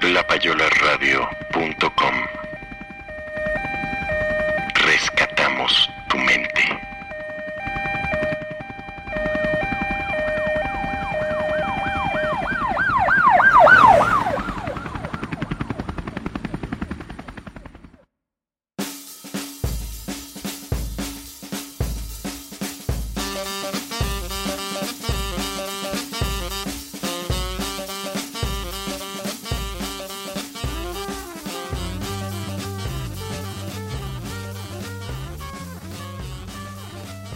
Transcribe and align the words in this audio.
Lapayolaradio.com 0.00 2.14
Rescatamos 4.74 5.90
tu 6.08 6.18
mente. 6.18 6.77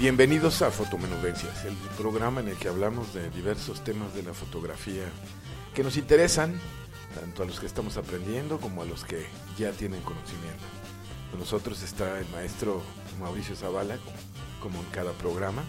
Bienvenidos 0.03 0.63
a 0.63 0.73
Fotomenudencias, 0.73 1.65
el 1.65 1.77
programa 1.97 2.41
en 2.41 2.49
el 2.49 2.57
que 2.57 2.67
hablamos 2.67 3.15
de 3.15 3.31
diversos 3.31 3.85
temas 3.85 4.13
de 4.17 4.25
la 4.25 4.35
fotografía 4.35 5.05
que 5.77 5.85
nos 5.85 5.97
interesan, 5.97 6.59
tanto 7.15 7.45
a 7.45 7.47
los 7.47 7.61
que 7.61 7.67
estamos 7.67 7.97
aprendiendo 7.97 8.59
como 8.59 8.83
a 8.83 8.85
los 8.85 9.05
que 9.05 9.25
ya 9.57 9.71
tienen 9.71 10.01
conocimiento. 10.01 10.65
Con 11.31 11.39
nosotros 11.39 11.85
está 11.85 12.19
el 12.19 12.29
maestro 12.31 12.83
Mauricio 13.21 13.55
Zavala, 13.55 13.97
como 14.61 14.81
en 14.81 14.87
cada 14.87 15.13
programa, 15.13 15.63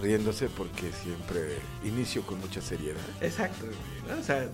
riéndose 0.00 0.48
porque 0.48 0.90
siempre 0.92 1.58
inicio 1.84 2.22
con 2.22 2.40
mucha 2.40 2.60
seriedad. 2.60 2.96
Exacto, 3.20 3.66
güey, 3.66 3.76
¿no? 4.16 4.20
O 4.20 4.24
sea, 4.24 4.48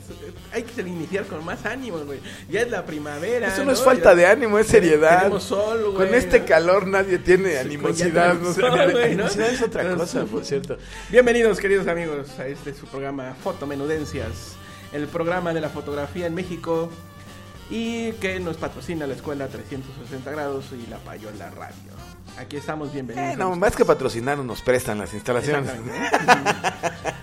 hay 0.52 0.62
que 0.62 0.80
iniciar 0.82 1.24
con 1.26 1.44
más 1.44 1.64
ánimo, 1.64 1.98
güey. 2.00 2.20
Ya 2.50 2.62
es 2.62 2.70
la 2.70 2.84
primavera. 2.84 3.48
Eso 3.54 3.64
no 3.64 3.72
es 3.72 3.80
falta 3.82 4.10
Ya- 4.10 4.16
de 4.16 4.26
ánimo, 4.26 4.58
es 4.58 4.66
seriedad. 4.66 5.18
Tenemos 5.20 5.44
sol, 5.44 5.92
güey. 5.92 6.06
Con 6.08 6.14
este 6.14 6.40
¿no? 6.40 6.46
calor 6.46 6.86
nadie 6.86 7.18
tiene 7.18 7.56
animosidad. 7.58 8.34
no 8.34 8.52
sé, 8.52 8.60
sol, 8.60 8.70
güey, 8.92 9.14
¿no? 9.14 9.24
animosidad 9.24 9.50
es 9.50 9.62
otra 9.62 9.94
cosa, 9.96 10.24
por 10.24 10.44
cierto. 10.44 10.76
Bienvenidos, 11.10 11.58
queridos 11.60 11.86
amigos, 11.86 12.38
a 12.38 12.46
este 12.46 12.74
su 12.74 12.86
programa 12.86 13.34
Fotomenudencias, 13.42 14.56
el 14.92 15.06
programa 15.06 15.54
de 15.54 15.60
la 15.60 15.68
fotografía 15.70 16.26
en 16.26 16.34
México 16.34 16.90
y 17.70 18.12
que 18.14 18.40
nos 18.40 18.56
patrocina 18.56 19.06
la 19.06 19.14
escuela 19.14 19.46
360 19.48 20.30
grados 20.30 20.66
y 20.72 20.88
la 20.90 20.98
Payola 20.98 21.50
Radio. 21.50 22.17
Aquí 22.38 22.56
estamos, 22.56 22.92
bienvenidos. 22.92 23.34
Eh, 23.34 23.36
no, 23.36 23.56
más 23.56 23.74
que 23.74 23.84
patrocinarnos 23.84 24.46
nos 24.46 24.62
prestan 24.62 24.96
las 24.98 25.12
instalaciones. 25.12 25.72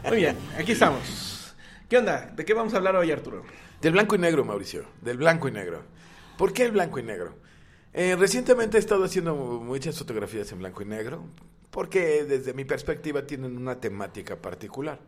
Muy 0.10 0.18
bien, 0.18 0.38
aquí 0.60 0.74
estamos. 0.74 1.56
¿Qué 1.88 1.98
onda? 1.98 2.34
¿De 2.36 2.44
qué 2.44 2.54
vamos 2.54 2.74
a 2.74 2.78
hablar 2.78 2.98
hoy, 2.98 3.12
Arturo? 3.12 3.44
Del 3.80 3.94
blanco 3.94 4.16
y 4.16 4.18
negro, 4.18 4.44
Mauricio. 4.44 4.86
Del 5.02 5.16
blanco 5.16 5.48
y 5.48 5.54
negro. 5.54 5.84
¿Por 6.38 6.52
qué 6.52 6.66
el 6.66 6.74
blanco 6.74 7.00
y 7.00 7.04
negro? 7.04 7.34
Eh, 7.94 8.18
recientemente 8.20 8.76
he 8.76 8.80
estado 8.82 9.06
haciendo 9.06 9.36
muchas 9.36 9.98
fotografías 9.98 10.52
en 10.52 10.60
blanco 10.60 10.82
y 10.82 10.86
negro, 10.86 11.24
porque 11.72 12.26
desde 12.26 12.54
mi 12.54 12.66
perspectiva 12.66 13.26
tienen 13.26 13.56
una 13.56 13.80
temática 13.80 14.36
particular. 14.36 15.00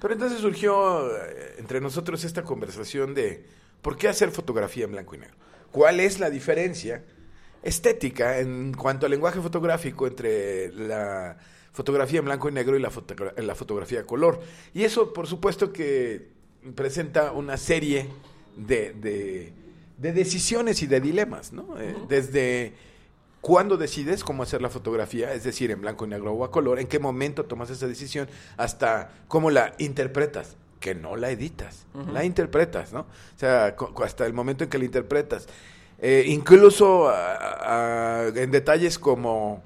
Pero 0.00 0.14
entonces 0.14 0.38
surgió 0.38 1.16
eh, 1.16 1.56
entre 1.58 1.80
nosotros 1.80 2.22
esta 2.22 2.44
conversación 2.44 3.12
de 3.12 3.44
por 3.82 3.96
qué 3.96 4.06
hacer 4.06 4.30
fotografía 4.30 4.84
en 4.84 4.92
blanco 4.92 5.16
y 5.16 5.18
negro. 5.18 5.34
¿Cuál 5.72 5.98
es 5.98 6.20
la 6.20 6.30
diferencia 6.30 7.02
estética 7.62 8.38
en 8.38 8.72
cuanto 8.74 9.06
al 9.06 9.10
lenguaje 9.10 9.40
fotográfico 9.40 10.06
entre 10.06 10.72
la 10.72 11.36
fotografía 11.72 12.18
en 12.20 12.24
blanco 12.24 12.48
y 12.48 12.52
negro 12.52 12.76
y 12.76 12.80
la, 12.80 12.90
fotogra- 12.90 13.36
la 13.40 13.54
fotografía 13.54 14.00
a 14.00 14.04
color? 14.04 14.40
Y 14.74 14.84
eso, 14.84 15.12
por 15.12 15.26
supuesto, 15.26 15.72
que 15.72 16.28
presenta 16.74 17.32
una 17.32 17.56
serie 17.56 18.08
de, 18.56 18.92
de- 18.94 19.52
de 19.96 20.12
decisiones 20.12 20.82
y 20.82 20.86
de 20.86 21.00
dilemas, 21.00 21.52
¿no? 21.52 21.78
Eh, 21.80 21.94
desde 22.08 22.72
cuándo 23.40 23.76
decides 23.76 24.22
cómo 24.24 24.42
hacer 24.44 24.62
la 24.62 24.68
fotografía, 24.68 25.32
es 25.32 25.44
decir, 25.44 25.70
en 25.70 25.80
blanco 25.80 26.04
y 26.04 26.08
negro 26.08 26.32
o 26.32 26.44
a 26.44 26.50
color, 26.50 26.78
en 26.78 26.86
qué 26.86 26.98
momento 26.98 27.44
tomas 27.46 27.70
esa 27.70 27.86
decisión, 27.88 28.28
hasta 28.56 29.10
cómo 29.28 29.50
la 29.50 29.74
interpretas, 29.78 30.56
que 30.80 30.94
no 30.94 31.16
la 31.16 31.30
editas, 31.30 31.86
la 32.12 32.24
interpretas, 32.24 32.92
¿no? 32.92 33.00
O 33.00 33.38
sea, 33.38 33.74
hasta 34.04 34.26
el 34.26 34.32
momento 34.32 34.62
en 34.64 34.70
que 34.70 34.78
la 34.78 34.84
interpretas. 34.84 35.48
Eh, 36.00 36.24
incluso 36.28 37.08
a- 37.08 38.24
a- 38.24 38.28
en 38.28 38.50
detalles 38.50 38.98
como 38.98 39.62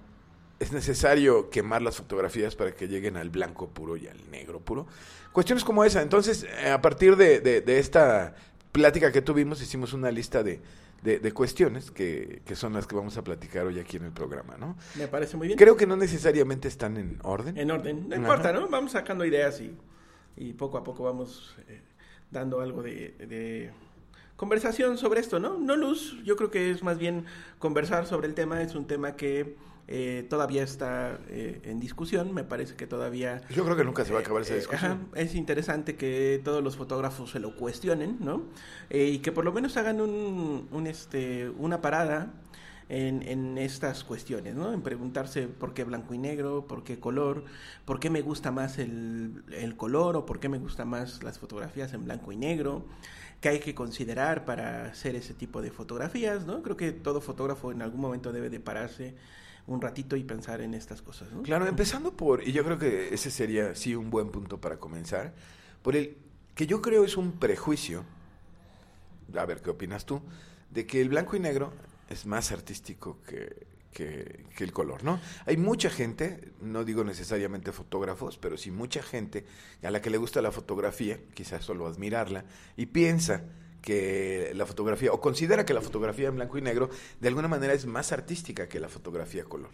es 0.59 0.73
necesario 0.73 1.51
quemar 1.51 1.83
las 1.83 1.97
fotografías 1.97 2.55
para 2.57 2.73
que 2.73 2.89
lleguen 2.89 3.17
al 3.17 3.31
blanco 3.31 3.69
puro 3.69 3.97
y 3.97 4.07
al 4.07 4.31
negro 4.31 4.61
puro. 4.61 4.87
Cuestiones 5.33 5.65
como 5.65 5.85
esa. 5.85 6.01
Entonces, 6.03 6.45
eh, 6.63 6.71
a 6.71 6.81
partir 6.81 7.17
de, 7.17 7.41
de- 7.41 7.61
de 7.61 7.79
esta 7.79 8.35
plática 8.71 9.11
que 9.13 9.21
tuvimos, 9.23 9.61
hicimos 9.61 9.93
una 9.93 10.11
lista 10.11 10.43
de, 10.43 10.61
de- 11.03 11.19
de 11.19 11.33
cuestiones 11.33 11.91
que, 11.91 12.41
que 12.47 12.55
son 12.55 12.73
las 12.75 12.87
que 12.87 12.95
vamos 12.95 13.17
a 13.19 13.25
platicar 13.25 13.67
hoy 13.67 13.79
aquí 13.81 13.97
en 13.97 14.05
el 14.05 14.13
programa, 14.13 14.57
¿no? 14.57 14.77
Me 14.95 15.09
parece 15.09 15.37
muy 15.37 15.49
bien. 15.49 15.59
Creo 15.59 15.77
que 15.77 15.87
no 15.87 15.97
necesariamente 15.97 16.69
están 16.69 16.97
en 16.97 17.19
orden. 17.25 17.59
En 17.59 17.71
orden, 17.71 18.09
no 18.09 18.15
Ajá. 18.15 18.23
importa, 18.23 18.53
¿no? 18.53 18.69
Vamos 18.69 18.93
sacando 18.93 19.25
ideas 19.25 19.61
y, 19.61 19.75
y 20.37 20.53
poco 20.53 20.79
a 20.79 20.85
poco 20.85 21.03
vamos 21.03 21.57
eh, 21.69 21.81
dando 22.31 22.61
algo 22.61 22.83
de, 22.83 23.15
de 23.19 23.71
conversación 24.47 24.99
sobre 24.99 25.21
esto, 25.21 25.39
¿no? 25.39 25.57
No 25.57 25.77
luz, 25.77 26.17
yo 26.25 26.35
creo 26.35 26.51
que 26.51 26.73
es 26.73 26.83
más 26.83 26.99
bien 26.99 27.27
conversar 27.61 28.07
sobre 28.07 28.27
el 28.27 28.35
tema, 28.35 28.61
es 28.61 28.75
un 28.75 28.89
tema 28.89 29.15
que 29.15 29.57
eh, 29.87 30.27
todavía 30.29 30.65
está 30.65 31.21
eh, 31.29 31.61
en 31.63 31.79
discusión, 31.79 32.35
me 32.35 32.43
parece 32.43 32.75
que 32.75 32.89
todavía... 32.89 33.41
Yo 33.51 33.63
creo 33.63 33.77
que 33.77 33.85
nunca 33.85 34.05
se 34.05 34.13
va 34.13 34.19
a 34.19 34.23
acabar 34.23 34.43
esa 34.43 34.55
Eh, 34.55 34.57
discusión. 34.57 34.93
ajá, 35.13 35.21
es 35.21 35.37
interesante 35.37 35.95
que 35.95 36.41
todos 36.43 36.61
los 36.61 36.77
fotógrafos 36.77 37.31
se 37.31 37.39
lo 37.39 37.55
cuestionen, 37.55 38.17
¿no? 38.19 38.43
Eh, 38.91 39.11
y 39.15 39.19
que 39.21 39.31
por 39.31 39.45
lo 39.45 39.53
menos 39.53 39.77
hagan 39.77 40.01
un, 40.01 40.67
un, 40.73 40.87
este, 40.89 41.49
una 41.51 41.81
parada 41.81 42.33
en, 42.89 43.23
en 43.23 43.59
estas 43.59 44.03
cuestiones, 44.03 44.57
¿no? 44.57 44.73
En 44.73 44.83
preguntarse 44.83 45.47
por 45.47 45.73
qué 45.73 45.85
blanco 45.85 46.15
y 46.15 46.19
negro, 46.19 46.67
por 46.67 46.83
qué 46.83 46.99
color, 46.99 47.45
por 47.85 48.01
qué 48.01 48.11
me 48.11 48.23
gusta 48.23 48.51
más 48.51 48.79
el, 48.79 49.45
el 49.53 49.77
color 49.77 50.17
o 50.17 50.27
por 50.27 50.41
qué 50.41 50.49
me 50.49 50.59
gusta 50.59 50.85
más 50.85 51.23
las 51.23 51.39
fotografías 51.39 51.93
en 51.95 52.05
blanco 52.07 52.33
y 52.33 52.37
negro, 52.37 52.85
qué 53.43 53.49
hay 53.49 53.59
que 53.59 53.75
considerar 53.75 54.45
para 54.45 54.87
hacer 54.87 55.17
ese 55.17 55.35
tipo 55.35 55.61
de 55.61 55.73
fotografías, 55.73 56.47
¿no? 56.47 56.63
Creo 56.63 56.77
que 56.77 56.93
todo 56.93 57.21
fotógrafo 57.21 57.73
en 57.73 57.83
algún 57.83 58.01
momento 58.01 58.33
debe 58.33 58.49
de 58.49 58.61
pararse 58.61 59.17
un 59.67 59.81
ratito 59.81 60.15
y 60.15 60.23
pensar 60.23 60.61
en 60.61 60.75
estas 60.75 61.03
cosas, 61.03 61.31
¿no? 61.33 61.43
Claro, 61.43 61.67
empezando 61.67 62.17
por, 62.17 62.47
y 62.47 62.53
yo 62.53 62.65
creo 62.65 62.79
que 62.79 63.13
ese 63.13 63.33
sería 63.33 63.75
sí 63.75 63.97
un 63.97 64.11
buen 64.11 64.31
punto 64.31 64.61
para 64.61 64.79
comenzar, 64.79 65.35
por 65.83 65.97
el 65.97 66.17
que 66.55 66.69
yo 66.69 66.81
creo 66.81 67.05
es 67.05 67.17
un 67.17 67.33
prejuicio, 67.33 68.05
a 69.37 69.45
ver 69.45 69.61
qué 69.61 69.71
opinas 69.71 70.07
tú, 70.07 70.23
de 70.71 70.87
que 70.87 71.01
el 71.01 71.09
blanco 71.09 71.35
y 71.35 71.41
negro 71.41 71.73
es 72.11 72.27
más 72.27 72.53
artístico 72.53 73.19
que, 73.27 73.67
que, 73.93 74.45
que 74.57 74.65
el 74.65 74.73
color, 74.73 75.05
¿no? 75.05 75.21
Hay 75.47 75.57
mucha 75.57 75.91
gente, 75.91 76.53
no 76.61 76.85
digo 76.85 77.05
necesariamente 77.05 77.73
fotógrafos, 77.73 78.39
pero 78.39 78.57
sí 78.57 78.71
mucha 78.71 79.03
gente 79.03 79.45
a 79.83 79.91
la 79.91 80.01
que 80.01 80.11
le 80.11 80.19
gusta 80.19 80.41
la 80.43 80.51
fotografía, 80.53 81.19
quizás 81.35 81.65
solo 81.65 81.87
admirarla, 81.87 82.45
y 82.77 82.87
piensa 82.87 83.45
que 83.83 84.53
la 84.55 84.65
fotografía, 84.65 85.13
o 85.13 85.21
considera 85.21 85.67
que 85.67 85.75
la 85.75 85.81
fotografía 85.81 86.29
en 86.29 86.37
blanco 86.37 86.57
y 86.57 86.63
negro 86.63 86.89
de 87.21 87.29
alguna 87.29 87.49
manera 87.49 87.73
es 87.75 87.85
más 87.85 88.13
artística 88.13 88.69
que 88.69 88.79
la 88.79 88.89
fotografía 88.89 89.43
a 89.43 89.47
color. 89.47 89.71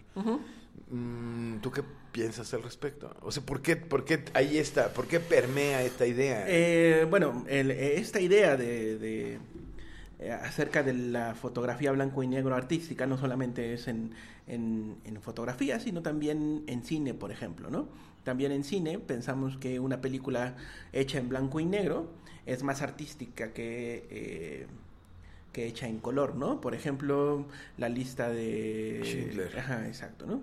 Mm, 0.91 1.59
¿Tú 1.61 1.71
qué 1.71 1.83
piensas 2.13 2.53
al 2.55 2.63
respecto? 2.63 3.15
O 3.21 3.31
sea, 3.31 3.43
¿por 3.45 3.61
qué, 3.61 3.77
por 3.77 4.05
qué 4.05 4.25
ahí 4.35 4.57
está, 4.59 4.93
por 4.95 5.07
qué 5.07 5.21
permea 5.21 5.83
esta 5.83 6.07
idea? 6.07 6.45
Eh, 6.49 7.07
bueno, 7.11 7.45
el- 7.49 7.71
esta 7.71 8.21
idea 8.21 8.57
de, 8.57 8.97
de, 8.99 9.39
acerca 10.43 10.83
de 10.83 10.95
la 10.95 11.35
fotografía 11.35 11.93
blanco 11.93 12.23
y 12.23 12.27
negro 12.27 12.55
artística 12.55 13.07
no 13.07 13.17
solamente 13.19 13.73
es 13.73 13.89
en, 13.89 14.13
en, 14.47 14.97
en 15.05 15.23
fotografía, 15.23 15.79
sino 15.81 16.03
también 16.03 16.65
en 16.67 16.83
cine, 16.83 17.15
por 17.15 17.31
ejemplo, 17.31 17.71
¿no? 17.71 17.89
También 18.25 18.53
en 18.53 18.65
cine 18.65 18.99
pensamos 18.99 19.57
que 19.59 19.81
una 19.81 20.01
película 20.01 20.57
hecha 20.93 21.19
en 21.19 21.29
blanco 21.29 21.61
y 21.61 21.65
negro 21.65 22.11
es 22.47 22.63
más 22.63 22.83
artística 22.83 23.53
que... 23.53 24.07
eh, 24.11 24.67
que 25.53 25.67
hecha 25.67 25.89
en 25.89 25.99
color, 25.99 26.37
¿no? 26.37 26.61
Por 26.61 26.75
ejemplo, 26.75 27.47
la 27.79 27.89
lista 27.89 28.29
de 28.29 29.01
Schindler. 29.05 29.59
Ajá, 29.59 29.87
exacto, 29.89 30.27
¿no? 30.27 30.43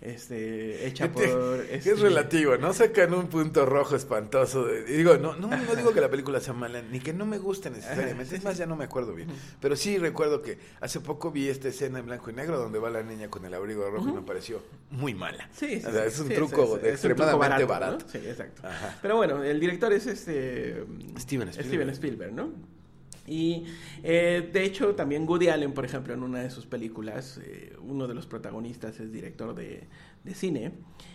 Este, 0.00 0.86
hecha 0.86 1.12
por 1.12 1.22
este- 1.22 1.92
es 1.92 2.00
relativo, 2.00 2.56
¿no? 2.56 2.72
Sacan 2.72 3.12
un 3.14 3.28
punto 3.28 3.66
rojo 3.66 3.94
espantoso. 3.94 4.64
de- 4.64 4.80
y 4.92 4.96
digo, 4.96 5.16
no, 5.18 5.36
no, 5.36 5.48
no 5.48 5.76
digo 5.76 5.92
que 5.92 6.00
la 6.00 6.08
película 6.10 6.40
sea 6.40 6.54
mala, 6.54 6.82
ni 6.82 6.98
que 6.98 7.12
no 7.12 7.24
me 7.26 7.38
guste 7.38 7.70
necesariamente. 7.70 8.22
Ajá, 8.24 8.34
Es 8.34 8.40
sí, 8.40 8.44
más, 8.44 8.56
ya 8.56 8.66
no 8.66 8.74
me 8.74 8.84
acuerdo 8.84 9.14
bien. 9.14 9.28
Pero 9.60 9.76
sí 9.76 9.98
recuerdo 9.98 10.42
que 10.42 10.58
hace 10.80 11.00
poco 11.00 11.30
vi 11.30 11.48
esta 11.48 11.68
escena 11.68 11.98
en 12.00 12.06
blanco 12.06 12.30
y 12.30 12.32
negro 12.32 12.58
donde 12.58 12.78
va 12.78 12.90
la 12.90 13.02
niña 13.02 13.28
con 13.28 13.44
el 13.44 13.54
abrigo 13.54 13.88
rojo 13.90 14.08
y 14.08 14.12
me 14.12 14.22
pareció 14.22 14.62
muy 14.90 15.14
mala. 15.14 15.48
Sí, 15.52 15.80
sí, 15.80 15.86
O 15.86 15.92
sea, 15.92 16.02
sí, 16.02 16.08
es 16.08 16.20
un 16.20 16.28
truco 16.30 16.76
es- 16.78 16.84
es- 16.84 16.92
extremadamente 17.04 17.64
barato. 17.64 18.04
¿no? 18.04 18.10
Sí, 18.10 18.18
exacto. 18.18 18.66
Ajá. 18.66 18.98
Pero 19.02 19.16
bueno, 19.16 19.44
el 19.44 19.60
director 19.60 19.92
es 19.92 20.06
este 20.06 20.84
Steven 21.18 21.48
Spielberg. 21.48 21.52
Steven 21.66 21.90
Spielberg, 21.90 22.32
¿no? 22.32 22.50
Y 23.26 23.64
eh, 24.02 24.48
de 24.52 24.64
hecho 24.64 24.94
también 24.94 25.28
Woody 25.28 25.48
Allen, 25.48 25.72
por 25.72 25.84
ejemplo, 25.84 26.12
en 26.12 26.22
una 26.22 26.40
de 26.42 26.50
sus 26.50 26.66
películas, 26.66 27.38
eh, 27.44 27.74
uno 27.80 28.08
de 28.08 28.14
los 28.14 28.26
protagonistas 28.26 28.98
es 28.98 29.12
director 29.12 29.54
de, 29.54 29.84
de 30.24 30.34
cine 30.34 30.72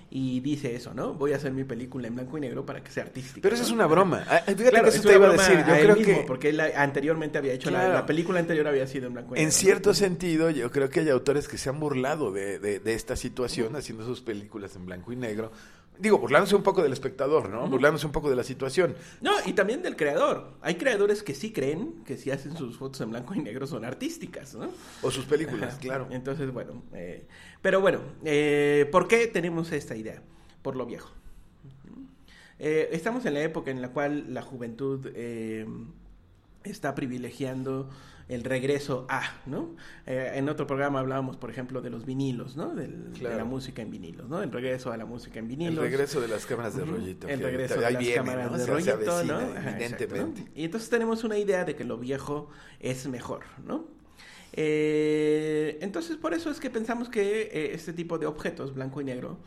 y 0.09 0.39
dice 0.39 0.73
eso, 0.73 0.93
¿no? 0.93 1.13
Voy 1.15 1.33
a 1.33 1.35
hacer 1.35 1.51
mi 1.51 1.65
película 1.65 2.07
en 2.07 2.15
blanco 2.15 2.37
y 2.37 2.41
negro 2.41 2.65
para 2.65 2.81
que 2.81 2.91
sea 2.91 3.03
artística. 3.03 3.41
Pero 3.41 3.55
eso 3.55 3.65
es 3.65 3.71
una 3.71 3.87
broma. 3.87 4.23
Ah, 4.29 4.39
Fíjate 4.45 4.69
Claro, 4.69 4.83
que 4.85 4.89
es 4.89 4.95
eso 4.95 5.09
te 5.09 5.15
iba 5.15 5.27
a 5.27 5.31
decir. 5.33 5.57
Yo 5.67 5.73
a 5.73 5.79
él 5.79 5.83
creo 5.83 5.95
mismo, 5.97 6.13
que 6.21 6.23
porque 6.25 6.49
él 6.49 6.61
anteriormente 6.61 7.37
había 7.37 7.51
hecho 7.51 7.69
la- 7.71 8.05
película 8.05 8.39
anterior 8.39 8.65
había 8.69 8.87
sido 8.87 9.07
en 9.07 9.13
blanco 9.13 9.31
y 9.35 9.39
negro. 9.39 9.41
En 9.43 9.47
¿no? 9.49 9.51
cierto 9.51 9.93
sentido, 9.93 10.49
yo 10.49 10.71
creo 10.71 10.89
que 10.89 11.01
hay 11.01 11.09
autores 11.09 11.49
que 11.49 11.57
se 11.57 11.67
han 11.69 11.77
burlado 11.81 12.31
de, 12.31 12.57
de- 12.57 12.79
de 12.79 12.93
esta 12.93 13.17
situación 13.17 13.75
haciendo 13.75 14.05
sus 14.05 14.21
películas 14.21 14.77
en 14.77 14.85
blanco 14.85 15.11
y 15.11 15.17
negro. 15.17 15.51
Digo, 15.99 16.17
burlándose 16.19 16.55
un 16.55 16.63
poco 16.63 16.83
del 16.83 16.93
espectador, 16.93 17.49
¿no? 17.49 17.67
Burlándose 17.67 18.05
un 18.05 18.11
poco 18.11 18.29
de 18.29 18.35
la 18.35 18.43
situación. 18.43 18.95
No, 19.21 19.31
y 19.45 19.53
también 19.53 19.81
del 19.81 19.95
creador. 19.95 20.51
Hay 20.61 20.75
creadores 20.75 21.23
que 21.23 21.33
sí 21.33 21.51
creen 21.51 22.03
que 22.05 22.17
si 22.17 22.31
hacen 22.31 22.55
sus 22.55 22.77
fotos 22.77 23.01
en 23.01 23.09
blanco 23.09 23.33
y 23.35 23.39
negro 23.39 23.65
son 23.67 23.83
artísticas, 23.85 24.55
¿no? 24.55 24.69
O 25.01 25.11
sus 25.11 25.25
películas, 25.25 25.73
Ajá. 25.73 25.79
claro. 25.79 26.07
Entonces, 26.11 26.51
bueno. 26.51 26.83
eh, 26.93 27.25
pero 27.61 27.81
bueno, 27.81 27.99
eh, 28.23 28.87
¿por 28.91 29.07
qué 29.07 29.27
tenemos 29.27 29.71
esta 29.71 29.95
idea? 29.95 30.21
Por 30.61 30.75
lo 30.75 30.85
viejo. 30.85 31.11
Eh, 32.59 32.89
estamos 32.91 33.25
en 33.25 33.35
la 33.35 33.41
época 33.41 33.69
en 33.71 33.81
la 33.81 33.89
cual 33.89 34.33
la 34.33 34.41
juventud 34.41 35.11
eh, 35.13 35.65
está 36.69 36.95
privilegiando 36.95 37.89
el 38.29 38.43
regreso 38.43 39.05
a, 39.09 39.21
¿no? 39.45 39.75
Eh, 40.05 40.33
en 40.35 40.49
otro 40.49 40.67
programa 40.67 40.99
hablábamos, 40.99 41.37
por 41.37 41.49
ejemplo, 41.49 41.81
de 41.81 41.89
los 41.89 42.05
vinilos, 42.05 42.57
¿no? 42.57 42.75
Del- 42.75 43.13
De 43.13 43.35
la 43.35 43.45
música 43.45 43.81
en 43.81 43.89
vinilos, 43.89 44.27
¿no? 44.27 44.43
El 44.43 44.51
regreso 44.51 44.91
a 44.91 44.97
la 44.97 45.05
música 45.05 45.39
en 45.39 45.45
El 45.45 45.49
vinilos. 45.49 45.83
regreso 45.83 46.19
de 46.19 46.27
las 46.27 46.45
cámaras 46.45 46.75
de 46.75 46.83
rollito. 46.83 47.27
El 47.29 47.39
regreso 47.39 47.75
de 47.75 47.81
las 47.91 47.97
viene, 47.97 48.15
cámaras 48.15 48.51
¿no? 48.51 48.57
de 48.57 48.65
rollito, 48.65 48.93
avecina, 48.93 49.33
¿no? 49.33 49.39
Ajá, 49.57 49.69
Evidentemente. 49.71 50.41
exacto, 50.41 50.41
¿no? 50.43 50.61
Y 50.61 50.65
entonces 50.65 50.89
tenemos 50.89 51.23
una 51.23 51.37
idea 51.37 51.63
de 51.63 51.75
que 51.75 51.85
lo 51.85 51.97
viejo 51.97 52.49
es 52.81 53.07
mejor, 53.07 53.43
¿no? 53.65 53.87
Eh, 54.79 55.77
entonces 55.81 56.17
por 56.17 56.33
eso 56.33 56.49
es 56.49 56.59
que 56.59 56.69
pensamos 56.69 57.09
que 57.09 57.43
eh, 57.43 57.71
este 57.73 57.93
tipo 57.93 58.17
de 58.17 58.25
objetos, 58.25 58.73
blanco 58.73 58.99
y 59.01 59.05
negro, 59.05 59.37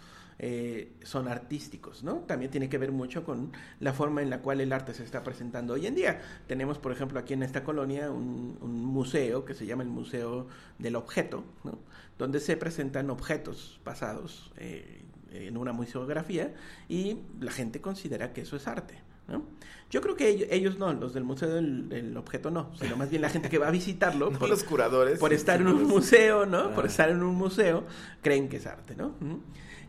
eh, 0.42 0.92
son 1.02 1.28
artísticos, 1.28 2.02
¿no? 2.02 2.20
También 2.26 2.50
tiene 2.50 2.68
que 2.70 2.78
ver 2.78 2.92
mucho 2.92 3.24
con 3.24 3.52
la 3.78 3.92
forma 3.92 4.22
en 4.22 4.30
la 4.30 4.40
cual 4.40 4.60
el 4.62 4.72
arte 4.72 4.94
se 4.94 5.04
está 5.04 5.22
presentando 5.22 5.74
hoy 5.74 5.86
en 5.86 5.94
día. 5.94 6.20
Tenemos, 6.46 6.78
por 6.78 6.92
ejemplo, 6.92 7.18
aquí 7.20 7.34
en 7.34 7.42
esta 7.42 7.62
colonia 7.62 8.10
un, 8.10 8.56
un 8.60 8.84
museo 8.86 9.44
que 9.44 9.52
se 9.54 9.66
llama 9.66 9.82
el 9.82 9.90
Museo 9.90 10.46
del 10.78 10.96
Objeto, 10.96 11.44
¿no? 11.62 11.78
Donde 12.18 12.40
se 12.40 12.56
presentan 12.56 13.10
objetos 13.10 13.80
pasados 13.84 14.50
eh, 14.56 15.02
en 15.30 15.56
una 15.58 15.72
museografía 15.74 16.54
y 16.88 17.18
la 17.38 17.52
gente 17.52 17.80
considera 17.82 18.32
que 18.32 18.40
eso 18.40 18.56
es 18.56 18.66
arte. 18.66 18.94
¿no? 19.28 19.44
Yo 19.90 20.00
creo 20.00 20.16
que 20.16 20.28
ellos, 20.28 20.48
ellos 20.50 20.78
no, 20.78 20.92
los 20.92 21.14
del 21.14 21.22
Museo 21.24 21.48
del, 21.50 21.88
del 21.88 22.16
Objeto 22.16 22.50
no, 22.50 22.74
sino 22.76 22.96
más 22.96 23.10
bien 23.10 23.22
la 23.22 23.28
gente 23.28 23.48
que 23.48 23.58
va 23.58 23.68
a 23.68 23.70
visitarlo 23.70 24.30
No 24.32 24.38
por, 24.40 24.48
los 24.48 24.64
curadores. 24.64 25.18
por 25.20 25.32
estar 25.32 25.60
en 25.60 25.68
un 25.68 25.84
museo, 25.84 26.46
¿no? 26.46 26.74
Por 26.74 26.84
Ah. 26.84 26.88
estar 26.88 27.10
en 27.10 27.22
un 27.22 27.36
museo, 27.36 27.84
creen 28.22 28.48
que 28.48 28.56
es 28.56 28.66
arte, 28.66 28.96
¿no? 28.96 29.14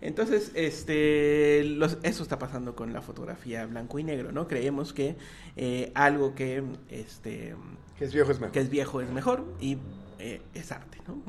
Entonces, 0.01 0.51
este, 0.55 1.63
los- 1.63 1.97
eso 2.03 2.23
está 2.23 2.39
pasando 2.39 2.75
con 2.75 2.91
la 2.93 3.01
fotografía 3.01 3.65
blanco 3.67 3.99
y 3.99 4.03
negro, 4.03 4.31
¿no? 4.31 4.47
Creemos 4.47 4.93
que 4.93 5.15
eh, 5.55 5.91
algo 5.95 6.33
que, 6.35 6.63
este, 6.89 7.55
Que 7.97 8.05
es 8.05 8.13
viejo 8.13 8.31
es 8.31 8.39
mejor. 8.39 8.51
que 8.51 8.59
es 8.59 8.69
viejo 8.69 9.01
es 9.01 9.09
mejor 9.11 9.45
y 9.59 9.77
eh, 10.19 10.41
es 10.53 10.71
arte, 10.71 10.97
¿no? 11.07 11.21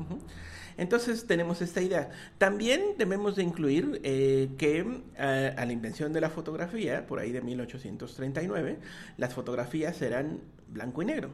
Entonces 0.75 1.27
tenemos 1.27 1.61
esta 1.61 1.81
idea. 1.81 2.09
También 2.39 2.81
debemos 2.97 3.35
de 3.35 3.43
incluir 3.43 4.01
eh, 4.03 4.49
que 4.57 4.79
eh, 5.17 5.55
a 5.55 5.65
la 5.65 5.71
invención 5.71 6.13
de 6.13 6.21
la 6.21 6.31
fotografía, 6.31 7.05
por 7.05 7.19
ahí 7.19 7.31
de 7.31 7.41
1839, 7.41 8.79
las 9.17 9.33
fotografías 9.35 10.01
eran 10.01 10.39
blanco 10.73 11.01
y 11.01 11.05
negro. 11.05 11.29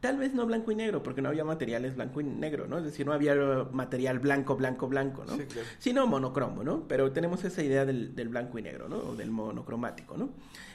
Tal 0.00 0.18
vez 0.18 0.34
no 0.34 0.46
blanco 0.46 0.72
y 0.72 0.74
negro, 0.74 1.02
porque 1.02 1.22
no 1.22 1.28
había 1.28 1.44
materiales 1.44 1.94
blanco 1.94 2.20
y 2.20 2.24
negro, 2.24 2.66
¿no? 2.66 2.78
Es 2.78 2.84
decir, 2.84 3.06
no 3.06 3.12
había 3.12 3.34
material 3.70 4.18
blanco, 4.18 4.56
blanco, 4.56 4.88
blanco, 4.88 5.24
¿no? 5.24 5.36
Sí, 5.36 5.44
claro. 5.44 5.68
Sino 5.78 6.06
monocromo, 6.08 6.64
¿no? 6.64 6.88
Pero 6.88 7.12
tenemos 7.12 7.44
esa 7.44 7.62
idea 7.62 7.84
del, 7.84 8.14
del 8.16 8.28
blanco 8.28 8.58
y 8.58 8.62
negro, 8.62 8.88
¿no? 8.88 8.96
O 8.96 9.14
del 9.14 9.30
monocromático, 9.30 10.16
¿no? 10.16 10.30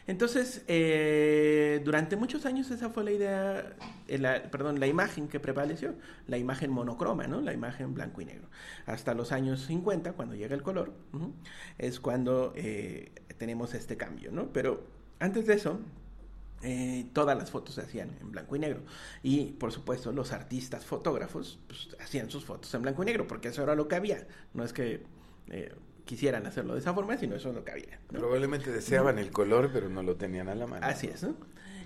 Entonces, 0.08 0.64
eh, 0.70 1.82
durante 1.84 2.16
muchos 2.16 2.46
años 2.46 2.72
esa 2.72 2.90
fue 2.90 3.04
la 3.04 3.12
idea, 3.12 3.76
eh, 4.08 4.18
la, 4.18 4.44
perdón, 4.44 4.80
la 4.80 4.88
imagen 4.88 5.28
que 5.28 5.42
prevaleció, 5.42 5.96
la 6.28 6.38
imagen 6.38 6.72
monocroma, 6.72 7.28
¿no? 7.28 7.42
La 7.42 7.52
imagen 7.52 7.94
blanco 7.94 8.22
y 8.22 8.26
negro. 8.26 8.48
Hasta 8.86 9.14
los 9.14 9.34
años 9.34 9.66
50, 9.66 10.14
cuando 10.14 10.36
llega 10.36 10.56
el 10.56 10.64
color, 10.64 10.94
es 11.78 12.00
cuando 12.00 12.54
eh, 12.56 13.12
tenemos 13.38 13.74
este 13.74 13.98
cambio, 13.98 14.32
¿no? 14.32 14.54
Pero 14.54 14.82
antes 15.20 15.46
de 15.46 15.56
eso, 15.56 15.82
eh, 16.64 17.06
todas 17.14 17.38
las 17.38 17.52
fotos 17.52 17.76
se 17.76 17.82
hacían 17.82 18.18
en 18.20 18.32
blanco 18.32 18.56
y 18.56 18.60
negro. 18.60 18.82
Y 19.24 19.52
por 19.54 19.72
supuesto, 19.72 20.12
los 20.12 20.32
artistas 20.32 20.86
fotógrafos 20.86 21.60
pues, 21.68 21.90
hacían 22.00 22.30
sus 22.30 22.46
fotos 22.46 22.74
en 22.74 22.82
blanco 22.82 23.04
y 23.04 23.06
negro, 23.06 23.28
porque 23.28 23.50
eso 23.50 23.64
era 23.64 23.76
lo 23.76 23.88
que 23.88 23.96
había. 23.96 24.28
No 24.54 24.64
es 24.64 24.74
que 24.74 25.04
eh, 25.50 25.74
quisieran 26.06 26.46
hacerlo 26.48 26.74
de 26.74 26.80
esa 26.80 26.94
forma, 26.94 27.18
sino 27.18 27.36
eso 27.36 27.50
es 27.50 27.56
lo 27.56 27.64
que 27.64 27.72
había. 27.72 28.00
¿no? 28.12 28.20
Probablemente 28.20 28.72
deseaban 28.72 29.20
el 29.20 29.30
color, 29.32 29.70
pero 29.72 29.90
no 29.90 30.02
lo 30.02 30.16
tenían 30.16 30.50
a 30.50 30.56
la 30.56 30.66
mano. 30.66 30.86
Así 30.86 31.08
es, 31.08 31.24
¿no? 31.24 31.36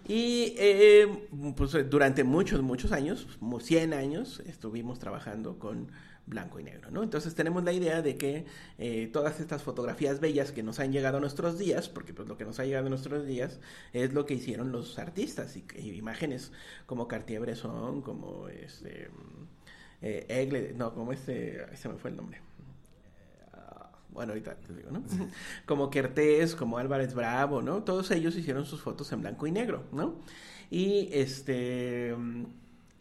Y 0.08 0.56
eh, 0.58 1.28
pues 1.56 1.90
durante 1.90 2.24
muchos, 2.24 2.62
muchos 2.62 2.92
años, 2.92 3.28
como 3.40 3.60
100 3.60 3.94
años, 3.94 4.42
estuvimos 4.48 5.00
trabajando 5.00 5.60
con 5.60 5.92
blanco 6.32 6.60
y 6.60 6.64
negro, 6.64 6.90
¿no? 6.92 7.04
Entonces 7.04 7.36
tenemos 7.36 7.64
la 7.64 7.74
idea 7.74 8.02
de 8.02 8.18
que 8.18 8.46
eh, 8.80 9.10
todas 9.14 9.40
estas 9.40 9.62
fotografías 9.64 10.20
bellas 10.20 10.52
que 10.52 10.64
nos 10.64 10.80
han 10.80 10.92
llegado 10.92 11.18
a 11.18 11.20
nuestros 11.20 11.60
días, 11.60 11.90
porque 11.90 12.14
pues 12.14 12.28
lo 12.28 12.38
que 12.38 12.46
nos 12.46 12.60
ha 12.60 12.66
llegado 12.66 12.88
a 12.88 12.90
nuestros 12.90 13.26
días 13.28 13.60
es 13.94 14.14
lo 14.14 14.26
que 14.26 14.34
hicieron 14.36 14.72
los 14.72 14.98
artistas 14.98 15.56
y, 15.58 15.66
y 15.78 15.92
imágenes 15.92 16.52
como 16.88 17.08
Cartier-Bresson, 17.08 18.02
como 18.02 18.48
este 18.48 19.10
eh, 20.02 20.26
Egle, 20.30 20.74
no, 20.76 20.94
como 20.94 21.12
este, 21.14 21.66
se 21.76 21.90
me 21.90 21.96
fue 21.98 22.10
el 22.12 22.18
nombre. 22.18 22.42
Ah, 23.54 23.92
Bueno, 24.10 24.32
ahorita 24.34 24.56
te 24.56 24.74
digo, 24.74 24.92
¿no? 24.92 25.04
Como 25.66 25.90
Kertés, 25.90 26.56
como 26.56 26.78
Álvarez 26.78 27.14
Bravo, 27.14 27.62
¿no? 27.62 27.84
Todos 27.84 28.12
ellos 28.12 28.36
hicieron 28.36 28.66
sus 28.66 28.82
fotos 28.82 29.12
en 29.12 29.22
blanco 29.22 29.48
y 29.48 29.52
negro, 29.52 29.86
¿no? 29.92 30.22
Y 30.70 31.10
este 31.12 32.16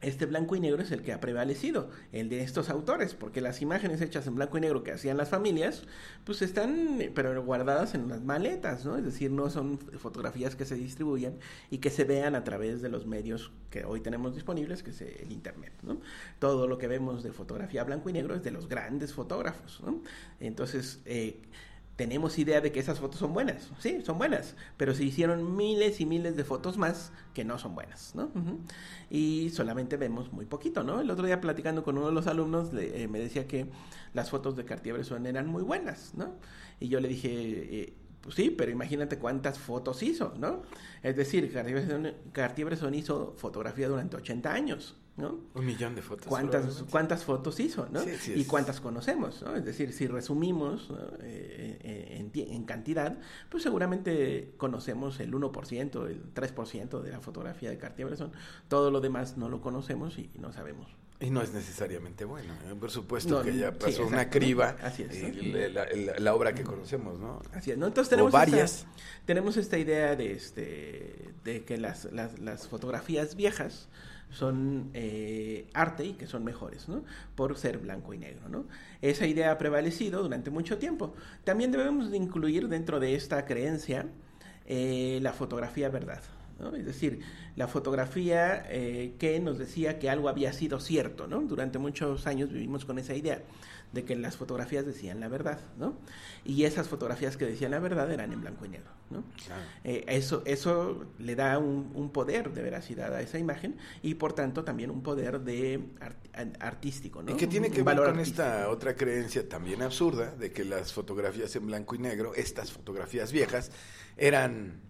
este 0.00 0.26
blanco 0.26 0.56
y 0.56 0.60
negro 0.60 0.82
es 0.82 0.90
el 0.92 1.02
que 1.02 1.12
ha 1.12 1.20
prevalecido, 1.20 1.90
el 2.12 2.28
de 2.28 2.42
estos 2.42 2.70
autores, 2.70 3.14
porque 3.14 3.40
las 3.40 3.60
imágenes 3.60 4.00
hechas 4.00 4.26
en 4.26 4.34
blanco 4.34 4.56
y 4.56 4.62
negro 4.62 4.82
que 4.82 4.92
hacían 4.92 5.16
las 5.16 5.28
familias, 5.28 5.84
pues 6.24 6.40
están, 6.42 6.98
pero 7.14 7.42
guardadas 7.44 7.94
en 7.94 8.08
las 8.08 8.22
maletas, 8.22 8.84
¿no? 8.86 8.96
Es 8.96 9.04
decir, 9.04 9.30
no 9.30 9.50
son 9.50 9.78
fotografías 9.78 10.56
que 10.56 10.64
se 10.64 10.74
distribuyan 10.74 11.34
y 11.70 11.78
que 11.78 11.90
se 11.90 12.04
vean 12.04 12.34
a 12.34 12.44
través 12.44 12.80
de 12.80 12.88
los 12.88 13.06
medios 13.06 13.52
que 13.70 13.84
hoy 13.84 14.00
tenemos 14.00 14.34
disponibles, 14.34 14.82
que 14.82 14.90
es 14.90 15.00
el 15.02 15.30
Internet, 15.30 15.72
¿no? 15.82 16.00
Todo 16.38 16.66
lo 16.66 16.78
que 16.78 16.86
vemos 16.86 17.22
de 17.22 17.32
fotografía 17.32 17.84
blanco 17.84 18.08
y 18.08 18.14
negro 18.14 18.34
es 18.34 18.42
de 18.42 18.50
los 18.50 18.68
grandes 18.68 19.12
fotógrafos, 19.12 19.80
¿no? 19.84 20.02
Entonces, 20.40 21.00
eh, 21.04 21.42
tenemos 22.00 22.38
idea 22.38 22.62
de 22.62 22.72
que 22.72 22.80
esas 22.80 22.98
fotos 22.98 23.20
son 23.20 23.34
buenas, 23.34 23.70
sí, 23.78 24.00
son 24.06 24.16
buenas, 24.16 24.56
pero 24.78 24.94
se 24.94 25.04
hicieron 25.04 25.54
miles 25.54 26.00
y 26.00 26.06
miles 26.06 26.34
de 26.34 26.44
fotos 26.44 26.78
más 26.78 27.12
que 27.34 27.44
no 27.44 27.58
son 27.58 27.74
buenas, 27.74 28.14
¿no? 28.14 28.30
Y 29.10 29.50
solamente 29.50 29.98
vemos 29.98 30.32
muy 30.32 30.46
poquito, 30.46 30.82
¿no? 30.82 31.00
El 31.02 31.10
otro 31.10 31.26
día 31.26 31.42
platicando 31.42 31.82
con 31.82 31.98
uno 31.98 32.06
de 32.06 32.12
los 32.14 32.26
alumnos 32.26 32.72
le- 32.72 33.02
eh, 33.02 33.06
me 33.08 33.18
decía 33.18 33.46
que 33.46 33.66
las 34.14 34.30
fotos 34.30 34.56
de 34.56 34.64
Cartier-Bresson 34.64 35.26
eran 35.26 35.46
muy 35.46 35.62
buenas, 35.62 36.14
¿no? 36.14 36.36
Y 36.80 36.88
yo 36.88 37.00
le 37.00 37.08
dije, 37.08 37.28
eh, 37.82 37.92
Pues 38.22 38.34
sí, 38.34 38.50
pero 38.50 38.70
imagínate 38.70 39.18
cuántas 39.18 39.58
fotos 39.58 40.02
hizo, 40.02 40.34
¿no? 40.38 40.60
Es 41.02 41.16
decir, 41.16 41.50
Cartier-Bresson 41.52 42.12
Cartier-Bresson 42.32 42.94
hizo 42.94 43.32
fotografía 43.38 43.88
durante 43.88 44.16
80 44.16 44.52
años, 44.52 44.96
¿no? 45.20 45.38
Un 45.54 45.66
millón 45.66 45.94
de 45.94 46.02
fotos. 46.02 46.26
¿Cuántas, 46.26 46.84
cuántas 46.90 47.24
fotos 47.24 47.60
hizo, 47.60 47.86
no? 47.90 48.00
Sí, 48.00 48.10
sí, 48.18 48.32
y 48.36 48.44
cuántas 48.44 48.80
conocemos, 48.80 49.42
¿no? 49.42 49.54
Es 49.56 49.64
decir, 49.64 49.92
si 49.92 50.06
resumimos 50.06 50.90
¿no? 50.90 50.96
Eh, 51.20 51.78
eh, 51.82 52.16
en, 52.18 52.30
ti- 52.30 52.46
en 52.50 52.64
cantidad, 52.64 53.18
pues 53.48 53.62
seguramente 53.62 54.54
conocemos 54.56 55.20
el 55.20 55.32
1%, 55.32 56.06
el 56.08 56.34
3% 56.34 57.00
de 57.02 57.10
la 57.10 57.20
fotografía 57.20 57.70
de 57.70 57.78
Cartier-Bresson. 57.78 58.32
Todo 58.68 58.90
lo 58.90 59.00
demás 59.00 59.36
no 59.36 59.48
lo 59.48 59.60
conocemos 59.60 60.18
y 60.18 60.30
no 60.38 60.52
sabemos. 60.52 60.88
Y 61.22 61.28
no 61.28 61.42
es 61.42 61.52
necesariamente 61.52 62.24
bueno. 62.24 62.54
¿eh? 62.66 62.74
Por 62.80 62.90
supuesto 62.90 63.38
No, 63.40 63.42
que 63.44 63.54
ya 63.54 63.72
sí, 63.72 63.76
pasó 63.78 64.06
una 64.06 64.30
criba. 64.30 64.76
Así 64.82 65.02
es, 65.02 65.46
la, 65.74 65.84
la- 65.84 66.18
la 66.18 66.34
obra 66.34 66.54
que 66.54 66.62
conocemos, 66.64 67.18
¿no? 67.20 67.42
Así 67.52 67.70
es, 67.72 67.76
¿no? 67.76 67.86
Entonces 67.88 68.08
O 68.08 68.16
tenemos 68.16 68.32
varias. 68.32 68.72
Esta, 68.78 68.90
tenemos 69.26 69.56
esta 69.58 69.76
idea 69.76 70.16
de 70.16 70.32
este 70.32 71.34
de 71.44 71.64
que 71.64 71.76
las, 71.76 72.06
las, 72.12 72.38
las 72.38 72.68
fotografías 72.68 73.36
viejas 73.36 73.88
son 74.30 74.90
eh, 74.94 75.68
arte 75.74 76.04
y 76.04 76.12
que 76.14 76.26
son 76.26 76.44
mejores, 76.44 76.88
¿no? 76.88 77.04
Por 77.34 77.56
ser 77.56 77.78
blanco 77.78 78.14
y 78.14 78.18
negro, 78.18 78.48
¿no? 78.48 78.66
Esa 79.02 79.26
idea 79.26 79.52
ha 79.52 79.58
prevalecido 79.58 80.22
durante 80.22 80.50
mucho 80.50 80.78
tiempo. 80.78 81.14
También 81.44 81.72
debemos 81.72 82.10
de 82.10 82.16
incluir 82.16 82.68
dentro 82.68 83.00
de 83.00 83.14
esta 83.14 83.44
creencia 83.44 84.06
eh, 84.66 85.18
la 85.22 85.32
fotografía 85.32 85.88
verdad, 85.88 86.22
¿no? 86.58 86.74
Es 86.76 86.86
decir, 86.86 87.20
la 87.56 87.66
fotografía 87.66 88.64
eh, 88.68 89.14
que 89.18 89.40
nos 89.40 89.58
decía 89.58 89.98
que 89.98 90.08
algo 90.08 90.28
había 90.28 90.52
sido 90.52 90.80
cierto, 90.80 91.26
¿no? 91.26 91.40
Durante 91.40 91.78
muchos 91.78 92.26
años 92.26 92.52
vivimos 92.52 92.84
con 92.84 92.98
esa 92.98 93.14
idea 93.14 93.42
de 93.92 94.04
que 94.04 94.14
las 94.16 94.36
fotografías 94.36 94.86
decían 94.86 95.18
la 95.20 95.28
verdad, 95.28 95.58
¿no? 95.78 95.98
Y 96.44 96.64
esas 96.64 96.88
fotografías 96.88 97.36
que 97.36 97.44
decían 97.46 97.72
la 97.72 97.80
verdad 97.80 98.10
eran 98.12 98.32
en 98.32 98.40
blanco 98.40 98.64
y 98.64 98.68
negro, 98.68 98.90
¿no? 99.10 99.24
Claro. 99.44 99.62
Eh, 99.84 100.04
eso, 100.08 100.42
eso 100.46 101.06
le 101.18 101.34
da 101.34 101.58
un, 101.58 101.90
un 101.94 102.10
poder 102.10 102.52
de 102.52 102.62
veracidad 102.62 103.12
a 103.14 103.20
esa 103.20 103.38
imagen 103.38 103.76
y 104.02 104.14
por 104.14 104.32
tanto 104.32 104.62
también 104.64 104.90
un 104.90 105.02
poder 105.02 105.40
de 105.40 105.80
art- 106.00 106.56
artístico, 106.60 107.22
¿no? 107.22 107.32
Y 107.32 107.34
que 107.36 107.46
tiene 107.46 107.70
que 107.70 107.82
ver 107.82 107.96
con 107.96 108.08
artístico. 108.08 108.42
esta 108.42 108.68
otra 108.68 108.94
creencia 108.94 109.48
también 109.48 109.82
absurda 109.82 110.30
de 110.36 110.52
que 110.52 110.64
las 110.64 110.92
fotografías 110.92 111.54
en 111.56 111.66
blanco 111.66 111.94
y 111.96 111.98
negro, 111.98 112.34
estas 112.34 112.70
fotografías 112.72 113.32
viejas, 113.32 113.72
eran, 114.16 114.80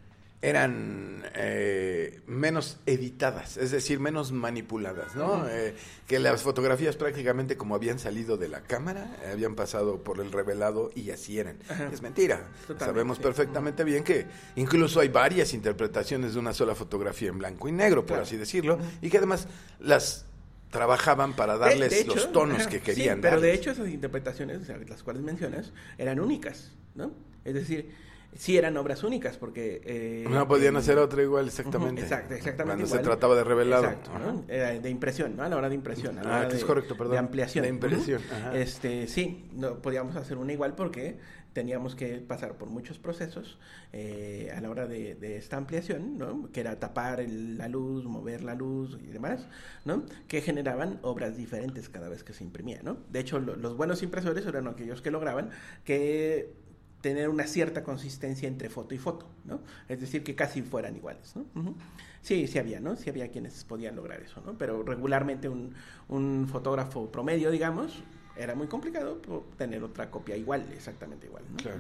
eran 0.42 1.22
eh, 1.34 2.20
menos 2.26 2.78
editadas, 2.86 3.58
es 3.58 3.70
decir, 3.70 4.00
menos 4.00 4.32
manipuladas, 4.32 5.14
¿no? 5.14 5.46
Eh, 5.48 5.74
que 6.06 6.18
las 6.18 6.42
fotografías 6.42 6.96
prácticamente 6.96 7.56
como 7.58 7.74
habían 7.74 7.98
salido 7.98 8.38
de 8.38 8.48
la 8.48 8.62
cámara, 8.62 9.18
habían 9.30 9.54
pasado 9.54 10.02
por 10.02 10.18
el 10.18 10.32
revelado 10.32 10.90
y 10.94 11.10
así 11.10 11.38
eran. 11.38 11.58
Es 11.92 12.00
mentira. 12.00 12.48
Totalmente, 12.62 12.84
Sabemos 12.86 13.16
sí. 13.18 13.22
perfectamente 13.22 13.84
bien 13.84 14.02
que 14.02 14.26
incluso 14.56 15.00
hay 15.00 15.08
varias 15.08 15.52
interpretaciones 15.52 16.32
de 16.32 16.38
una 16.40 16.54
sola 16.54 16.74
fotografía 16.74 17.28
en 17.28 17.38
blanco 17.38 17.68
y 17.68 17.72
negro, 17.72 18.00
por 18.02 18.08
Claro. 18.16 18.22
así 18.22 18.38
decirlo, 18.38 18.78
y 19.02 19.10
que 19.10 19.18
además 19.18 19.46
las 19.78 20.24
trabajaban 20.70 21.34
para 21.34 21.58
darles 21.58 21.90
de 21.90 22.00
hecho, 22.00 22.14
los 22.14 22.32
tonos 22.32 22.66
que 22.66 22.78
sí, 22.78 22.84
querían 22.84 23.20
pero 23.20 23.40
de 23.40 23.52
hecho 23.52 23.72
esas 23.72 23.88
interpretaciones, 23.88 24.62
o 24.62 24.64
sea, 24.64 24.78
las 24.88 25.02
cuales 25.02 25.22
mencionas, 25.22 25.72
eran 25.98 26.18
únicas, 26.20 26.70
¿no? 26.94 27.12
Es 27.44 27.54
decir, 27.54 27.90
sí 28.34 28.56
eran 28.56 28.76
obras 28.76 29.02
únicas 29.04 29.36
porque... 29.36 29.80
eh, 29.84 30.24
No 30.28 30.46
podían 30.48 30.76
hacer 30.76 30.98
otra 30.98 31.22
igual, 31.22 31.46
exactamente. 31.48 32.02
Exactamente 32.02 32.64
Cuando 32.64 32.86
se 32.86 32.98
trataba 32.98 33.34
de 33.34 33.44
revelado. 33.44 33.84
Exacto, 33.84 34.18
¿no? 34.18 34.42
De 34.46 34.90
impresión, 34.90 35.36
¿no? 35.36 35.42
A 35.42 35.48
la 35.48 35.56
hora 35.56 35.68
de 35.68 35.74
impresión. 35.74 36.18
A 36.18 36.22
la 36.22 36.30
Ah, 36.34 36.38
hora 36.40 36.48
que 36.48 36.54
es 36.54 36.60
de- 36.60 36.66
correcto, 36.66 36.96
perdón. 36.96 37.12
De 37.12 37.18
ampliación. 37.18 37.62
De 37.64 37.68
impresión, 37.68 38.22
ajá. 38.30 38.56
Este, 38.56 39.06
sí, 39.08 39.48
no 39.52 39.80
podíamos 39.82 40.16
hacer 40.16 40.36
una 40.38 40.52
igual 40.52 40.74
porque 40.74 41.18
teníamos 41.52 41.96
que 41.96 42.18
pasar 42.18 42.54
por 42.58 42.70
muchos 42.70 42.98
procesos 43.00 43.58
eh, 43.92 44.52
a 44.56 44.60
la 44.60 44.70
hora 44.70 44.86
de, 44.86 45.16
de 45.16 45.36
esta 45.36 45.56
ampliación, 45.56 46.16
¿no? 46.16 46.48
Que 46.52 46.60
era 46.60 46.78
tapar 46.78 47.20
el- 47.20 47.58
la 47.58 47.66
luz, 47.68 48.04
mover 48.04 48.42
la 48.42 48.54
luz 48.54 48.96
y 49.02 49.08
demás, 49.08 49.48
¿no? 49.84 50.04
Que 50.28 50.42
generaban 50.42 51.00
obras 51.02 51.36
diferentes 51.36 51.88
cada 51.88 52.08
vez 52.08 52.22
que 52.22 52.32
se 52.34 52.44
imprimía, 52.44 52.80
¿no? 52.84 52.98
De 53.10 53.18
hecho, 53.18 53.40
lo- 53.40 53.56
los 53.56 53.76
buenos 53.76 54.04
impresores 54.04 54.46
eran 54.46 54.68
aquellos 54.68 55.02
que 55.02 55.10
lograban 55.10 55.50
que 55.84 56.52
tener 57.00 57.28
una 57.28 57.46
cierta 57.46 57.82
consistencia 57.82 58.48
entre 58.48 58.68
foto 58.68 58.94
y 58.94 58.98
foto, 58.98 59.26
¿no? 59.44 59.60
Es 59.88 60.00
decir, 60.00 60.22
que 60.22 60.34
casi 60.34 60.62
fueran 60.62 60.96
iguales, 60.96 61.34
¿no? 61.36 61.74
Sí, 62.22 62.46
sí 62.46 62.58
había, 62.58 62.80
¿no? 62.80 62.96
Sí 62.96 63.08
había 63.08 63.28
quienes 63.30 63.64
podían 63.64 63.96
lograr 63.96 64.20
eso, 64.20 64.42
¿no? 64.44 64.56
Pero 64.58 64.82
regularmente 64.82 65.48
un, 65.48 65.74
un 66.08 66.46
fotógrafo 66.48 67.10
promedio, 67.10 67.50
digamos, 67.50 68.02
era 68.36 68.54
muy 68.54 68.66
complicado 68.66 69.20
tener 69.56 69.82
otra 69.82 70.10
copia 70.10 70.36
igual, 70.36 70.66
exactamente 70.72 71.26
igual, 71.26 71.44
¿no? 71.50 71.56
Claro. 71.56 71.78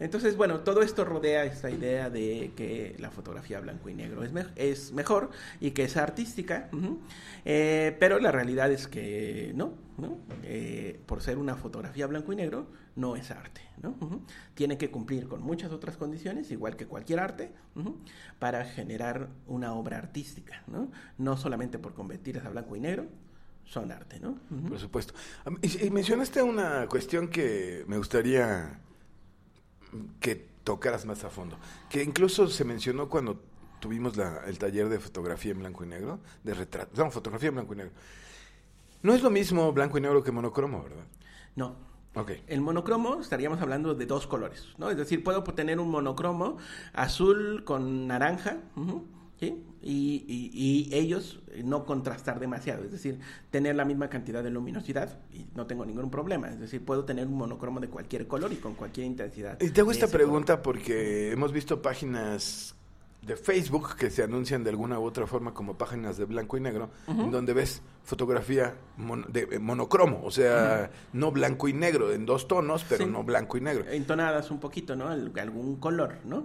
Entonces, 0.00 0.36
bueno, 0.36 0.60
todo 0.60 0.82
esto 0.82 1.04
rodea 1.04 1.44
esta 1.44 1.70
idea 1.70 2.08
de 2.10 2.52
que 2.56 2.94
la 2.98 3.10
fotografía 3.10 3.60
blanco 3.60 3.88
y 3.88 3.94
negro 3.94 4.22
es, 4.24 4.32
me- 4.32 4.46
es 4.56 4.92
mejor 4.92 5.30
y 5.60 5.72
que 5.72 5.84
es 5.84 5.96
artística. 5.96 6.68
Eh, 7.44 7.96
pero 7.98 8.18
la 8.20 8.30
realidad 8.32 8.70
es 8.70 8.86
que 8.88 9.52
no, 9.54 9.72
¿no? 9.96 10.18
Eh, 10.44 11.00
por 11.06 11.20
ser 11.22 11.38
una 11.38 11.56
fotografía 11.56 12.06
blanco 12.06 12.32
y 12.32 12.36
negro, 12.36 12.66
no 12.96 13.16
es 13.16 13.30
arte, 13.30 13.60
¿no? 13.82 13.94
Tiene 14.54 14.76
que 14.78 14.90
cumplir 14.90 15.28
con 15.28 15.42
muchas 15.42 15.70
otras 15.72 15.96
condiciones, 15.96 16.50
igual 16.50 16.76
que 16.76 16.86
cualquier 16.86 17.20
arte, 17.20 17.50
para 18.38 18.64
generar 18.64 19.28
una 19.46 19.72
obra 19.74 19.98
artística, 19.98 20.62
¿no? 20.66 20.90
No 21.16 21.36
solamente 21.36 21.78
por 21.78 21.94
convertirlas 21.94 22.44
a 22.46 22.50
blanco 22.50 22.74
y 22.76 22.80
negro, 22.80 23.06
son 23.64 23.92
arte, 23.92 24.18
¿no? 24.20 24.38
Por 24.68 24.78
supuesto. 24.78 25.12
Y 25.62 25.90
mencionaste 25.90 26.42
una 26.42 26.86
cuestión 26.88 27.28
que 27.28 27.84
me 27.86 27.98
gustaría 27.98 28.80
que 30.20 30.48
tocaras 30.64 31.06
más 31.06 31.24
a 31.24 31.30
fondo, 31.30 31.56
que 31.88 32.02
incluso 32.02 32.46
se 32.48 32.64
mencionó 32.64 33.08
cuando 33.08 33.40
tuvimos 33.80 34.16
la- 34.16 34.44
el 34.46 34.58
taller 34.58 34.88
de 34.88 34.98
fotografía 35.00 35.52
en 35.52 35.60
blanco 35.60 35.84
y 35.84 35.88
negro, 35.88 36.20
de 36.44 36.54
retrato, 36.54 37.02
no, 37.02 37.10
fotografía 37.10 37.48
en 37.48 37.54
blanco 37.54 37.74
y 37.74 37.76
negro. 37.78 37.92
No 39.02 39.14
es 39.14 39.22
lo 39.22 39.30
mismo 39.30 39.72
blanco 39.72 39.98
y 39.98 40.00
negro 40.00 40.22
que 40.22 40.32
monocromo, 40.32 40.82
¿verdad? 40.82 41.04
No, 41.56 41.76
Ok. 42.14 42.32
El 42.48 42.62
monocromo 42.62 43.20
estaríamos 43.20 43.60
hablando 43.60 43.94
de 43.94 44.06
dos 44.06 44.26
colores, 44.26 44.64
¿no? 44.78 44.90
Es 44.90 44.96
decir, 44.96 45.22
puedo 45.22 45.44
tener 45.44 45.78
un 45.78 45.88
monocromo 45.90 46.56
azul 46.92 47.62
con 47.64 48.08
naranja, 48.08 48.56
¿sí? 49.38 49.62
Y, 49.80 50.24
y- 50.26 50.50
y 50.52 50.94
ellos 50.94 51.40
no 51.64 51.84
contrastar 51.86 52.40
demasiado, 52.40 52.82
es 52.84 52.90
decir, 52.90 53.20
tener 53.50 53.76
la 53.76 53.84
misma 53.84 54.08
cantidad 54.08 54.42
de 54.42 54.50
luminosidad 54.50 55.20
y 55.32 55.46
no 55.54 55.66
tengo 55.66 55.86
ningún 55.86 56.10
problema. 56.10 56.48
Es 56.50 56.58
decir, 56.58 56.84
puedo 56.84 57.04
tener 57.04 57.26
un 57.28 57.34
monocromo 57.34 57.78
de 57.78 57.88
cualquier 57.88 58.26
color 58.26 58.52
y 58.52 58.56
con 58.56 58.74
cualquier 58.74 59.06
intensidad. 59.06 59.60
Y 59.60 59.70
te 59.70 59.80
hago 59.80 59.92
esta 59.92 60.06
color. 60.06 60.16
pregunta 60.18 60.62
porque 60.62 61.30
hemos 61.32 61.52
visto 61.52 61.80
páginas 61.80 62.74
de 63.28 63.36
Facebook 63.36 63.94
que 63.96 64.10
se 64.10 64.24
anuncian 64.24 64.64
de 64.64 64.70
alguna 64.70 64.98
u 64.98 65.04
otra 65.04 65.26
forma 65.28 65.54
como 65.54 65.78
páginas 65.78 66.16
de 66.16 66.24
blanco 66.24 66.56
y 66.56 66.60
negro, 66.60 66.90
en 67.06 67.30
donde 67.30 67.52
ves 67.52 67.82
fotografía 68.02 68.74
mon- 68.96 69.26
de 69.30 69.46
eh, 69.52 69.58
monocromo, 69.58 70.20
o 70.24 70.30
sea, 70.30 70.90
no 71.12 71.30
blanco 71.30 71.68
y 71.68 71.74
negro, 71.74 72.10
en 72.10 72.24
dos 72.26 72.48
tonos, 72.48 72.84
pero 72.88 73.04
Sí. 73.04 73.10
no 73.10 73.22
blanco 73.22 73.58
y 73.58 73.60
negro. 73.60 73.84
entonadas 73.90 74.50
un 74.50 74.58
poquito, 74.60 74.96
¿no? 74.96 75.08
Al- 75.08 75.30
algún 75.38 75.76
color, 75.76 76.14
¿no? 76.24 76.44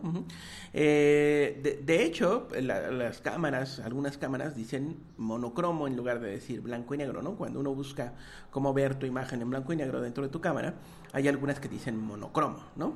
Eh, 0.73 1.59
de, 1.63 1.77
de 1.77 2.03
hecho, 2.03 2.47
la- 2.61 2.91
las 2.91 3.21
cámaras, 3.21 3.79
algunas 3.79 4.17
cámaras 4.17 4.55
dicen 4.55 4.97
monocromo 5.17 5.87
en 5.87 5.95
lugar 5.95 6.19
de 6.19 6.31
decir 6.31 6.61
blanco 6.61 6.93
y 6.95 6.97
negro, 6.97 7.21
¿no? 7.21 7.35
Cuando 7.35 7.59
uno 7.59 7.73
busca 7.73 8.13
cómo 8.51 8.73
ver 8.73 8.95
tu 8.95 9.05
imagen 9.05 9.41
en 9.41 9.49
blanco 9.49 9.71
y 9.71 9.75
negro 9.77 10.01
dentro 10.01 10.23
de 10.23 10.29
tu 10.29 10.41
cámara, 10.41 10.73
hay 11.13 11.27
algunas 11.27 11.59
que 11.59 11.69
dicen 11.69 11.97
monocromo, 11.97 12.59
¿no? 12.75 12.95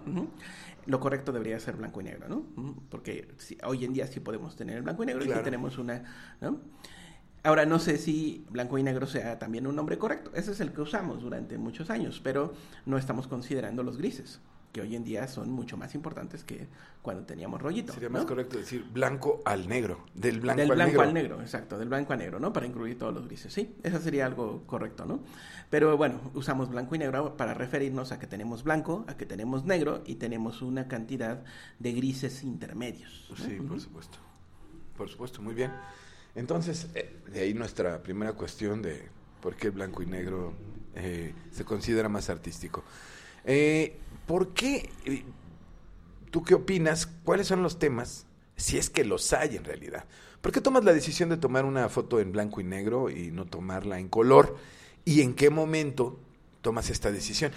Lo 0.88 1.00
correcto 1.00 1.32
debería 1.32 1.60
ser 1.60 1.75
blanco 1.75 2.01
y 2.01 2.06
negro, 2.06 2.27
¿no? 2.27 2.46
Porque 2.89 3.27
sí, 3.38 3.58
hoy 3.63 3.86
en 3.86 3.94
día 3.94 4.08
sí 4.08 4.20
podemos 4.20 4.56
tener 4.56 4.77
el 4.77 4.84
blanco 4.84 5.03
y 5.03 5.06
negro 5.06 5.24
y 5.24 5.27
sí 5.27 5.39
tenemos 5.44 5.77
una, 5.77 6.03
¿no? 6.41 6.62
Ahora 7.44 7.65
no 7.65 7.77
sé 7.77 7.98
si 7.98 8.46
blanco 8.50 8.77
y 8.77 8.84
negro 8.84 9.06
sea 9.06 9.38
también 9.38 9.67
un 9.67 9.75
nombre 9.75 9.98
correcto. 9.98 10.32
Ese 10.34 10.51
es 10.51 10.60
el 10.60 10.74
que 10.74 10.82
usamos 10.82 11.22
durante 11.22 11.58
muchos 11.58 11.89
años, 11.89 12.20
pero 12.24 12.53
no 12.86 12.98
estamos 12.98 13.27
considerando 13.27 13.84
los 13.84 13.98
grises, 13.98 14.39
que 14.72 14.82
hoy 14.82 14.96
en 14.96 15.04
día 15.04 15.28
son 15.28 15.50
mucho 15.52 15.78
más 15.78 15.96
importantes 15.96 16.44
que 16.44 16.68
cuando 17.02 17.24
teníamos 17.24 17.62
rollito. 17.62 17.94
Sería 17.94 18.10
¿no? 18.10 18.20
más 18.20 18.26
correcto 18.26 18.58
decir 18.58 18.84
blanco 18.92 19.42
al 19.46 19.68
negro, 19.68 20.06
del 20.14 20.40
blanco, 20.40 20.62
del 20.62 20.72
al, 20.72 20.76
blanco 20.76 20.92
negro. 20.92 21.02
al 21.02 21.14
negro, 21.14 21.42
exacto, 21.42 21.78
del 21.78 21.90
blanco 21.90 22.14
a 22.14 22.16
negro, 22.16 22.40
¿no? 22.40 22.52
Para 22.54 22.66
incluir 22.66 22.98
todos 22.98 23.14
los 23.14 23.28
grises, 23.28 23.54
sí, 23.54 23.76
eso 23.84 24.00
sería 24.00 24.26
algo 24.26 24.64
correcto, 24.66 25.06
¿no? 25.06 25.22
Pero 25.70 25.98
bueno, 25.98 26.20
usamos 26.34 26.70
blanco 26.70 26.96
y 26.96 27.00
negro 27.00 27.36
para 27.36 27.54
referirnos 27.54 28.12
a 28.12 28.20
que 28.20 28.28
tenemos 28.28 28.64
blanco, 28.64 29.06
a 29.08 29.18
que 29.18 29.26
tenemos 29.26 29.66
negro 29.66 30.02
y 30.06 30.16
tenemos 30.16 30.62
una 30.62 30.88
cantidad 30.88 31.44
de 31.80 31.92
grises 31.94 32.44
intermedios. 32.44 33.28
¿no? 33.30 33.36
Sí, 33.36 33.52
por 33.68 33.82
supuesto. 33.82 34.18
Por 34.96 35.10
supuesto, 35.10 35.42
muy 35.42 35.54
bien. 35.54 35.72
Entonces, 36.36 36.88
eh, 36.96 37.18
de 37.32 37.42
ahí 37.42 37.54
nuestra 37.54 38.02
primera 38.02 38.34
cuestión 38.34 38.82
de 38.82 39.10
por 39.42 39.56
qué 39.56 39.68
el 39.68 39.74
blanco 39.74 40.04
y 40.04 40.06
negro 40.06 40.54
eh, 40.96 41.34
se 41.52 41.66
considera 41.66 42.10
más 42.10 42.30
artístico. 42.30 42.84
Eh, 43.48 43.98
¿Por 44.27 44.54
qué? 44.54 44.89
eh, 45.06 45.24
¿Tú 46.30 46.44
qué 46.44 46.54
opinas? 46.54 47.08
¿Cuáles 47.24 47.48
son 47.48 47.63
los 47.63 47.80
temas? 47.80 48.27
Si 48.56 48.77
es 48.77 48.89
que 48.89 49.06
los 49.06 49.34
hay 49.34 49.56
en 49.56 49.63
realidad. 49.63 50.06
¿Por 50.42 50.51
qué 50.51 50.62
tomas 50.62 50.84
la 50.84 50.94
decisión 50.94 51.30
de 51.30 51.38
tomar 51.38 51.66
una 51.66 51.89
foto 51.89 52.20
en 52.20 52.32
blanco 52.32 52.62
y 52.62 52.63
negro 52.63 53.10
y 53.10 53.32
no 53.32 53.46
tomarla 53.46 54.00
en 54.00 54.10
color? 54.10 54.58
¿Y 55.06 55.22
en 55.22 55.34
qué 55.34 55.50
momento 55.50 56.20
tomas 56.62 56.89
esta 56.89 57.12
decisión? 57.12 57.51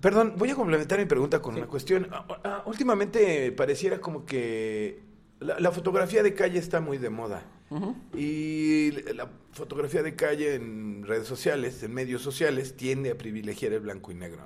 Perdón, 0.00 0.34
voy 0.36 0.50
a 0.50 0.54
complementar 0.54 0.98
mi 0.98 1.04
pregunta 1.04 1.40
con 1.40 1.54
una 1.54 1.66
cuestión. 1.66 2.08
Ah, 2.10 2.26
ah, 2.44 2.62
últimamente 2.66 3.52
pareciera 3.52 4.00
como 4.00 4.24
que 4.24 5.00
la, 5.38 5.60
la 5.60 5.70
fotografía 5.70 6.22
de 6.22 6.34
calle 6.34 6.58
está 6.58 6.80
muy 6.80 6.98
de 6.98 7.10
moda. 7.10 7.44
Y 8.16 8.90
la 9.14 9.30
fotografía 9.52 10.02
de 10.02 10.16
calle 10.16 10.56
en 10.56 11.04
redes 11.06 11.28
sociales, 11.28 11.80
en 11.84 11.94
medios 11.94 12.20
sociales, 12.20 12.76
tiende 12.76 13.12
a 13.12 13.18
privilegiar 13.18 13.72
el 13.72 13.80
blanco 13.80 14.10
y 14.10 14.16
negro. 14.16 14.42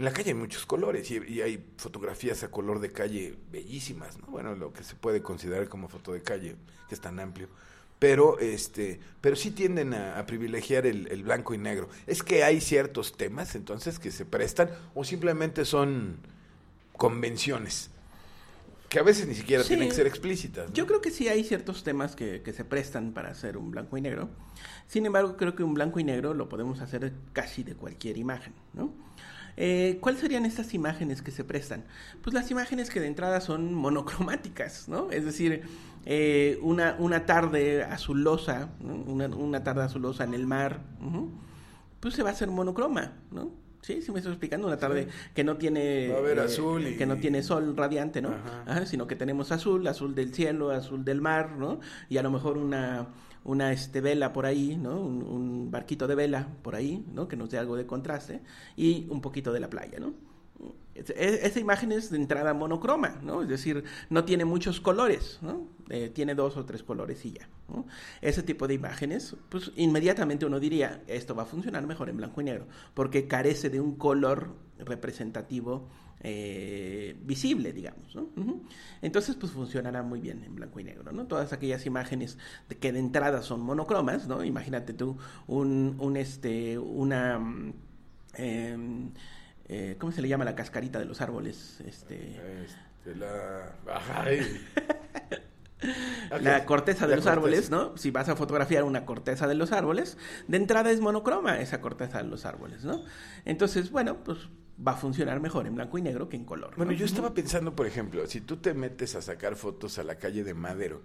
En 0.00 0.06
la 0.06 0.12
calle 0.14 0.30
hay 0.30 0.34
muchos 0.34 0.64
colores 0.64 1.10
y, 1.10 1.18
y 1.28 1.42
hay 1.42 1.62
fotografías 1.76 2.42
a 2.42 2.50
color 2.50 2.80
de 2.80 2.90
calle 2.90 3.36
bellísimas, 3.52 4.16
¿no? 4.18 4.28
Bueno, 4.28 4.54
lo 4.56 4.72
que 4.72 4.82
se 4.82 4.94
puede 4.94 5.20
considerar 5.20 5.68
como 5.68 5.88
foto 5.88 6.14
de 6.14 6.22
calle, 6.22 6.56
que 6.88 6.94
es 6.94 7.02
tan 7.02 7.20
amplio. 7.20 7.48
Pero, 7.98 8.38
este, 8.38 8.98
pero 9.20 9.36
sí 9.36 9.50
tienden 9.50 9.92
a, 9.92 10.18
a 10.18 10.24
privilegiar 10.24 10.86
el, 10.86 11.06
el 11.08 11.22
blanco 11.22 11.52
y 11.52 11.58
negro. 11.58 11.90
Es 12.06 12.22
que 12.22 12.44
hay 12.44 12.62
ciertos 12.62 13.14
temas 13.18 13.54
entonces 13.54 13.98
que 13.98 14.10
se 14.10 14.24
prestan 14.24 14.70
o 14.94 15.04
simplemente 15.04 15.66
son 15.66 16.16
convenciones 16.96 17.90
que 18.88 18.98
a 18.98 19.02
veces 19.02 19.28
ni 19.28 19.34
siquiera 19.34 19.62
Sí. 19.64 19.68
tienen 19.68 19.90
que 19.90 19.94
ser 19.94 20.06
explícitas. 20.06 20.68
¿no? 20.68 20.74
Yo 20.74 20.86
creo 20.86 21.02
que 21.02 21.10
sí 21.10 21.28
hay 21.28 21.44
ciertos 21.44 21.84
temas 21.84 22.16
que, 22.16 22.40
que 22.40 22.54
se 22.54 22.64
prestan 22.64 23.12
para 23.12 23.28
hacer 23.28 23.58
un 23.58 23.70
blanco 23.70 23.98
y 23.98 24.00
negro. 24.00 24.30
Sin 24.88 25.04
embargo, 25.04 25.36
creo 25.36 25.54
que 25.54 25.62
un 25.62 25.74
blanco 25.74 26.00
y 26.00 26.04
negro 26.04 26.32
lo 26.32 26.48
podemos 26.48 26.80
hacer 26.80 27.12
casi 27.34 27.62
de 27.64 27.74
cualquier 27.74 28.16
imagen, 28.16 28.54
¿no? 28.72 28.92
Eh, 29.56 29.98
¿Cuáles 30.00 30.20
serían 30.20 30.44
estas 30.46 30.72
imágenes 30.74 31.22
que 31.22 31.30
se 31.30 31.44
prestan? 31.44 31.84
Pues 32.22 32.34
las 32.34 32.50
imágenes 32.50 32.90
que 32.90 33.00
de 33.00 33.06
entrada 33.06 33.40
son 33.40 33.74
monocromáticas, 33.74 34.88
¿no? 34.88 35.10
Es 35.10 35.24
decir, 35.24 35.62
eh, 36.06 36.58
una, 36.62 36.96
una 36.98 37.26
tarde 37.26 37.82
azulosa, 37.84 38.70
¿no? 38.80 38.94
una, 38.94 39.26
una 39.28 39.62
tarde 39.64 39.82
azulosa 39.82 40.24
en 40.24 40.34
el 40.34 40.46
mar, 40.46 40.80
pues 42.00 42.14
se 42.14 42.22
va 42.22 42.30
a 42.30 42.32
hacer 42.32 42.48
monocroma, 42.48 43.12
¿no? 43.30 43.50
Sí, 43.82 44.02
sí 44.02 44.12
me 44.12 44.18
estoy 44.18 44.32
explicando, 44.32 44.66
una 44.66 44.76
tarde 44.76 45.08
que 45.34 45.42
no 45.42 45.56
tiene 45.56 46.08
Va 46.08 46.16
a 46.16 46.18
haber 46.18 46.40
azul 46.40 46.86
y- 46.86 46.96
que 46.96 47.06
no 47.06 47.16
tiene 47.16 47.42
sol 47.42 47.74
radiante, 47.76 48.20
¿no? 48.20 48.28
Ajá. 48.28 48.62
Ajá, 48.66 48.86
sino 48.86 49.06
que 49.06 49.16
tenemos 49.16 49.52
azul, 49.52 49.86
azul 49.86 50.14
del 50.14 50.34
cielo, 50.34 50.70
azul 50.70 51.02
del 51.04 51.20
mar, 51.22 51.52
¿no? 51.56 51.80
Y 52.10 52.18
a 52.18 52.22
lo 52.22 52.30
mejor 52.30 52.58
una, 52.58 53.06
una 53.44 53.72
este, 53.72 54.00
vela 54.00 54.32
por 54.32 54.46
ahí, 54.46 54.76
¿no? 54.76 55.00
Un, 55.00 55.70
barquito 55.70 56.06
de 56.06 56.14
vela 56.14 56.48
por 56.62 56.74
ahí, 56.74 57.04
¿no? 57.14 57.28
Que 57.28 57.36
nos 57.36 57.50
dé 57.50 57.58
algo 57.58 57.76
de 57.76 57.86
contraste 57.86 58.40
y 58.76 59.06
un 59.08 59.20
poquito 59.20 59.52
de 59.52 59.60
la 59.60 59.70
playa, 59.70 59.98
¿no? 60.00 60.12
Es- 60.94 61.10
Esa 61.10 61.60
imagen 61.60 61.92
es 61.92 62.10
de 62.10 62.16
entrada 62.16 62.52
monocroma, 62.54 63.18
¿no? 63.22 63.42
Es 63.42 63.48
decir, 63.48 63.84
no 64.10 64.24
tiene 64.24 64.44
muchos 64.44 64.80
colores, 64.80 65.38
¿no? 65.42 65.62
Eh, 65.88 66.10
tiene 66.12 66.34
dos 66.34 66.56
o 66.56 66.64
tres 66.64 66.82
colores 66.82 67.24
y 67.24 67.32
ya. 67.32 67.48
Ese 68.20 68.42
tipo 68.42 68.66
de 68.66 68.74
imágenes, 68.74 69.36
pues 69.48 69.70
inmediatamente 69.76 70.44
uno 70.44 70.58
diría, 70.60 71.02
esto 71.06 71.34
va 71.36 71.44
a 71.44 71.46
funcionar 71.46 71.86
mejor 71.86 72.08
en 72.08 72.16
blanco 72.16 72.40
y 72.40 72.44
negro, 72.44 72.66
porque 72.94 73.28
carece 73.28 73.70
de 73.70 73.80
un 73.80 73.94
color 73.96 74.48
representativo 74.78 75.86
eh, 76.22 77.16
visible, 77.22 77.72
digamos, 77.72 78.14
¿no? 78.14 78.28
Entonces, 79.02 79.36
pues 79.36 79.52
funcionará 79.52 80.02
muy 80.02 80.20
bien 80.20 80.44
en 80.44 80.54
blanco 80.54 80.78
y 80.80 80.84
negro, 80.84 81.12
¿no? 81.12 81.26
Todas 81.26 81.52
aquellas 81.52 81.86
imágenes 81.86 82.38
de 82.68 82.76
que 82.76 82.92
de 82.92 82.98
entrada 82.98 83.42
son 83.42 83.60
monocromas, 83.60 84.28
¿no? 84.28 84.44
Imagínate 84.44 84.92
tú 84.92 85.16
un, 85.46 85.96
un 85.98 86.16
este, 86.16 86.78
una... 86.78 87.38
mm, 87.38 87.72
em, 88.34 89.10
eh, 89.72 89.96
¿Cómo 89.98 90.12
se 90.12 90.20
le 90.20 90.28
llama 90.28 90.44
la 90.44 90.54
cascarita 90.56 90.98
de 90.98 91.04
los 91.06 91.20
árboles? 91.20 91.80
Este, 91.86 92.64
Este, 92.64 93.14
la... 93.16 93.72
Ay. 94.14 94.40
la 96.42 96.66
corteza 96.66 97.06
de 97.06 97.12
La 97.12 97.16
los 97.16 97.24
corteza. 97.24 97.32
árboles, 97.32 97.70
¿no? 97.70 97.96
Si 97.96 98.10
vas 98.10 98.28
a 98.28 98.36
fotografiar 98.36 98.84
una 98.84 99.06
corteza 99.06 99.46
de 99.46 99.54
los 99.54 99.72
árboles, 99.72 100.18
de 100.48 100.56
entrada 100.58 100.90
es 100.90 101.00
monocroma 101.00 101.60
esa 101.60 101.80
corteza 101.80 102.18
de 102.22 102.28
los 102.28 102.44
árboles, 102.44 102.84
¿no? 102.84 103.02
Entonces, 103.46 103.90
bueno, 103.90 104.18
pues 104.24 104.38
va 104.86 104.92
a 104.92 104.96
funcionar 104.96 105.40
mejor 105.40 105.66
en 105.66 105.74
blanco 105.74 105.98
y 105.98 106.02
negro 106.02 106.28
que 106.28 106.36
en 106.36 106.44
color. 106.44 106.74
Bueno, 106.76 106.92
¿no? 106.92 106.98
yo 106.98 107.04
estaba 107.04 107.34
pensando, 107.34 107.74
por 107.76 107.86
ejemplo, 107.86 108.26
si 108.26 108.40
tú 108.40 108.56
te 108.56 108.72
metes 108.74 109.14
a 109.14 109.22
sacar 109.22 109.56
fotos 109.56 109.98
a 109.98 110.04
la 110.04 110.16
calle 110.16 110.42
de 110.44 110.54
Madero, 110.54 111.02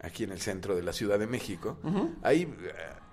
aquí 0.00 0.24
en 0.24 0.32
el 0.32 0.40
centro 0.40 0.76
de 0.76 0.82
la 0.82 0.92
Ciudad 0.92 1.18
de 1.18 1.26
México, 1.26 1.78
hay, 2.22 2.52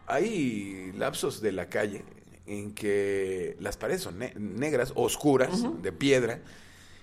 hay 0.08 0.92
lapsos 0.98 1.42
de 1.42 1.52
la 1.52 1.70
calle 1.70 2.04
en 2.46 2.74
que 2.74 3.56
las 3.60 3.78
paredes 3.78 4.02
son 4.02 4.20
ne- 4.20 4.34
negras, 4.38 4.92
oscuras, 4.96 5.66
de 5.82 5.92
piedra, 5.92 6.42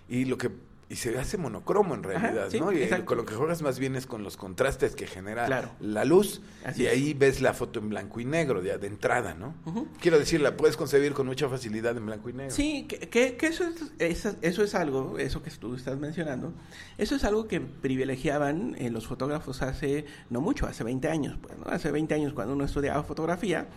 y 0.09 0.25
lo 0.27 0.39
que 0.39 0.51
y 0.89 0.97
se 0.97 1.19
hace 1.19 1.39
monocromo 1.39 1.95
en 1.95 2.03
realidad, 2.03 2.49
sí, 2.51 2.61
¿no? 2.61 2.71
Y 2.71 2.83
exacto. 2.83 3.07
con 3.07 3.17
lo 3.17 3.25
que 3.25 3.35
juegas 3.35 3.63
más 3.63 3.79
bien 3.79 3.97
es 3.97 4.07
con 4.07 4.23
los 4.23 4.37
contrastes 4.37 4.95
que 4.95 5.07
genera 5.07 5.47
Claro. 5.47 5.71
la 5.81 6.05
luz, 6.05 6.43
Así 6.67 6.83
y 6.83 6.87
es. 6.87 6.93
ahí 6.93 7.15
ves 7.15 7.41
la 7.41 7.55
foto 7.55 7.79
en 7.81 7.89
blanco 7.89 8.21
y 8.21 8.27
negro, 8.27 8.61
de, 8.61 8.77
de 8.77 8.87
entrada, 8.89 9.33
¿no? 9.35 9.55
Quiero 10.01 10.19
decir, 10.19 10.43
la 10.43 10.55
puedes 10.57 10.77
concebir 10.77 11.15
con 11.15 11.27
mucha 11.27 11.49
facilidad 11.49 11.97
en 11.97 12.05
blanco 12.05 12.29
y 12.29 12.35
negro. 12.35 12.55
Sí, 12.55 12.87
que, 12.87 12.99
que- 13.09 13.37
que 13.39 13.47
eso, 13.47 13.65
es, 13.99 14.27
eso 14.43 14.63
es 14.63 14.75
algo, 14.75 15.19
eso 15.19 15.43
que 15.43 15.51
tú 15.51 15.75
estás 15.75 15.99
mencionando, 15.99 16.53
eso 16.99 17.15
es 17.17 17.25
algo 17.25 17.49
que 17.49 17.61
privilegiaban 17.61 18.75
eh, 18.79 18.91
los 18.91 19.07
fotógrafos 19.07 19.63
hace, 19.63 20.05
no 20.29 20.41
mucho, 20.41 20.67
hace 20.67 20.85
20 20.85 21.09
años. 21.09 21.39
Pues, 21.41 21.57
¿no? 21.59 21.65
Hace 21.67 21.91
20 21.91 22.15
años 22.15 22.33
cuando 22.35 22.55
uno 22.55 22.65
estudiaba 22.65 23.03
fotografía, 23.03 23.69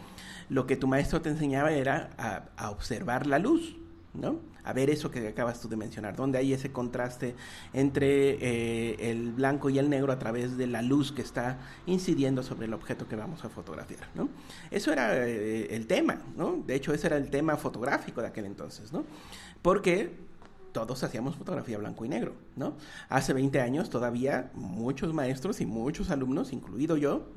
lo 0.49 0.67
que 0.67 0.75
tu 0.75 0.87
maestro 0.87 1.21
te 1.21 1.29
enseñaba 1.29 1.71
era 1.71 2.09
a, 2.17 2.49
a 2.57 2.71
observar 2.71 3.25
la 3.27 3.39
luz, 3.39 3.77
¿no? 4.19 4.39
A 4.63 4.73
ver 4.73 4.89
eso 4.89 5.11
que 5.11 5.27
acabas 5.27 5.61
tú 5.61 5.69
de 5.69 5.75
mencionar, 5.75 6.15
donde 6.15 6.37
hay 6.37 6.53
ese 6.53 6.71
contraste 6.71 7.35
entre 7.73 8.31
eh, 8.41 9.11
el 9.11 9.31
blanco 9.31 9.69
y 9.69 9.77
el 9.77 9.89
negro 9.89 10.11
a 10.11 10.19
través 10.19 10.57
de 10.57 10.67
la 10.67 10.81
luz 10.81 11.11
que 11.11 11.21
está 11.21 11.59
incidiendo 11.85 12.41
sobre 12.41 12.65
el 12.65 12.73
objeto 12.73 13.07
que 13.07 13.15
vamos 13.15 13.45
a 13.45 13.49
fotografiar. 13.49 14.07
Eso 14.71 14.91
era 14.91 15.27
eh, 15.27 15.75
el 15.75 15.85
tema, 15.85 16.21
¿no? 16.35 16.63
De 16.65 16.75
hecho, 16.75 16.93
ese 16.93 17.07
era 17.07 17.17
el 17.17 17.29
tema 17.29 17.57
fotográfico 17.57 18.21
de 18.21 18.27
aquel 18.27 18.45
entonces, 18.45 18.91
¿no? 18.91 19.05
Porque 19.61 20.24
todos 20.75 21.01
hacíamos 21.05 21.37
fotografía 21.37 21.77
blanco 21.77 22.03
y 22.03 22.09
negro, 22.09 22.35
¿no? 22.57 22.75
Hace 23.07 23.31
20 23.31 23.61
años 23.61 23.89
todavía 23.89 24.51
muchos 24.55 25.13
maestros 25.13 25.61
y 25.61 25.65
muchos 25.65 26.09
alumnos, 26.11 26.51
incluido 26.51 26.97
yo, 26.97 27.31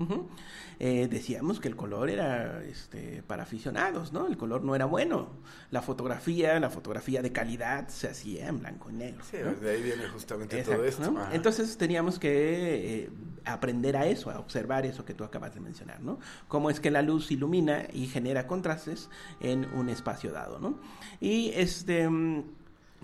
eh, 0.81 1.07
decíamos 1.09 1.61
que 1.61 1.69
el 1.69 1.77
color 1.77 2.11
era 2.11 2.65
este, 2.65 3.23
para 3.23 3.45
aficionados, 3.45 4.13
¿no? 4.13 4.27
El 4.27 4.37
color 4.37 4.65
no 4.65 4.75
era 4.75 4.87
bueno. 4.87 5.29
La 5.71 5.83
fotografía, 5.83 6.59
la 6.59 6.69
fotografía 6.69 7.23
de 7.23 7.31
calidad 7.31 7.87
se 7.87 8.09
hacía 8.09 8.49
en 8.49 8.59
blanco 8.59 8.91
y 8.91 8.95
negro. 8.95 9.25
Sí, 9.31 9.37
¿no? 9.45 9.53
de 9.53 9.71
ahí 9.71 9.83
viene 9.83 10.09
justamente 10.09 10.59
Exacto, 10.59 10.79
todo 10.79 10.89
esto. 10.89 11.11
¿no? 11.13 11.33
Entonces 11.33 11.79
teníamos 11.79 12.19
que 12.19 13.05
eh, 13.05 13.11
aprender 13.45 13.97
a 13.97 14.07
eso, 14.09 14.33
a 14.33 14.41
observar 14.41 14.85
eso 14.85 15.05
que 15.05 15.15
tú 15.15 15.23
acabas 15.23 15.55
de 15.55 15.61
mencionar, 15.61 16.01
¿no? 16.01 16.19
Cómo 16.49 16.71
es 16.71 16.81
que 16.81 16.91
la 16.91 17.03
luz 17.03 17.31
ilumina 17.31 17.87
y 17.93 18.09
genera 18.09 18.49
contrastes 18.49 19.11
en 19.39 19.65
un 19.75 19.89
espacio 19.89 20.33
dado, 20.33 20.59
¿no? 20.59 20.81
Y 21.21 21.51
este, 21.55 22.09
mm, 22.09 22.58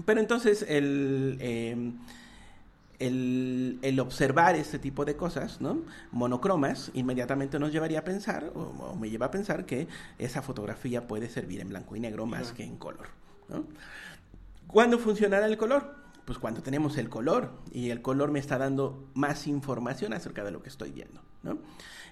pero 0.04 0.20
entonces 0.20 0.64
el, 0.68 1.36
eh, 1.40 1.92
el, 2.98 3.78
el 3.82 4.00
observar 4.00 4.56
este 4.56 4.78
tipo 4.78 5.04
de 5.04 5.16
cosas, 5.16 5.60
¿no? 5.60 5.82
Monocromas, 6.12 6.90
inmediatamente 6.94 7.58
nos 7.58 7.72
llevaría 7.72 8.00
a 8.00 8.04
pensar, 8.04 8.52
o, 8.54 8.60
o 8.60 8.96
me 8.96 9.10
lleva 9.10 9.26
a 9.26 9.30
pensar 9.30 9.66
que 9.66 9.88
esa 10.18 10.42
fotografía 10.42 11.06
puede 11.06 11.28
servir 11.28 11.60
en 11.60 11.68
blanco 11.68 11.96
y 11.96 12.00
negro 12.00 12.26
más 12.26 12.52
que 12.52 12.64
en 12.64 12.76
color, 12.76 13.08
¿no? 13.48 13.64
¿Cuándo 14.66 14.98
funcionará 14.98 15.46
el 15.46 15.56
color? 15.56 15.94
Pues 16.24 16.38
cuando 16.38 16.62
tenemos 16.62 16.96
el 16.96 17.10
color 17.10 17.50
y 17.70 17.90
el 17.90 18.00
color 18.00 18.30
me 18.30 18.38
está 18.38 18.56
dando 18.56 19.10
más 19.14 19.46
información 19.46 20.14
acerca 20.14 20.42
de 20.42 20.50
lo 20.50 20.62
que 20.62 20.70
estoy 20.70 20.90
viendo, 20.90 21.20
¿no? 21.42 21.58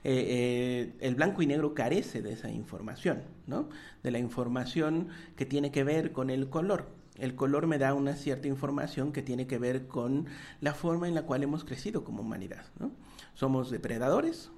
Eh, 0.05 0.27
eh, 0.29 0.93
el 1.01 1.15
blanco 1.15 1.43
y 1.43 1.47
negro 1.47 1.75
carece 1.75 2.23
de 2.23 2.33
esa 2.33 2.51
información, 2.51 3.23
¿no? 3.47 3.69
De 4.03 4.11
la 4.11 4.19
información 4.19 5.09
que 5.37 5.47
tiene 5.47 5.71
que 5.71 5.85
ver 5.85 6.13
con 6.13 6.29
el 6.29 6.49
color. 6.51 6.89
El 7.17 7.35
color 7.35 7.67
me 7.67 7.79
da 7.79 7.93
una 7.95 8.15
cierta 8.15 8.49
información 8.49 9.13
que 9.13 9.23
tiene 9.23 9.47
que 9.47 9.59
ver 9.59 9.87
con 9.87 10.27
la 10.61 10.75
forma 10.75 11.09
en 11.09 11.15
la 11.15 11.23
cual 11.23 11.43
hemos 11.43 11.65
crecido 11.65 12.05
como 12.05 12.23
humanidad, 12.23 12.65
¿no? 12.79 12.91
Somos 13.35 13.71
depredadores, 13.71 14.51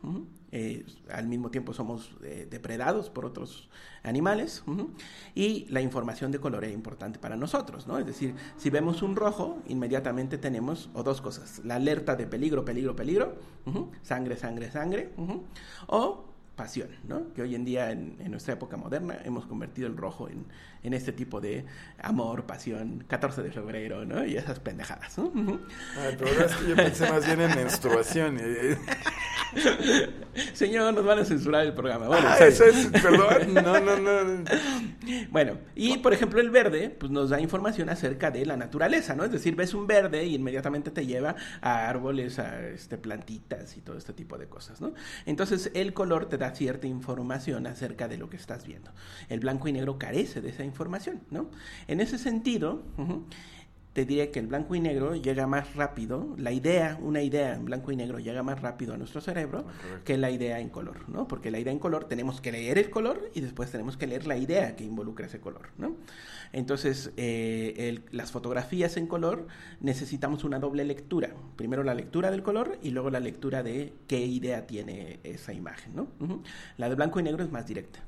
eh, 0.51 0.85
al 1.13 1.29
mismo 1.29 1.51
tiempo 1.51 1.73
somos 1.73 2.17
eh, 2.23 2.47
depredados 2.51 3.09
por 3.09 3.25
otros 3.25 3.69
animales, 4.03 4.65
y 5.35 5.67
la 5.69 5.81
información 5.81 6.33
de 6.33 6.41
color 6.41 6.65
es 6.65 6.73
importante 6.73 7.19
para 7.19 7.37
nosotros, 7.37 7.87
¿no? 7.87 7.99
Es 7.99 8.07
decir, 8.07 8.35
si 8.57 8.71
vemos 8.71 9.03
un 9.03 9.15
rojo, 9.15 9.59
inmediatamente 9.69 10.39
tenemos, 10.39 10.91
o 10.93 11.03
dos 11.03 11.21
cosas, 11.21 11.61
la 11.65 11.77
alerta 11.77 12.17
de 12.17 12.27
peligro, 12.27 12.65
peligro, 12.65 12.97
peligro, 12.97 13.37
sangre, 14.03 14.37
sangre, 14.37 14.71
sangre, 14.71 15.13
o 15.87 16.34
pasión, 16.57 16.89
¿no? 17.09 17.33
Que 17.35 17.43
hoy 17.43 17.55
en 17.55 17.65
día, 17.65 17.91
en, 17.91 18.17
en 18.21 18.31
nuestra 18.31 18.55
época 18.55 18.77
moderna, 18.77 19.19
hemos 19.25 19.47
convertido 19.47 19.89
el 19.89 19.97
rojo 19.97 20.29
en, 20.29 20.47
en 20.83 20.95
este 20.95 21.13
tipo 21.13 21.41
de 21.41 21.65
amor, 22.03 22.45
pasión, 22.47 23.05
14 23.09 23.43
de 23.43 23.51
febrero, 23.51 24.05
¿no? 24.05 24.25
Y 24.25 24.37
esas 24.37 24.61
pendejadas, 24.61 25.19
¿no? 25.19 25.33
Es 26.47 26.55
que 26.57 26.69
yo 26.69 26.77
pensé 26.77 27.11
más 27.11 27.27
bien 27.27 27.41
en 27.41 27.57
menstruación. 27.57 28.37
y- 28.39 28.75
Señor, 30.53 30.93
nos 30.95 31.05
van 31.05 31.19
a 31.21 31.25
censurar 31.25 31.65
el 31.67 31.73
programa. 31.75 32.09
Bueno, 32.09 32.27
Ah, 32.29 32.39
eso 32.45 32.65
es, 32.65 32.87
perdón, 32.89 33.55
no, 33.55 33.81
no, 33.81 33.97
no. 33.99 34.45
Bueno, 35.31 35.59
y 35.75 35.99
por 35.99 36.13
ejemplo 36.13 36.41
el 36.41 36.51
verde, 36.51 36.91
pues 36.91 37.13
nos 37.13 37.31
da 37.31 37.41
información 37.41 37.89
acerca 37.89 38.31
de 38.31 38.45
la 38.47 38.57
naturaleza, 38.57 39.15
¿no? 39.15 39.25
Es 39.25 39.31
decir, 39.33 39.55
ves 39.55 39.75
un 39.75 39.87
verde 39.87 40.25
y 40.25 40.35
inmediatamente 40.35 40.91
te 40.91 41.07
lleva 41.07 41.37
a 41.61 41.89
árboles, 41.89 42.39
a 42.39 42.61
este, 42.69 42.97
plantitas 42.99 43.77
y 43.77 43.81
todo 43.81 43.97
este 43.97 44.13
tipo 44.13 44.39
de 44.39 44.49
cosas, 44.49 44.81
¿no? 44.81 44.93
Entonces 45.27 45.71
el 45.75 45.93
color 45.95 46.27
te 46.29 46.39
da 46.39 46.44
cierta 46.53 46.87
información 46.87 47.67
acerca 47.67 48.09
de 48.09 48.19
lo 48.19 48.29
que 48.29 48.37
estás 48.37 48.67
viendo. 48.67 48.91
El 49.29 49.41
blanco 49.41 49.69
y 49.69 49.73
negro 49.73 49.99
carece 49.99 50.41
de 50.41 50.51
esa 50.51 50.65
información, 50.65 51.23
¿no? 51.31 51.51
En 51.87 52.01
ese 52.01 52.19
sentido, 52.19 52.83
te 53.95 54.05
diré 54.05 54.31
que 54.31 54.41
el 54.41 54.49
blanco 54.49 54.75
y 54.75 54.81
negro 54.81 55.15
llega 55.15 55.47
más 55.47 55.75
rápido, 55.77 56.35
la 56.37 56.51
idea, 56.53 56.99
una 57.01 57.23
idea 57.23 57.55
en 57.55 57.65
blanco 57.65 57.93
y 57.93 57.97
negro 57.97 58.19
llega 58.19 58.43
más 58.43 58.61
rápido 58.61 58.93
a 58.93 58.97
nuestro 58.99 59.21
cerebro 59.21 59.65
que 60.05 60.19
la 60.19 60.31
idea 60.31 60.59
en 60.61 60.69
color, 60.69 61.09
¿no? 61.09 61.27
Porque 61.29 61.51
la 61.53 61.61
idea 61.61 61.73
en 61.73 61.79
color 61.79 62.05
tenemos 62.05 62.41
que 62.41 62.51
leer 62.53 62.77
el 62.77 62.91
color 62.91 63.31
y 63.35 63.41
después 63.41 63.71
tenemos 63.71 63.97
que 63.97 64.07
leer 64.09 64.27
la 64.27 64.37
idea 64.37 64.75
que 64.77 64.83
involucra 64.85 65.27
ese 65.27 65.41
color, 65.41 65.69
¿no? 65.79 65.95
Entonces, 66.53 67.13
eh, 67.17 67.75
el- 67.89 68.03
las 68.11 68.31
fotografías 68.33 68.97
en 68.97 69.07
color 69.07 69.47
necesitamos 69.81 70.43
una 70.45 70.59
doble 70.59 70.85
lectura. 70.85 71.31
Primero 71.57 71.85
la 71.85 71.95
lectura 71.95 72.31
del 72.33 72.43
color 72.43 72.79
y 72.83 72.91
luego 72.91 73.11
la 73.11 73.21
lectura 73.21 73.63
de 73.63 73.93
qué 74.09 74.27
idea 74.27 74.67
tiene 74.67 75.21
esa 75.23 75.53
imagen, 75.53 75.95
¿no? 75.95 76.09
La 76.79 76.89
de 76.89 76.97
blanco 76.97 77.21
y 77.21 77.23
negro 77.23 77.45
es 77.45 77.51
más 77.53 77.67
directa. 77.67 78.01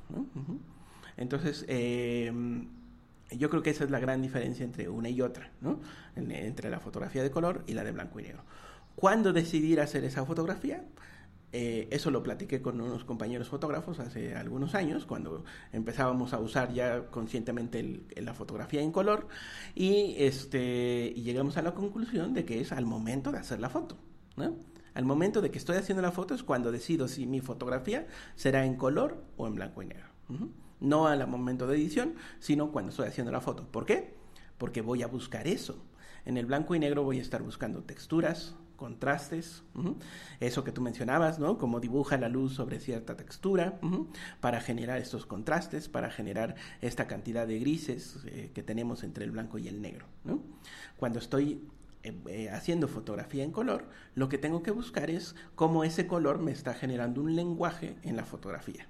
Entonces, 1.17 1.65
eh, 1.69 2.33
yo 3.31 3.51
creo 3.51 3.63
que 3.63 3.71
esa 3.71 3.85
es 3.85 3.91
la 3.91 3.99
gran 4.01 4.23
diferencia 4.23 4.65
entre 4.65 4.89
una 4.89 5.09
y 5.09 5.21
otra, 5.23 5.51
¿no? 5.61 5.81
En- 6.15 6.31
entre 6.31 6.71
la 6.71 6.81
fotografía 6.81 7.23
de 7.23 7.31
color 7.31 7.63
y 7.67 7.75
la 7.75 7.85
de 7.85 7.93
blanco 7.93 8.21
y 8.21 8.25
negro. 8.25 8.43
¿Cuándo 8.95 9.33
decidir 9.33 9.81
hacer 9.81 10.05
esa 10.05 10.25
fotografía? 10.25 10.85
Eh, 11.53 11.89
eso 11.91 12.11
lo 12.11 12.23
platiqué 12.23 12.61
con 12.61 12.81
unos 12.81 13.05
compañeros 13.05 13.49
fotógrafos 13.49 13.99
hace 14.01 14.35
algunos 14.35 14.75
años, 14.75 15.07
cuando 15.07 15.45
empezábamos 15.73 16.35
a 16.35 16.39
usar 16.39 16.73
ya 16.73 17.07
conscientemente 17.07 17.81
el- 17.81 18.05
la 18.25 18.35
fotografía 18.35 18.83
en 18.83 18.93
color, 18.93 19.29
y, 19.75 20.15
este, 20.19 21.13
y 21.15 21.23
llegamos 21.23 21.57
a 21.57 21.63
la 21.63 21.73
conclusión 21.75 22.35
de 22.35 22.45
que 22.45 22.61
es 22.61 22.73
al 22.73 22.85
momento 22.85 23.33
de 23.33 23.39
hacer 23.39 23.61
la 23.61 23.71
foto. 23.71 23.97
¿no? 24.37 24.55
Al 24.95 25.05
momento 25.05 25.41
de 25.41 25.51
que 25.51 25.59
estoy 25.59 25.77
haciendo 25.77 26.03
la 26.03 26.11
foto 26.13 26.35
es 26.35 26.43
cuando 26.43 26.73
decido 26.73 27.09
si 27.09 27.27
mi 27.27 27.41
fotografía 27.41 28.07
será 28.35 28.67
en 28.67 28.75
color 28.77 29.23
o 29.37 29.47
en 29.47 29.55
blanco 29.55 29.83
y 29.83 29.87
negro. 29.87 30.07
Ujú. 30.29 30.51
No 30.81 31.07
al 31.07 31.27
momento 31.27 31.67
de 31.67 31.77
edición, 31.77 32.15
sino 32.39 32.73
cuando 32.73 32.91
estoy 32.91 33.09
haciendo 33.09 33.33
la 33.33 33.41
foto. 33.41 33.67
¿Por 33.71 33.87
qué? 33.87 34.15
Porque 34.59 34.83
voy 34.83 35.03
a 35.03 35.07
buscar 35.07 35.47
eso. 35.47 35.83
En 36.25 36.37
el 36.37 36.47
blanco 36.47 36.75
y 36.75 36.79
negro 36.79 37.05
voy 37.05 37.19
a 37.19 37.23
estar 37.23 37.43
buscando 37.43 37.83
texturas, 37.85 38.57
contrastes, 38.77 39.63
eso 40.41 40.65
que 40.65 40.73
tú 40.73 40.81
mencionabas, 40.81 41.39
¿no? 41.39 41.59
Como 41.59 41.81
dibuja 41.81 42.19
la 42.19 42.29
luz 42.29 42.55
sobre 42.55 42.79
cierta 42.79 43.17
textura, 43.17 43.81
para 44.41 44.61
generar 44.61 44.99
estos 44.99 45.27
contrastes, 45.27 45.89
para 45.89 46.11
generar 46.11 46.55
esta 46.81 47.07
cantidad 47.07 47.47
de 47.47 47.59
grises 47.59 48.19
eh, 48.27 48.51
que 48.55 48.63
tenemos 48.63 49.03
entre 49.03 49.25
el 49.25 49.31
blanco 49.31 49.59
y 49.59 49.69
el 49.69 49.81
negro. 49.81 50.07
Cuando 50.97 51.19
estoy 51.19 51.63
eh, 52.29 52.51
haciendo 52.51 52.89
fotografía 52.89 53.43
en 53.43 53.51
color, 53.51 53.85
lo 54.15 54.29
que 54.29 54.39
tengo 54.39 54.63
que 54.63 54.71
buscar 54.71 55.11
es 55.11 55.35
cómo 55.55 55.83
ese 55.83 56.07
color 56.07 56.39
me 56.39 56.53
está 56.53 56.75
generando 56.75 57.21
un 57.21 57.35
lenguaje 57.35 57.97
en 58.03 58.17
la 58.17 58.25
fotografía. 58.25 58.87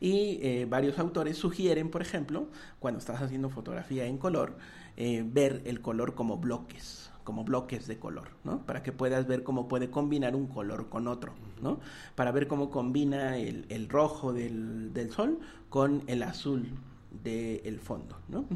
Y 0.00 0.38
eh, 0.42 0.66
varios 0.68 0.98
autores 0.98 1.36
sugieren, 1.36 1.90
por 1.90 2.02
ejemplo, 2.02 2.48
cuando 2.78 2.98
estás 2.98 3.22
haciendo 3.22 3.48
fotografía 3.48 4.06
en 4.06 4.18
color, 4.18 4.56
eh, 4.96 5.24
ver 5.26 5.62
el 5.64 5.80
color 5.80 6.14
como 6.14 6.38
bloques 6.38 7.10
como 7.24 7.42
bloques 7.42 7.88
de 7.88 7.98
color. 7.98 8.28
Para 8.66 8.84
que 8.84 8.92
puedas 8.92 9.26
ver 9.26 9.42
cómo 9.42 9.66
puede 9.66 9.90
combinar 9.90 10.36
un 10.36 10.46
color 10.46 10.88
con 10.88 11.08
otro. 11.08 11.32
Para 12.14 12.30
ver 12.30 12.46
cómo 12.46 12.70
combina 12.70 13.36
el, 13.36 13.88
rojo 13.88 14.32
del 14.32 15.10
sol 15.10 15.40
con 15.68 16.04
el 16.06 16.22
azul 16.22 16.68
del 17.22 17.78
fondo, 17.80 18.18
¿no? 18.28 18.46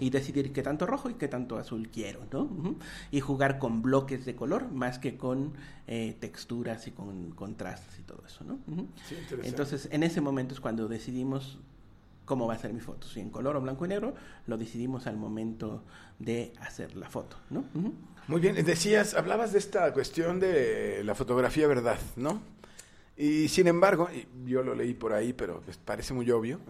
Y 0.00 0.10
decidir 0.10 0.52
qué 0.52 0.62
tanto 0.62 0.86
rojo 0.86 1.10
y 1.10 1.14
qué 1.14 1.28
tanto 1.28 1.58
azul 1.58 1.88
quiero, 1.88 2.20
¿no? 2.32 2.76
Y 3.10 3.20
jugar 3.20 3.58
con 3.58 3.82
bloques 3.82 4.24
de 4.24 4.34
color 4.34 4.70
más 4.72 4.98
que 4.98 5.16
con 5.16 5.52
eh, 5.86 6.16
texturas 6.18 6.86
y 6.86 6.92
con 6.92 7.30
contrastes 7.30 7.98
y 7.98 8.02
todo 8.02 8.22
eso, 8.26 8.44
¿no? 8.44 8.58
Sí, 9.08 9.14
interesante. 9.14 9.48
Entonces, 9.48 9.88
en 9.90 10.02
ese 10.02 10.20
momento 10.20 10.54
es 10.54 10.60
cuando 10.60 10.88
decidimos 10.88 11.58
cómo 12.26 12.46
va 12.46 12.54
a 12.54 12.58
ser 12.58 12.72
mi 12.72 12.80
foto, 12.80 13.06
si 13.06 13.20
en 13.20 13.30
color 13.30 13.56
o 13.56 13.60
blanco 13.60 13.86
y 13.86 13.88
negro, 13.88 14.14
lo 14.46 14.58
decidimos 14.58 15.06
al 15.06 15.16
momento 15.16 15.84
de 16.18 16.52
hacer 16.60 16.96
la 16.96 17.08
foto, 17.08 17.36
¿no? 17.50 17.64
Muy 18.28 18.40
bien, 18.40 18.56
decías, 18.64 19.14
hablabas 19.14 19.52
de 19.52 19.60
esta 19.60 19.92
cuestión 19.92 20.40
de 20.40 21.02
la 21.04 21.14
fotografía 21.14 21.68
verdad, 21.68 21.98
¿no? 22.16 22.40
Y 23.16 23.48
sin 23.48 23.66
embargo, 23.68 24.08
yo 24.44 24.62
lo 24.62 24.74
leí 24.74 24.92
por 24.92 25.12
ahí, 25.12 25.32
pero 25.32 25.62
pues 25.62 25.78
parece 25.78 26.12
muy 26.12 26.30
obvio, 26.30 26.60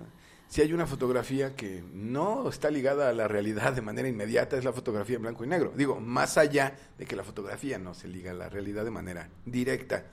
si 0.48 0.60
hay 0.62 0.72
una 0.72 0.86
fotografía 0.86 1.54
que 1.56 1.82
no 1.92 2.48
está 2.48 2.70
ligada 2.70 3.08
a 3.08 3.12
la 3.12 3.28
realidad 3.28 3.72
de 3.72 3.82
manera 3.82 4.08
inmediata, 4.08 4.56
es 4.56 4.64
la 4.64 4.72
fotografía 4.72 5.16
en 5.16 5.22
blanco 5.22 5.44
y 5.44 5.48
negro. 5.48 5.72
Digo, 5.76 6.00
más 6.00 6.38
allá 6.38 6.74
de 6.98 7.04
que 7.04 7.16
la 7.16 7.24
fotografía 7.24 7.78
no 7.78 7.94
se 7.94 8.08
liga 8.08 8.30
a 8.30 8.34
la 8.34 8.48
realidad 8.48 8.84
de 8.84 8.90
manera 8.90 9.28
directa. 9.44 10.04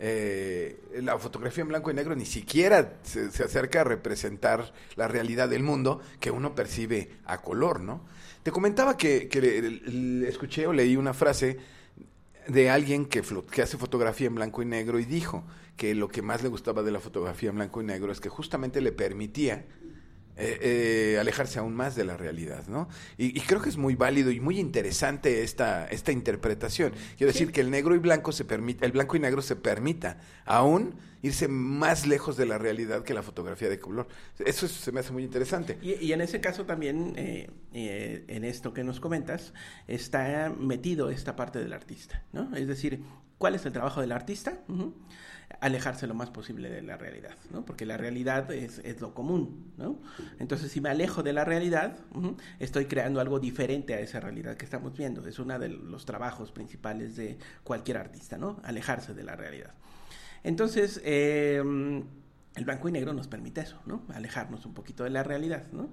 Eh, 0.00 0.78
la 1.02 1.18
fotografía 1.18 1.62
en 1.62 1.68
blanco 1.68 1.90
y 1.90 1.94
negro 1.94 2.14
ni 2.14 2.24
siquiera 2.24 2.98
se, 3.02 3.26
acerca 3.42 3.80
a 3.80 3.84
representar 3.84 4.72
la 4.94 5.08
realidad 5.08 5.48
del 5.48 5.64
mundo 5.64 6.00
que 6.20 6.30
uno 6.30 6.54
percibe 6.54 7.10
a 7.26 7.38
color, 7.38 7.80
¿no? 7.80 8.06
Te 8.44 8.52
comentaba 8.52 8.96
que, 8.96 9.28
le- 9.32 10.28
escuché 10.28 10.66
o 10.68 10.72
leí 10.72 10.96
una 10.96 11.12
frase 11.14 11.58
de 12.46 12.70
alguien 12.70 13.06
que 13.06 13.20
hace 13.60 13.76
fotografía 13.76 14.28
en 14.28 14.36
blanco 14.36 14.62
y 14.62 14.66
negro 14.66 14.98
y 15.00 15.04
dijo 15.04 15.44
que 15.78 15.94
lo 15.94 16.08
que 16.08 16.20
más 16.20 16.42
le 16.42 16.50
gustaba 16.50 16.82
de 16.82 16.90
la 16.90 17.00
fotografía 17.00 17.48
en 17.48 17.56
blanco 17.56 17.80
y 17.80 17.84
negro 17.86 18.12
es 18.12 18.20
que 18.20 18.28
justamente 18.28 18.82
le 18.82 18.92
permitía 18.92 19.64
eh, 20.40 20.58
eh, 21.14 21.18
alejarse 21.20 21.58
aún 21.58 21.74
más 21.74 21.96
de 21.96 22.04
la 22.04 22.16
realidad, 22.16 22.66
¿no? 22.68 22.88
Y, 23.16 23.36
y 23.36 23.40
creo 23.40 23.60
que 23.60 23.68
es 23.70 23.76
muy 23.76 23.96
válido 23.96 24.30
y 24.30 24.38
muy 24.38 24.60
interesante 24.60 25.42
esta, 25.42 25.86
esta 25.88 26.12
interpretación. 26.12 26.92
Quiero 27.16 27.32
decir 27.32 27.50
que 27.50 27.60
el 27.60 27.70
negro 27.70 27.94
y 27.96 27.98
blanco 27.98 28.30
se 28.30 28.44
permite, 28.44 28.84
el 28.86 28.92
blanco 28.92 29.16
y 29.16 29.20
negro 29.20 29.42
se 29.42 29.56
permita 29.56 30.20
aún 30.44 30.94
irse 31.22 31.48
más 31.48 32.06
lejos 32.06 32.36
de 32.36 32.46
la 32.46 32.56
realidad 32.58 33.02
que 33.02 33.14
la 33.14 33.24
fotografía 33.24 33.68
de 33.68 33.80
color. 33.80 34.06
Eso 34.38 34.66
es- 34.66 34.72
se 34.72 34.92
me 34.92 35.00
hace 35.00 35.10
muy 35.12 35.24
interesante. 35.24 35.76
Y, 35.82 35.94
y 35.94 36.12
en 36.12 36.20
ese 36.20 36.40
caso 36.40 36.64
también, 36.66 37.14
eh, 37.16 37.50
eh, 37.72 38.24
en 38.28 38.44
esto 38.44 38.72
que 38.72 38.84
nos 38.84 39.00
comentas, 39.00 39.52
está 39.88 40.52
metido 40.56 41.10
esta 41.10 41.34
parte 41.34 41.58
del 41.58 41.72
artista, 41.72 42.22
¿no? 42.32 42.54
Es 42.54 42.68
decir, 42.68 43.00
¿cuál 43.38 43.56
es 43.56 43.66
el 43.66 43.72
trabajo 43.72 44.00
del 44.00 44.12
artista? 44.12 44.60
Ujú. 44.68 44.94
Alejarse 45.60 46.06
lo 46.06 46.14
más 46.14 46.30
posible 46.30 46.70
de 46.70 46.82
la 46.82 46.96
realidad, 46.96 47.36
¿no? 47.50 47.64
Porque 47.64 47.84
la 47.84 47.96
realidad 47.96 48.50
es, 48.52 48.78
es 48.78 49.00
lo 49.00 49.14
común, 49.14 49.72
¿no? 49.76 49.98
Entonces, 50.38 50.70
si 50.70 50.80
me 50.80 50.88
alejo 50.88 51.22
de 51.22 51.32
la 51.32 51.44
realidad, 51.44 51.96
estoy 52.58 52.86
creando 52.86 53.20
algo 53.20 53.40
diferente 53.40 53.94
a 53.94 54.00
esa 54.00 54.20
realidad 54.20 54.56
que 54.56 54.64
estamos 54.64 54.96
viendo. 54.96 55.26
Es 55.26 55.38
uno 55.38 55.58
de 55.58 55.68
los 55.68 56.06
trabajos 56.06 56.52
principales 56.52 57.16
de 57.16 57.38
cualquier 57.64 57.98
artista, 57.98 58.38
¿no? 58.38 58.60
Alejarse 58.62 59.14
de 59.14 59.24
la 59.24 59.34
realidad. 59.34 59.74
Entonces, 60.44 61.00
eh, 61.04 61.60
el 62.58 62.64
blanco 62.64 62.88
y 62.88 62.92
negro 62.92 63.12
nos 63.12 63.28
permite 63.28 63.60
eso, 63.60 63.80
¿no? 63.86 64.02
Alejarnos 64.12 64.66
un 64.66 64.74
poquito 64.74 65.04
de 65.04 65.10
la 65.10 65.22
realidad, 65.22 65.64
¿no? 65.72 65.90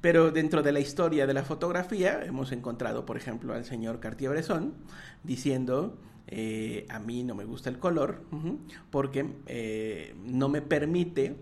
Pero 0.00 0.30
dentro 0.30 0.62
de 0.62 0.72
la 0.72 0.80
historia 0.80 1.26
de 1.26 1.34
la 1.34 1.42
fotografía 1.42 2.24
hemos 2.24 2.50
encontrado, 2.50 3.04
por 3.04 3.16
ejemplo, 3.16 3.52
al 3.52 3.64
señor 3.64 4.00
Cartier-Bresson 4.00 4.74
diciendo 5.22 5.98
eh, 6.32 6.86
a 6.88 6.98
mí 7.00 7.24
no 7.24 7.34
me 7.34 7.44
gusta 7.44 7.68
el 7.70 7.78
color 7.78 8.22
porque 8.90 9.26
eh, 9.46 10.14
no 10.24 10.48
me 10.48 10.62
permite 10.62 11.36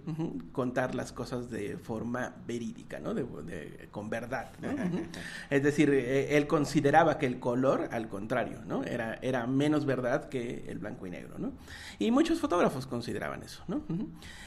contar 0.53 0.95
las 0.95 1.13
cosas 1.13 1.51
de 1.51 1.77
forma 1.77 2.35
verídica, 2.47 2.99
¿no? 2.99 3.13
De- 3.15 3.25
de- 3.25 3.89
con 3.91 4.09
verdad. 4.09 4.51
Es 5.51 5.63
decir, 5.63 5.91
eh, 5.91 6.37
él 6.37 6.47
consideraba 6.47 7.19
que 7.19 7.27
el 7.27 7.39
color, 7.39 7.89
al 7.93 8.09
contrario, 8.09 8.61
¿no? 8.67 8.83
Era, 8.85 9.19
era 9.23 9.47
menos 9.47 9.85
verdad 9.85 10.29
que 10.29 10.65
el 10.69 10.79
blanco 10.79 11.07
y 11.07 11.11
negro, 11.11 11.39
¿no? 11.39 11.53
Y 11.99 12.11
muchos 12.11 12.41
fotógrafos 12.41 12.87
consideraban 12.87 13.43
eso, 13.43 13.63
¿no? 13.69 13.83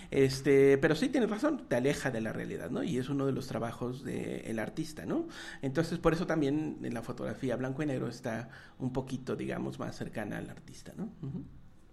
Este, 0.09 0.77
pero 0.77 0.95
sí 0.95 1.07
tienes 1.09 1.29
razón, 1.29 1.63
te 1.69 1.75
aleja 1.77 2.11
de 2.11 2.19
la 2.19 2.33
realidad, 2.33 2.69
¿no? 2.69 2.83
Y 2.83 2.97
es 2.97 3.07
uno 3.09 3.25
de 3.25 3.31
los 3.31 3.47
trabajos 3.47 4.03
del 4.03 4.59
artista, 4.59 5.05
¿no? 5.05 5.27
Entonces, 5.61 5.99
por 5.99 6.13
eso 6.13 6.25
también 6.25 6.79
en 6.83 6.93
la 6.93 7.01
fotografía 7.01 7.55
blanco 7.55 7.81
y 7.83 7.85
negro 7.85 8.07
está 8.09 8.49
un 8.79 8.91
poquito, 8.91 9.35
digamos, 9.35 9.79
más 9.79 9.95
cercana 9.95 10.30
al 10.33 10.49
artista, 10.49 10.93
¿no? 10.95 11.11
Ujú. 11.21 11.45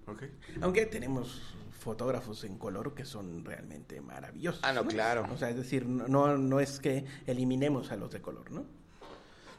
Ok. 0.06 0.22
Aunque 0.62 0.86
tenemos 0.86 1.54
fotógrafos 1.78 2.44
en 2.44 2.58
color 2.58 2.94
que 2.94 3.04
son 3.04 3.44
realmente 3.44 4.00
maravillosos. 4.00 4.60
Ah, 4.64 4.72
no, 4.72 4.84
claro. 4.86 5.26
O 5.32 5.36
sea, 5.36 5.50
es 5.50 5.56
decir, 5.56 5.86
no, 5.86 6.36
no 6.36 6.60
es 6.60 6.80
que 6.80 7.04
eliminemos 7.26 7.92
a 7.92 7.96
los 7.96 8.10
de 8.10 8.20
color, 8.20 8.50
¿no? 8.50 8.64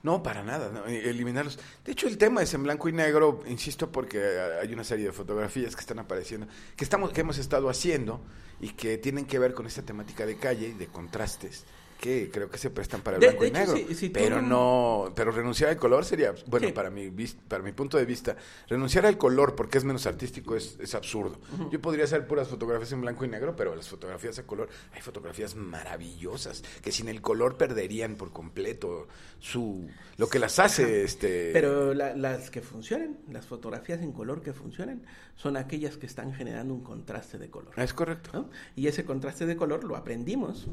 No, 0.01 0.23
para 0.23 0.43
nada, 0.43 0.71
no, 0.71 0.85
eh, 0.85 1.09
eliminarlos. 1.09 1.59
De 1.83 1.91
hecho, 1.91 2.07
el 2.07 2.17
tema 2.17 2.41
es 2.41 2.53
en 2.53 2.63
blanco 2.63 2.87
y 2.87 2.93
negro, 2.93 3.41
insisto, 3.47 3.91
porque 3.91 4.39
hay 4.61 4.73
una 4.73 4.83
serie 4.83 5.07
de 5.07 5.11
fotografías 5.11 5.75
que 5.75 5.81
están 5.81 5.99
apareciendo, 5.99 6.47
que 6.77 6.83
estamos, 6.83 7.11
que 7.11 7.21
hemos 7.21 7.37
estado 7.37 7.69
haciendo 7.69 8.21
y 8.61 8.69
que 8.69 8.97
tienen 8.97 9.25
que 9.25 9.39
ver 9.39 9.53
con 9.53 9.65
esta 9.65 9.81
temática 9.81 10.25
de 10.25 10.37
calle 10.37 10.69
y 10.69 10.73
de 10.73 10.87
contrastes. 10.87 11.65
Que 11.99 12.29
creo 12.31 12.49
que 12.49 12.57
se 12.57 12.69
prestan 12.69 13.01
para 13.01 13.17
el 13.17 13.21
De- 13.21 13.27
blanco 13.27 13.43
de 13.43 13.47
y 13.49 13.51
hecho, 13.51 13.59
negro. 13.73 13.87
si- 13.89 13.95
si 13.95 14.09
tú 14.09 14.13
pero 14.13 14.41
no- 14.41 15.05
no, 15.07 15.13
pero 15.15 15.31
renunciar 15.31 15.69
al 15.71 15.77
color 15.77 16.05
sería, 16.05 16.33
bueno, 16.47 16.67
Sí. 16.67 16.73
para 16.73 16.89
mi 16.89 17.09
para 17.47 17.61
mi 17.61 17.73
punto 17.73 17.97
de 17.97 18.05
vista, 18.05 18.37
renunciar 18.69 19.05
al 19.05 19.17
color 19.17 19.53
porque 19.55 19.77
es 19.79 19.83
menos 19.83 20.05
artístico 20.05 20.55
es, 20.55 20.77
es 20.79 20.95
absurdo. 20.95 21.37
Yo 21.71 21.81
podría 21.81 22.05
hacer 22.05 22.25
puras 22.25 22.47
fotografías 22.47 22.91
en 22.93 23.01
blanco 23.01 23.25
y 23.25 23.27
negro, 23.27 23.53
pero 23.55 23.75
las 23.75 23.89
fotografías 23.89 24.39
a 24.39 24.43
color, 24.47 24.69
hay 24.93 25.01
fotografías 25.01 25.55
maravillosas 25.55 26.63
que 26.81 26.91
sin 26.91 27.09
el 27.09 27.21
color 27.21 27.57
perderían 27.57 28.15
por 28.15 28.31
completo 28.31 29.07
su 29.39 29.89
lo 30.17 30.27
que 30.29 30.39
las 30.39 30.59
hace 30.59 31.03
este 31.03 31.51
Pero 31.53 31.93
la- 31.93 32.15
las 32.15 32.49
que 32.49 32.61
funcionan, 32.61 33.17
las 33.29 33.45
fotografías 33.45 34.01
en 34.01 34.11
color 34.13 34.41
que 34.41 34.53
funcionan, 34.53 35.03
son 35.41 35.55
aquellas 35.55 35.95
que 35.95 36.05
están 36.05 36.33
generando 36.33 36.73
un 36.73 36.81
contraste 36.83 37.37
de 37.37 37.49
color. 37.49 37.71
es 37.77 37.93
correcto. 37.93 38.29
¿no? 38.33 38.49
Y 38.75 38.87
ese 38.87 39.05
contraste 39.05 39.45
de 39.45 39.55
color 39.55 39.85
lo 39.85 39.95
aprendimos 39.95 40.67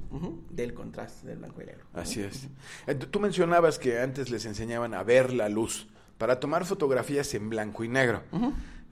del 0.51 0.75
contraste 0.75 1.29
del 1.29 1.39
blanco 1.39 1.63
y 1.63 1.67
negro. 1.67 1.85
¿no? 1.95 2.01
Así 2.01 2.21
es. 2.21 2.49
Eh, 2.89 2.97
tú- 2.97 3.07
Tú 3.07 3.21
mencionabas 3.21 3.79
que 3.79 4.01
antes 4.01 4.29
les 4.29 4.45
enseñaban 4.45 4.93
a 4.93 5.05
ver 5.05 5.33
la 5.33 5.49
luz 5.49 5.87
para 6.19 6.41
tomar 6.41 6.65
fotografías 6.65 7.33
en 7.35 7.49
blanco 7.49 7.85
y 7.85 7.89
negro. 7.89 8.23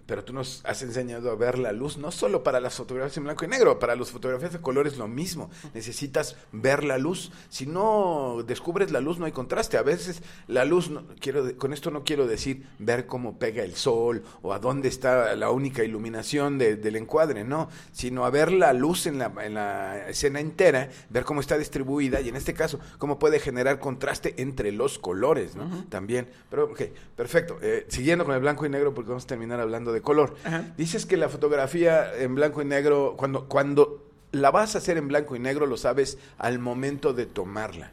Pero 0.06 0.22
tú 0.22 0.32
nos 0.34 0.60
has 0.64 0.82
enseñado 0.82 1.30
a 1.30 1.34
ver 1.34 1.58
la 1.58 1.72
luz, 1.72 1.96
no 1.96 2.10
solo 2.10 2.42
para 2.42 2.60
las 2.60 2.74
fotografías 2.74 3.16
en 3.16 3.24
blanco 3.24 3.44
y 3.44 3.48
negro, 3.48 3.78
para 3.78 3.96
las 3.96 4.10
fotografías 4.10 4.52
de 4.52 4.60
color 4.60 4.86
es 4.86 4.98
lo 4.98 5.08
mismo. 5.08 5.50
Necesitas 5.72 6.36
ver 6.52 6.84
la 6.84 6.98
luz. 6.98 7.32
Si 7.48 7.66
no 7.66 8.42
descubres 8.46 8.90
la 8.92 9.00
luz, 9.00 9.18
no 9.18 9.24
hay 9.24 9.32
contraste. 9.32 9.78
A 9.78 9.82
veces 9.82 10.22
la 10.46 10.64
luz, 10.66 10.90
no- 10.90 11.04
quiero, 11.20 11.56
con 11.56 11.72
esto 11.72 11.90
no 11.90 12.04
quiero 12.04 12.26
decir 12.26 12.66
ver 12.78 13.06
cómo 13.06 13.38
pega 13.38 13.62
el 13.64 13.74
sol 13.76 14.22
o 14.42 14.52
a 14.52 14.58
dónde 14.58 14.88
está 14.88 15.34
la 15.36 15.50
única 15.50 15.82
iluminación 15.84 16.58
de- 16.58 16.76
del 16.76 16.96
encuadre, 16.96 17.42
no, 17.44 17.70
sino 17.92 18.26
a 18.26 18.30
ver 18.30 18.52
la 18.52 18.74
luz 18.74 19.06
en 19.06 19.18
la, 19.18 19.32
en 19.42 19.54
la 19.54 20.08
escena 20.08 20.38
entera, 20.40 20.90
ver 21.08 21.24
cómo 21.24 21.40
está 21.40 21.56
distribuida 21.56 22.20
y 22.20 22.28
en 22.28 22.36
este 22.36 22.52
caso, 22.52 22.78
cómo 22.98 23.18
puede 23.18 23.40
generar 23.40 23.78
contraste 23.78 24.34
entre 24.36 24.70
los 24.70 24.98
colores, 24.98 25.56
¿no? 25.56 25.84
También. 25.88 26.28
Pero, 26.50 26.64
ok, 26.66 26.82
perfecto. 27.16 27.58
Eh, 27.62 27.86
siguiendo 27.88 28.26
con 28.26 28.34
el 28.34 28.40
blanco 28.42 28.66
y 28.66 28.68
negro, 28.68 28.92
porque 28.92 29.08
vamos 29.08 29.24
a 29.24 29.28
terminar 29.28 29.60
hablando 29.60 29.93
de 29.94 30.02
color. 30.02 30.36
Ajá. 30.44 30.74
Dices 30.76 31.06
que 31.06 31.16
la 31.16 31.28
fotografía 31.28 32.14
en 32.18 32.34
blanco 32.34 32.60
y 32.60 32.64
negro, 32.66 33.14
cuando, 33.16 33.48
cuando 33.48 34.04
la 34.32 34.50
vas 34.50 34.74
a 34.74 34.78
hacer 34.78 34.98
en 34.98 35.08
blanco 35.08 35.36
y 35.36 35.38
negro, 35.38 35.66
lo 35.66 35.76
sabes 35.76 36.18
al 36.36 36.58
momento 36.58 37.12
de 37.12 37.26
tomarla. 37.26 37.92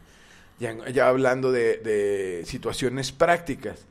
Ya, 0.60 0.76
ya 0.90 1.08
hablando 1.08 1.52
de, 1.52 1.78
de 1.78 2.44
situaciones 2.46 3.12
prácticas. 3.12 3.86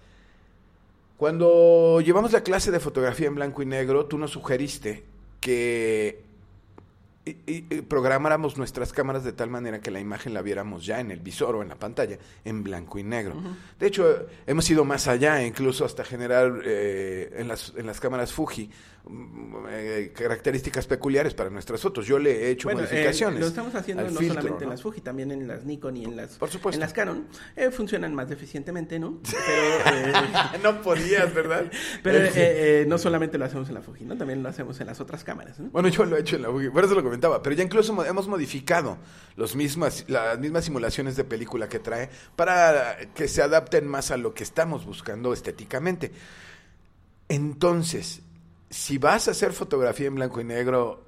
Cuando 1.16 2.00
llevamos 2.00 2.32
la 2.32 2.42
clase 2.42 2.70
de 2.70 2.80
fotografía 2.80 3.28
en 3.28 3.34
blanco 3.34 3.62
y 3.62 3.66
negro, 3.66 4.06
tú 4.06 4.18
nos 4.18 4.30
sugeriste 4.30 5.04
que 5.40 6.22
programáramos 7.88 8.56
nuestras 8.56 8.92
cámaras 8.92 9.24
de 9.24 9.32
tal 9.32 9.50
manera 9.50 9.80
que 9.80 9.90
la 9.90 10.00
imagen 10.00 10.34
la 10.34 10.42
viéramos 10.42 10.86
ya 10.86 11.00
en 11.00 11.10
el 11.10 11.20
visor 11.20 11.56
o 11.56 11.62
en 11.62 11.68
la 11.68 11.76
pantalla 11.76 12.18
en 12.44 12.62
blanco 12.62 12.98
y 12.98 13.02
negro. 13.02 13.34
De 13.78 13.86
hecho, 13.86 14.26
hemos 14.46 14.68
ido 14.70 14.84
más 14.84 15.08
allá, 15.08 15.44
incluso 15.44 15.84
hasta 15.84 16.04
generar 16.04 16.60
eh, 16.64 17.32
en, 17.36 17.48
las, 17.48 17.72
en 17.76 17.86
las 17.86 18.00
cámaras 18.00 18.32
Fuji 18.32 18.70
eh, 19.70 20.12
características 20.14 20.86
peculiares 20.86 21.34
para 21.34 21.50
nuestras 21.50 21.80
fotos. 21.80 22.06
Yo 22.06 22.18
le 22.18 22.46
he 22.46 22.50
hecho 22.50 22.68
Bueno, 22.68 22.80
eh, 22.80 22.84
modificaciones. 22.84 23.40
lo 23.40 23.46
estamos 23.46 23.74
haciendo 23.74 24.02
no 24.04 24.10
filtro, 24.18 24.28
solamente 24.40 24.64
en 24.64 24.70
las 24.70 24.82
Fuji, 24.82 25.00
también 25.00 25.30
en 25.32 25.48
las 25.48 25.64
Nikon 25.64 25.96
y 25.96 26.04
en 26.04 26.16
las, 26.16 26.36
Por 26.36 26.50
supuesto. 26.50 26.76
en 26.76 26.80
las 26.80 26.92
Canon. 26.92 27.26
Eh, 27.56 27.70
funcionan 27.70 28.14
más 28.14 28.28
deficientemente, 28.28 28.98
¿no? 28.98 29.20
Pero, 29.84 30.58
no 30.62 30.82
podías, 30.82 31.32
¿verdad? 31.34 31.70
pero 32.02 32.18
no 32.88 32.98
solamente 32.98 33.38
lo 33.38 33.44
hacemos 33.46 33.68
en 33.68 33.74
la 33.74 33.82
Fuji, 33.82 34.04
¿no? 34.04 34.16
También 34.16 34.42
lo 34.42 34.48
hacemos 34.48 34.80
en 34.80 34.86
las 34.86 35.00
otras 35.00 35.24
cámaras, 35.24 35.58
¿no? 35.58 35.70
Bueno, 35.70 35.88
yo 35.88 36.04
lo 36.04 36.16
he 36.16 36.20
hecho 36.20 36.36
en 36.36 36.42
la 36.42 36.48
Fuji, 36.50 36.68
por 36.70 36.84
eso 36.84 36.94
lo 36.94 37.02
comentaba, 37.02 37.42
pero 37.42 37.56
ya 37.56 37.64
incluso 37.64 37.92
mo- 37.92 38.04
hemos 38.04 38.28
modificado 38.28 38.98
los 39.36 39.56
mismas, 39.56 40.04
las 40.08 40.38
mismas 40.38 40.64
simulaciones 40.66 41.16
de 41.16 41.24
película 41.24 41.68
que 41.68 41.78
trae 41.78 42.10
para 42.36 42.96
que 43.14 43.28
se 43.28 43.42
adapten 43.42 43.86
más 43.86 44.10
a 44.10 44.16
lo 44.16 44.34
que 44.34 44.42
estamos 44.44 44.84
buscando 44.84 45.32
estéticamente. 45.32 46.12
Entonces, 47.28 48.22
si 48.70 48.98
vas 48.98 49.26
a 49.26 49.32
hacer 49.32 49.52
fotografía 49.52 50.06
en 50.06 50.14
blanco 50.14 50.40
y 50.40 50.44
negro, 50.44 51.04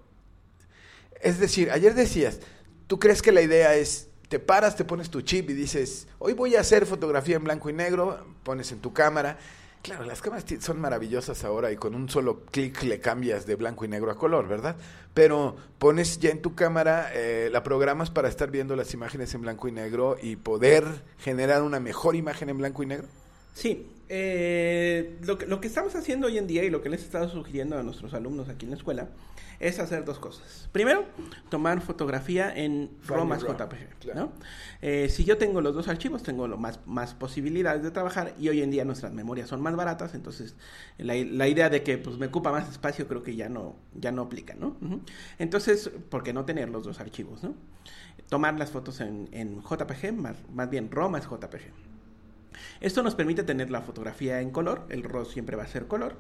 es 1.20 1.38
decir, 1.38 1.70
ayer 1.70 1.94
decías, 1.94 2.40
¿tú 2.88 2.98
crees 2.98 3.22
que 3.22 3.30
la 3.30 3.40
idea 3.40 3.76
es, 3.76 4.08
te 4.28 4.40
paras, 4.40 4.76
te 4.76 4.84
pones 4.84 5.08
tu 5.08 5.22
chip 5.22 5.48
y 5.50 5.54
dices, 5.54 6.08
hoy 6.18 6.32
voy 6.32 6.56
a 6.56 6.60
hacer 6.60 6.84
fotografía 6.84 7.36
en 7.36 7.44
blanco 7.44 7.70
y 7.70 7.72
negro, 7.72 8.26
pones 8.42 8.72
en 8.72 8.80
tu 8.80 8.92
cámara? 8.92 9.38
Claro, 9.82 10.04
las 10.04 10.22
cámaras 10.22 10.44
son 10.60 10.80
maravillosas 10.80 11.42
ahora 11.44 11.72
y 11.72 11.76
con 11.76 11.94
un 11.94 12.08
solo 12.08 12.44
clic 12.44 12.82
le 12.82 13.00
cambias 13.00 13.46
de 13.46 13.56
blanco 13.56 13.84
y 13.84 13.88
negro 13.88 14.10
a 14.12 14.16
color, 14.16 14.46
¿verdad? 14.46 14.76
Pero 15.12 15.56
pones 15.78 16.18
ya 16.20 16.30
en 16.30 16.40
tu 16.40 16.54
cámara, 16.54 17.10
eh, 17.14 17.48
la 17.52 17.64
programas 17.64 18.10
para 18.10 18.28
estar 18.28 18.50
viendo 18.50 18.76
las 18.76 18.94
imágenes 18.94 19.34
en 19.34 19.42
blanco 19.42 19.66
y 19.66 19.72
negro 19.72 20.16
y 20.20 20.36
poder 20.36 20.84
generar 21.18 21.62
una 21.62 21.80
mejor 21.80 22.14
imagen 22.14 22.48
en 22.48 22.58
blanco 22.58 22.82
y 22.84 22.86
negro. 22.86 23.08
Sí, 23.54 23.86
eh, 24.08 25.16
lo, 25.22 25.38
que, 25.38 25.46
lo 25.46 25.60
que 25.60 25.68
estamos 25.68 25.94
haciendo 25.94 26.26
hoy 26.26 26.36
en 26.36 26.46
día 26.46 26.64
y 26.64 26.70
lo 26.70 26.82
que 26.82 26.90
les 26.90 27.00
he 27.00 27.04
estado 27.04 27.28
sugiriendo 27.30 27.78
a 27.78 27.82
nuestros 27.82 28.12
alumnos 28.14 28.48
aquí 28.48 28.66
en 28.66 28.70
la 28.70 28.76
escuela 28.76 29.08
es 29.58 29.78
hacer 29.78 30.04
dos 30.04 30.18
cosas. 30.18 30.68
Primero, 30.72 31.06
tomar 31.48 31.80
fotografía 31.80 32.52
en 32.54 32.90
RAW 33.06 33.24
más 33.24 33.42
JPG. 33.42 34.00
claro. 34.00 34.20
¿no? 34.20 34.32
Eh, 34.82 35.08
si 35.08 35.24
yo 35.24 35.38
tengo 35.38 35.60
los 35.60 35.72
dos 35.72 35.88
archivos, 35.88 36.22
tengo 36.22 36.48
lo 36.48 36.58
más, 36.58 36.80
más 36.84 37.14
posibilidades 37.14 37.82
de 37.82 37.90
trabajar 37.92 38.34
y 38.38 38.48
hoy 38.48 38.60
en 38.60 38.70
día 38.70 38.84
nuestras 38.84 39.12
memorias 39.12 39.48
son 39.48 39.62
más 39.62 39.76
baratas, 39.76 40.14
entonces 40.14 40.56
la, 40.98 41.14
la 41.14 41.48
idea 41.48 41.70
de 41.70 41.82
que 41.82 41.96
pues, 41.96 42.18
me 42.18 42.26
ocupa 42.26 42.50
más 42.50 42.68
espacio 42.68 43.06
creo 43.06 43.22
que 43.22 43.36
ya 43.36 43.48
no, 43.48 43.76
ya 43.94 44.10
no 44.10 44.22
aplica. 44.22 44.54
¿no? 44.54 44.76
Entonces, 45.38 45.90
¿por 46.10 46.24
qué 46.24 46.32
no 46.32 46.44
tener 46.44 46.68
los 46.68 46.82
dos 46.84 47.00
archivos? 47.00 47.42
¿no? 47.44 47.54
Tomar 48.28 48.58
las 48.58 48.72
fotos 48.72 49.00
en, 49.00 49.28
en 49.32 49.62
JPG, 49.62 50.12
más, 50.12 50.36
más 50.52 50.68
bien 50.68 50.90
RAW 50.90 51.08
más 51.08 51.24
JPG. 51.24 51.91
Esto 52.80 53.02
nos 53.02 53.14
permite 53.14 53.42
tener 53.42 53.70
la 53.70 53.82
fotografía 53.82 54.40
en 54.40 54.50
color, 54.50 54.86
el 54.88 55.02
RAW 55.02 55.24
siempre 55.24 55.56
va 55.56 55.64
a 55.64 55.66
ser 55.66 55.86
color, 55.86 56.16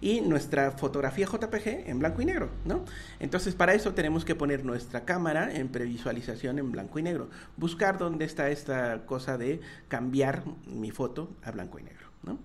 y 0.00 0.20
nuestra 0.20 0.72
fotografía 0.72 1.26
JPG 1.26 1.88
en 1.88 1.98
blanco 1.98 2.22
y 2.22 2.24
negro, 2.26 2.48
¿no? 2.64 2.84
Entonces, 3.20 3.54
para 3.54 3.74
eso 3.74 3.94
tenemos 3.94 4.24
que 4.24 4.34
poner 4.34 4.64
nuestra 4.64 5.04
cámara 5.04 5.54
en 5.54 5.68
previsualización 5.68 6.58
en 6.58 6.72
blanco 6.72 6.98
y 6.98 7.02
negro, 7.02 7.28
buscar 7.56 7.98
dónde 7.98 8.24
está 8.24 8.50
esta 8.50 9.06
cosa 9.06 9.38
de 9.38 9.60
cambiar 9.88 10.44
mi 10.66 10.90
foto 10.90 11.30
a 11.42 11.50
blanco 11.50 11.78
y 11.78 11.82
negro, 11.84 12.06
¿no? 12.22 12.38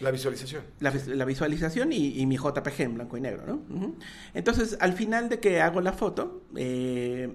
La 0.00 0.10
visualización. 0.10 0.64
la, 0.80 0.90
vis- 0.90 1.06
la 1.06 1.24
visualización 1.24 1.92
y, 1.92 2.18
y 2.20 2.26
mi 2.26 2.36
JPG 2.36 2.80
en 2.80 2.94
blanco 2.94 3.16
y 3.16 3.20
negro, 3.20 3.46
¿no? 3.46 3.94
Entonces, 4.34 4.76
al 4.80 4.92
final 4.92 5.28
de 5.28 5.38
que 5.38 5.60
hago 5.60 5.80
la 5.80 5.92
foto, 5.92 6.42
eh, 6.56 7.32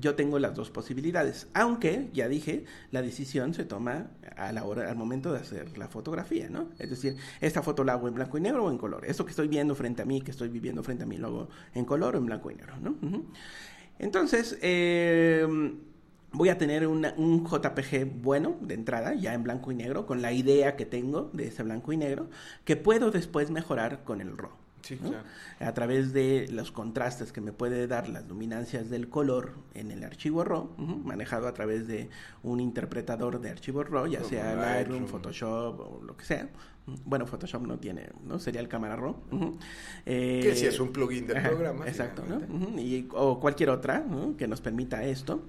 yo 0.00 0.14
tengo 0.14 0.38
las 0.38 0.54
dos 0.54 0.70
posibilidades, 0.70 1.48
aunque 1.54 2.08
ya 2.12 2.28
dije, 2.28 2.64
la 2.90 3.02
decisión 3.02 3.54
se 3.54 3.64
toma 3.64 4.10
a 4.36 4.52
la 4.52 4.64
hora, 4.64 4.90
al 4.90 4.96
momento 4.96 5.32
de 5.32 5.40
hacer 5.40 5.76
la 5.78 5.88
fotografía, 5.88 6.48
¿no? 6.48 6.70
Es 6.78 6.90
decir, 6.90 7.16
esta 7.40 7.62
foto 7.62 7.84
la 7.84 7.94
hago 7.94 8.08
en 8.08 8.14
blanco 8.14 8.38
y 8.38 8.40
negro 8.40 8.64
o 8.64 8.70
en 8.70 8.78
color. 8.78 9.04
Esto 9.04 9.24
que 9.24 9.30
estoy 9.30 9.48
viendo 9.48 9.74
frente 9.74 10.02
a 10.02 10.04
mí, 10.04 10.20
que 10.20 10.30
estoy 10.30 10.48
viviendo 10.48 10.82
frente 10.82 11.04
a 11.04 11.06
mí, 11.06 11.16
lo 11.16 11.28
hago 11.28 11.48
en 11.74 11.84
color 11.84 12.16
o 12.16 12.18
en 12.18 12.26
blanco 12.26 12.50
y 12.50 12.54
negro, 12.54 12.74
¿no? 12.80 12.96
Entonces, 13.98 14.58
eh, 14.62 15.46
voy 16.32 16.48
a 16.50 16.58
tener 16.58 16.86
un 16.86 17.46
JPG 17.46 18.06
bueno 18.22 18.56
de 18.60 18.74
entrada, 18.74 19.14
ya 19.14 19.34
en 19.34 19.42
blanco 19.42 19.72
y 19.72 19.74
negro, 19.74 20.06
con 20.06 20.22
la 20.22 20.32
idea 20.32 20.76
que 20.76 20.86
tengo 20.86 21.30
de 21.32 21.48
ese 21.48 21.62
blanco 21.62 21.92
y 21.92 21.96
negro, 21.96 22.28
que 22.64 22.76
puedo 22.76 23.10
después 23.10 23.50
mejorar 23.50 24.04
con 24.04 24.20
el 24.20 24.36
RAW. 24.36 24.57
Sí, 24.88 24.98
¿no? 25.02 25.10
claro. 25.10 25.24
A 25.60 25.74
través 25.74 26.12
de 26.12 26.48
los 26.50 26.72
contrastes 26.72 27.30
que 27.32 27.40
me 27.40 27.52
puede 27.52 27.86
dar 27.86 28.08
las 28.08 28.26
luminancias 28.26 28.88
del 28.90 29.08
color 29.08 29.52
en 29.74 29.90
el 29.90 30.02
archivo 30.04 30.44
RAW, 30.44 30.70
manejado 30.78 31.46
a 31.46 31.52
través 31.54 31.86
de 31.86 32.08
un 32.42 32.60
interpretador 32.60 33.40
de 33.40 33.50
archivos 33.50 33.88
RAW, 33.90 34.06
ya 34.06 34.18
Como 34.18 34.30
sea 34.30 34.54
Lightroom. 34.54 35.06
Photoshop 35.06 35.80
o 35.80 36.00
lo 36.04 36.16
que 36.16 36.24
sea. 36.24 36.48
Bueno, 37.04 37.26
Photoshop 37.26 37.66
no 37.66 37.78
tiene, 37.78 38.08
¿no? 38.24 38.38
Sería 38.38 38.62
el 38.62 38.68
cámara 38.68 38.96
RAW. 38.96 39.14
Eh, 40.06 40.40
Que 40.42 40.56
sí 40.56 40.64
es 40.64 40.80
un 40.80 40.90
plugin 40.90 41.26
del 41.26 41.36
ajá, 41.36 41.48
programa. 41.50 41.86
Exacto, 41.86 42.22
y, 42.78 43.06
o 43.12 43.38
cualquier 43.40 43.68
otra 43.68 44.00
¿no? 44.00 44.38
que 44.38 44.48
nos 44.48 44.62
permita 44.62 45.04
esto, 45.04 45.42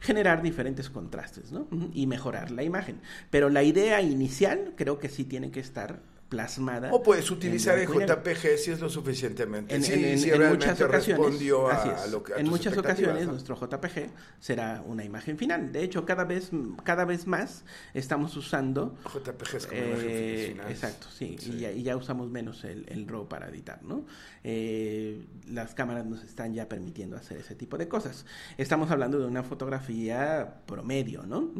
generar 0.00 0.40
diferentes 0.42 0.88
contrastes 0.88 1.52
¿no? 1.52 1.66
Y 1.92 2.06
mejorar 2.06 2.50
la 2.50 2.62
imagen. 2.62 2.98
Pero 3.28 3.50
la 3.50 3.62
idea 3.62 4.00
inicial 4.00 4.72
creo 4.74 4.98
que 4.98 5.10
sí 5.10 5.24
tiene 5.24 5.50
que 5.50 5.60
estar 5.60 6.00
plasmada. 6.30 6.90
O 6.92 7.02
puedes 7.02 7.30
utilizar 7.30 7.78
el. 7.78 7.88
JPG 7.88 8.56
si 8.56 8.70
es 8.70 8.80
lo 8.80 8.88
suficientemente. 8.88 9.74
En, 9.74 9.82
sí, 9.82 10.30
muchas 10.48 10.80
ocasiones, 10.80 11.26
respondió 11.26 11.68
a, 11.68 11.74
así 11.74 11.88
es. 11.88 12.12
lo 12.12 12.22
que 12.22 12.34
a 12.34 12.36
en 12.38 12.48
muchas 12.48 12.78
ocasiones 12.78 13.26
¿no? 13.26 13.32
nuestro 13.32 13.56
JPG 13.56 14.10
será 14.38 14.82
una 14.86 15.04
imagen 15.04 15.36
final. 15.36 15.72
De 15.72 15.82
hecho, 15.82 16.06
cada 16.06 16.24
vez, 16.24 16.50
cada 16.84 17.04
vez 17.04 17.26
más 17.26 17.64
estamos 17.92 18.36
usando 18.36 18.96
JPG 19.04 19.56
es 19.56 19.66
como 19.66 19.80
eh, 19.80 19.88
imagen 19.88 20.52
final. 20.52 20.70
exacto, 20.70 21.08
sí, 21.10 21.36
Sí. 21.38 21.52
Y, 21.52 21.58
ya, 21.60 21.72
y 21.72 21.82
ya 21.82 21.96
usamos 21.96 22.30
menos 22.30 22.64
el, 22.64 22.86
el 22.88 23.06
RAW 23.06 23.28
para 23.28 23.48
editar, 23.48 23.82
¿no? 23.82 24.04
Eh, 24.42 25.26
las 25.48 25.74
cámaras 25.74 26.06
nos 26.06 26.22
están 26.22 26.54
ya 26.54 26.68
permitiendo 26.68 27.16
hacer 27.16 27.38
ese 27.38 27.54
tipo 27.54 27.76
de 27.76 27.88
cosas. 27.88 28.24
Estamos 28.56 28.90
hablando 28.90 29.18
de 29.18 29.26
una 29.26 29.42
fotografía 29.42 30.60
promedio, 30.66 31.24
¿no? 31.24 31.50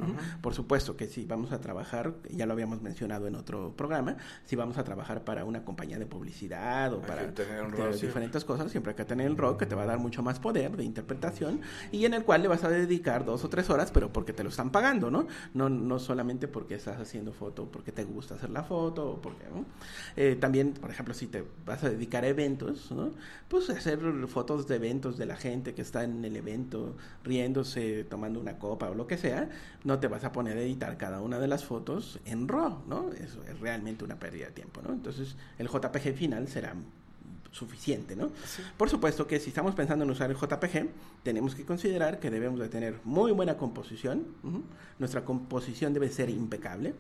Por 0.41 0.55
supuesto 0.55 0.97
que 0.97 1.09
si 1.09 1.27
vamos 1.27 1.53
a 1.53 1.61
trabajar, 1.61 2.15
ya 2.31 2.47
lo 2.47 2.53
habíamos 2.53 2.81
mencionado 2.83 3.27
en 3.27 3.35
otro 3.35 3.75
programa, 3.77 4.17
si 4.45 4.57
vamos 4.61 4.79
a 4.79 4.85
trabajar 4.85 5.25
para 5.25 5.45
una 5.45 5.65
compañía 5.65 5.99
de 5.99 6.07
publicidad 6.07 6.93
o 6.93 7.01
Hay 7.03 7.07
para 7.07 7.93
sí. 7.93 8.07
diferentes 8.07 8.45
cosas, 8.45 8.71
siempre 8.71 8.91
hay 8.91 8.97
que 8.97 9.05
tener 9.05 9.27
el 9.27 9.37
RAW 9.37 9.57
que 9.57 9.67
te 9.67 9.75
va 9.75 9.83
a 9.83 9.87
dar 9.87 9.99
mucho 9.99 10.23
más 10.23 10.39
poder 10.39 10.77
de 10.77 10.85
interpretación 10.85 11.61
y 11.91 12.05
en 12.05 12.15
el 12.15 12.25
cual 12.25 12.43
le 12.43 12.49
vas 12.49 12.63
a 12.65 12.69
dedicar 12.69 13.25
dos 13.25 13.45
o 13.45 13.49
tres 13.49 13.71
horas, 13.71 13.91
pero 13.91 14.13
porque 14.13 14.33
te 14.33 14.45
lo 14.45 14.51
están 14.51 14.71
pagando, 14.71 15.11
¿no? 15.11 15.27
No, 15.55 15.69
no 15.69 15.99
solamente 15.99 16.47
porque 16.49 16.75
estás 16.75 17.01
haciendo 17.01 17.33
foto, 17.33 17.71
porque 17.71 17.93
te 17.93 18.05
gusta 18.05 18.35
hacer 18.35 18.51
la 18.51 18.63
foto, 18.63 19.13
o 19.13 19.21
porque, 19.21 19.45
¿no? 19.53 19.65
Eh, 20.17 20.37
también, 20.39 20.73
por 20.73 20.91
ejemplo, 20.91 21.15
si 21.15 21.27
te 21.27 21.45
vas 21.67 21.83
a 21.85 21.91
dedicar 21.91 22.25
a 22.25 22.29
eventos, 22.29 22.91
¿no? 22.93 23.11
Pues 23.49 23.69
hacer 23.71 23.99
fotos 24.29 24.69
de 24.69 24.77
eventos 24.77 25.19
de 25.19 25.27
la 25.27 25.37
gente 25.37 25.75
que 25.75 25.83
está 25.83 26.05
en 26.05 26.25
el 26.25 26.37
evento, 26.37 26.97
riéndose, 27.25 28.05
tomando 28.05 28.41
una 28.41 28.59
copa 28.59 28.91
o 28.91 28.95
lo 28.95 29.07
que 29.07 29.17
sea, 29.17 29.49
no 29.85 29.99
te 29.99 30.09
vas 30.09 30.25
a 30.25 30.33
poner 30.33 30.57
a 30.57 30.61
editar 30.61 30.97
cada 30.97 31.21
una 31.21 31.39
de 31.39 31.49
las 31.49 31.65
fotos 31.65 32.21
en 32.25 32.49
RAW, 32.49 32.83
¿no? 32.87 33.11
Eso 33.13 33.43
es 33.45 33.59
realmente 33.61 34.05
una 34.05 34.19
pérdida 34.19 34.50
de 34.51 34.55
tiempo, 34.55 34.83
¿no? 34.83 34.93
Entonces, 34.93 35.37
el 35.59 35.69
JPG 35.69 36.15
final 36.15 36.47
será 36.49 36.75
suficiente, 37.53 38.15
¿no? 38.15 38.31
Por 38.77 38.89
supuesto 38.89 39.27
que 39.27 39.41
si 39.41 39.49
estamos 39.49 39.75
pensando 39.75 40.05
en 40.05 40.11
usar 40.13 40.31
el 40.31 40.37
JPG, 40.37 40.89
tenemos 41.25 41.57
que 41.57 41.65
considerar 41.65 42.21
que 42.21 42.31
debemos 42.31 42.61
de 42.61 42.69
tener 42.69 43.01
muy 43.05 43.33
buena 43.33 43.57
composición, 43.57 44.25
nuestra 45.01 45.25
composición 45.25 45.93
debe 45.93 46.11
ser 46.11 46.31
impecable, 46.31 46.95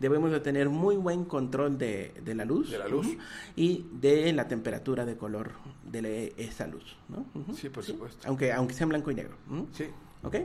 debemos 0.00 0.30
de 0.30 0.40
tener 0.40 0.70
muy 0.70 0.96
buen 0.96 1.26
control 1.26 1.76
de, 1.76 2.14
de 2.24 2.34
la 2.34 2.46
luz, 2.46 2.70
De 2.70 2.78
la 2.78 2.88
luz. 2.88 3.08
y 3.56 3.84
de 3.92 4.32
la 4.32 4.48
temperatura 4.48 5.04
de 5.04 5.18
color 5.18 5.50
de 5.84 6.00
la- 6.00 6.08
esa 6.42 6.66
luz, 6.66 6.96
¿no? 7.10 7.26
Sí, 7.54 7.68
por 7.68 7.84
supuesto. 7.84 8.26
Aunque, 8.26 8.52
aunque 8.54 8.72
sea 8.72 8.84
en 8.84 8.88
blanco 8.88 9.10
y 9.10 9.16
negro. 9.16 9.36
Sí. 9.72 9.84
¿ok? 10.22 10.36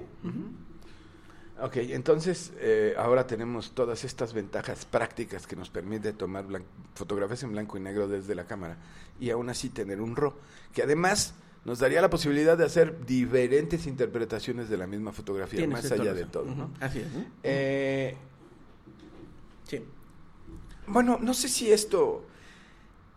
Ok, 1.61 1.77
entonces 1.77 2.53
eh, 2.59 2.93
ahora 2.97 3.27
tenemos 3.27 3.71
todas 3.71 4.03
estas 4.05 4.33
ventajas 4.33 4.85
prácticas 4.85 5.45
que 5.45 5.55
nos 5.55 5.69
permite 5.69 6.13
tomar 6.13 6.45
fotografías 6.95 7.43
en 7.43 7.51
blanco 7.51 7.77
y 7.77 7.81
negro 7.81 8.07
desde 8.07 8.33
la 8.35 8.45
cámara 8.45 8.77
y 9.19 9.29
aún 9.29 9.49
así 9.49 9.69
tener 9.69 9.99
un 9.99 10.15
RAW, 10.15 10.33
que 10.73 10.83
además 10.83 11.33
nos 11.65 11.79
daría 11.79 12.01
la 12.01 12.09
posibilidad 12.09 12.57
de 12.57 12.63
hacer 12.65 13.05
diferentes 13.05 13.85
interpretaciones 13.87 14.69
de 14.69 14.77
la 14.77 14.87
misma 14.87 15.11
fotografía, 15.11 15.57
Tienes 15.57 15.83
más 15.83 15.91
allá 15.91 16.13
de 16.13 16.25
todo. 16.25 16.45
¿no? 16.45 16.71
Así 16.79 16.99
es. 16.99 17.07
Eh, 17.43 18.15
Sí. 19.65 19.83
Bueno, 20.87 21.19
no 21.21 21.33
sé 21.33 21.47
si 21.47 21.71
esto... 21.71 22.25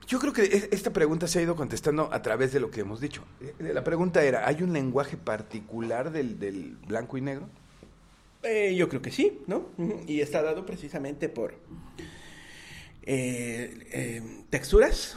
Yo 0.06 0.18
creo 0.18 0.32
que 0.32 0.68
esta 0.72 0.92
pregunta 0.92 1.26
se 1.26 1.38
ha 1.38 1.42
ido 1.42 1.56
contestando 1.56 2.12
a 2.12 2.20
través 2.20 2.52
de 2.52 2.60
lo 2.60 2.70
que 2.70 2.80
hemos 2.80 3.00
dicho. 3.00 3.22
Eh, 3.40 3.54
La 3.72 3.84
pregunta 3.84 4.22
era, 4.22 4.46
¿hay 4.46 4.62
un 4.62 4.72
lenguaje 4.72 5.16
particular 5.16 6.10
del, 6.10 6.38
del 6.38 6.76
blanco 6.86 7.16
y 7.16 7.22
negro? 7.22 7.48
Eh, 8.42 8.74
yo 8.76 8.88
creo 8.88 9.00
que 9.02 9.10
sí, 9.12 9.38
¿no? 9.46 9.68
Y 10.06 10.20
está 10.20 10.42
dado 10.42 10.66
precisamente 10.66 11.28
por 11.28 11.54
eh, 13.04 13.86
eh, 13.92 14.22
texturas, 14.50 15.16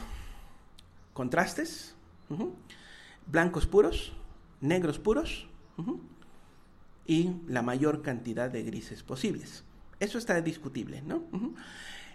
contrastes, 1.12 1.94
blancos 3.26 3.66
puros, 3.66 4.12
negros 4.60 4.98
puros 4.98 5.48
y 7.06 7.30
la 7.48 7.62
mayor 7.62 8.02
cantidad 8.02 8.50
de 8.50 8.62
grises 8.62 9.02
posibles. 9.02 9.64
Eso 10.00 10.18
está 10.18 10.40
discutible, 10.40 11.02
¿no? 11.02 11.24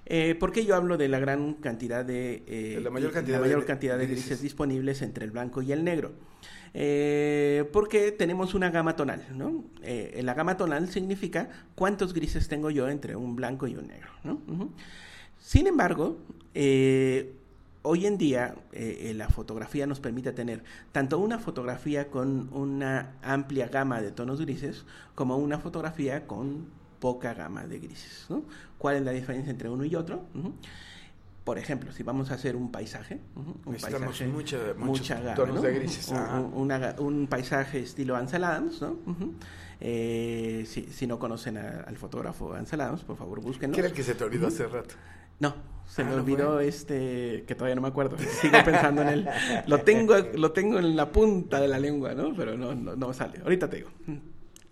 Eh, 0.05 0.35
¿Por 0.35 0.51
qué 0.51 0.65
yo 0.65 0.75
hablo 0.75 0.97
de 0.97 1.07
la 1.07 1.19
gran 1.19 1.53
cantidad 1.55 2.03
de, 2.03 2.43
eh, 2.47 2.79
la 2.81 2.89
mayor 2.89 3.11
cantidad 3.11 3.37
la 3.37 3.43
de 3.43 3.49
mayor 3.49 3.63
gri- 3.63 3.67
cantidad 3.67 3.97
de 3.97 4.07
grises. 4.07 4.25
grises 4.25 4.41
disponibles 4.41 5.01
entre 5.01 5.25
el 5.25 5.31
blanco 5.31 5.61
y 5.61 5.71
el 5.71 5.83
negro? 5.83 6.13
Eh, 6.73 7.69
porque 7.73 8.11
tenemos 8.11 8.53
una 8.53 8.69
gama 8.69 8.95
tonal, 8.95 9.25
¿no? 9.35 9.63
Eh, 9.81 10.21
la 10.23 10.33
gama 10.33 10.55
tonal 10.55 10.87
significa 10.87 11.49
cuántos 11.75 12.13
grises 12.13 12.47
tengo 12.47 12.69
yo 12.69 12.87
entre 12.87 13.15
un 13.15 13.35
blanco 13.35 13.67
y 13.67 13.75
un 13.75 13.87
negro. 13.87 14.09
Sin 15.39 15.67
embargo, 15.67 16.17
eh, 16.53 17.33
hoy 17.81 18.05
en 18.05 18.17
día 18.17 18.55
la 18.71 19.27
fotografía 19.29 19.85
nos 19.85 19.99
permite 19.99 20.31
tener 20.31 20.63
tanto 20.91 21.19
una 21.19 21.39
fotografía 21.39 22.07
con 22.07 22.49
una 22.53 23.15
amplia 23.21 23.67
gama 23.67 24.01
de 24.01 24.11
tonos 24.11 24.39
grises 24.39 24.85
como 25.15 25.37
una 25.37 25.59
fotografía 25.59 26.25
con 26.25 26.67
poca 26.99 27.33
gama 27.33 27.65
de 27.65 27.79
grises. 27.79 28.27
¿Cuál 28.77 28.97
es 28.97 29.01
la 29.03 29.11
diferencia 29.11 29.51
entre 29.51 29.69
uno 29.69 29.83
y 29.83 29.95
otro? 29.95 30.23
Ujú. 30.35 30.53
Por 31.43 31.57
ejemplo, 31.57 31.91
si 31.91 32.03
vamos 32.03 32.29
a 32.29 32.35
hacer 32.35 32.55
un 32.55 32.71
paisaje, 32.71 33.19
un 33.35 33.55
paisaje, 33.81 34.25
mucha- 34.77 35.19
gama, 35.19 35.33
tonos 35.35 35.55
¿no? 35.55 35.61
de 35.63 35.73
grises, 35.73 36.09
Un- 36.09 36.53
una- 36.99 37.27
paisaje 37.27 37.79
estilo 37.79 38.15
Ansel 38.15 38.43
Adams, 38.43 38.79
¿no? 38.81 38.97
Eh, 39.79 40.63
si, 40.67 40.83
si 40.83 41.07
no 41.07 41.17
conocen 41.17 41.57
a- 41.57 41.81
al 41.87 41.97
fotógrafo 41.97 42.53
Ansel 42.53 42.81
Adams, 42.81 43.01
por 43.01 43.17
favor 43.17 43.41
búsquenlo. 43.41 43.73
¿Qué 43.73 43.79
era 43.81 43.87
el 43.89 43.95
que 43.95 44.03
se 44.03 44.13
te 44.13 44.23
olvidó 44.23 44.47
hace 44.47 44.67
rato? 44.67 44.93
No, 45.39 45.55
se 45.87 46.03
Ah, 46.03 46.05
me 46.05 46.11
¿no 46.11 46.17
olvidó 46.17 46.59
este 46.59 47.43
que 47.47 47.55
todavía 47.55 47.73
no 47.75 47.81
me 47.81 47.87
acuerdo. 47.87 48.15
Sigo 48.19 48.57
pensando 48.63 49.01
en 49.01 49.07
él. 49.09 49.29
Lo 49.65 49.81
tengo, 49.81 50.15
lo 50.35 50.51
tengo 50.51 50.77
en 50.77 50.95
la 50.95 51.11
punta 51.11 51.59
de 51.59 51.67
la 51.67 51.79
lengua, 51.79 52.13
¿no? 52.13 52.35
Pero 52.35 52.55
no, 52.55 52.75
no, 52.75 52.95
no 52.95 53.13
sale. 53.13 53.39
Ahorita 53.43 53.67
te 53.67 53.77
digo. 53.77 53.89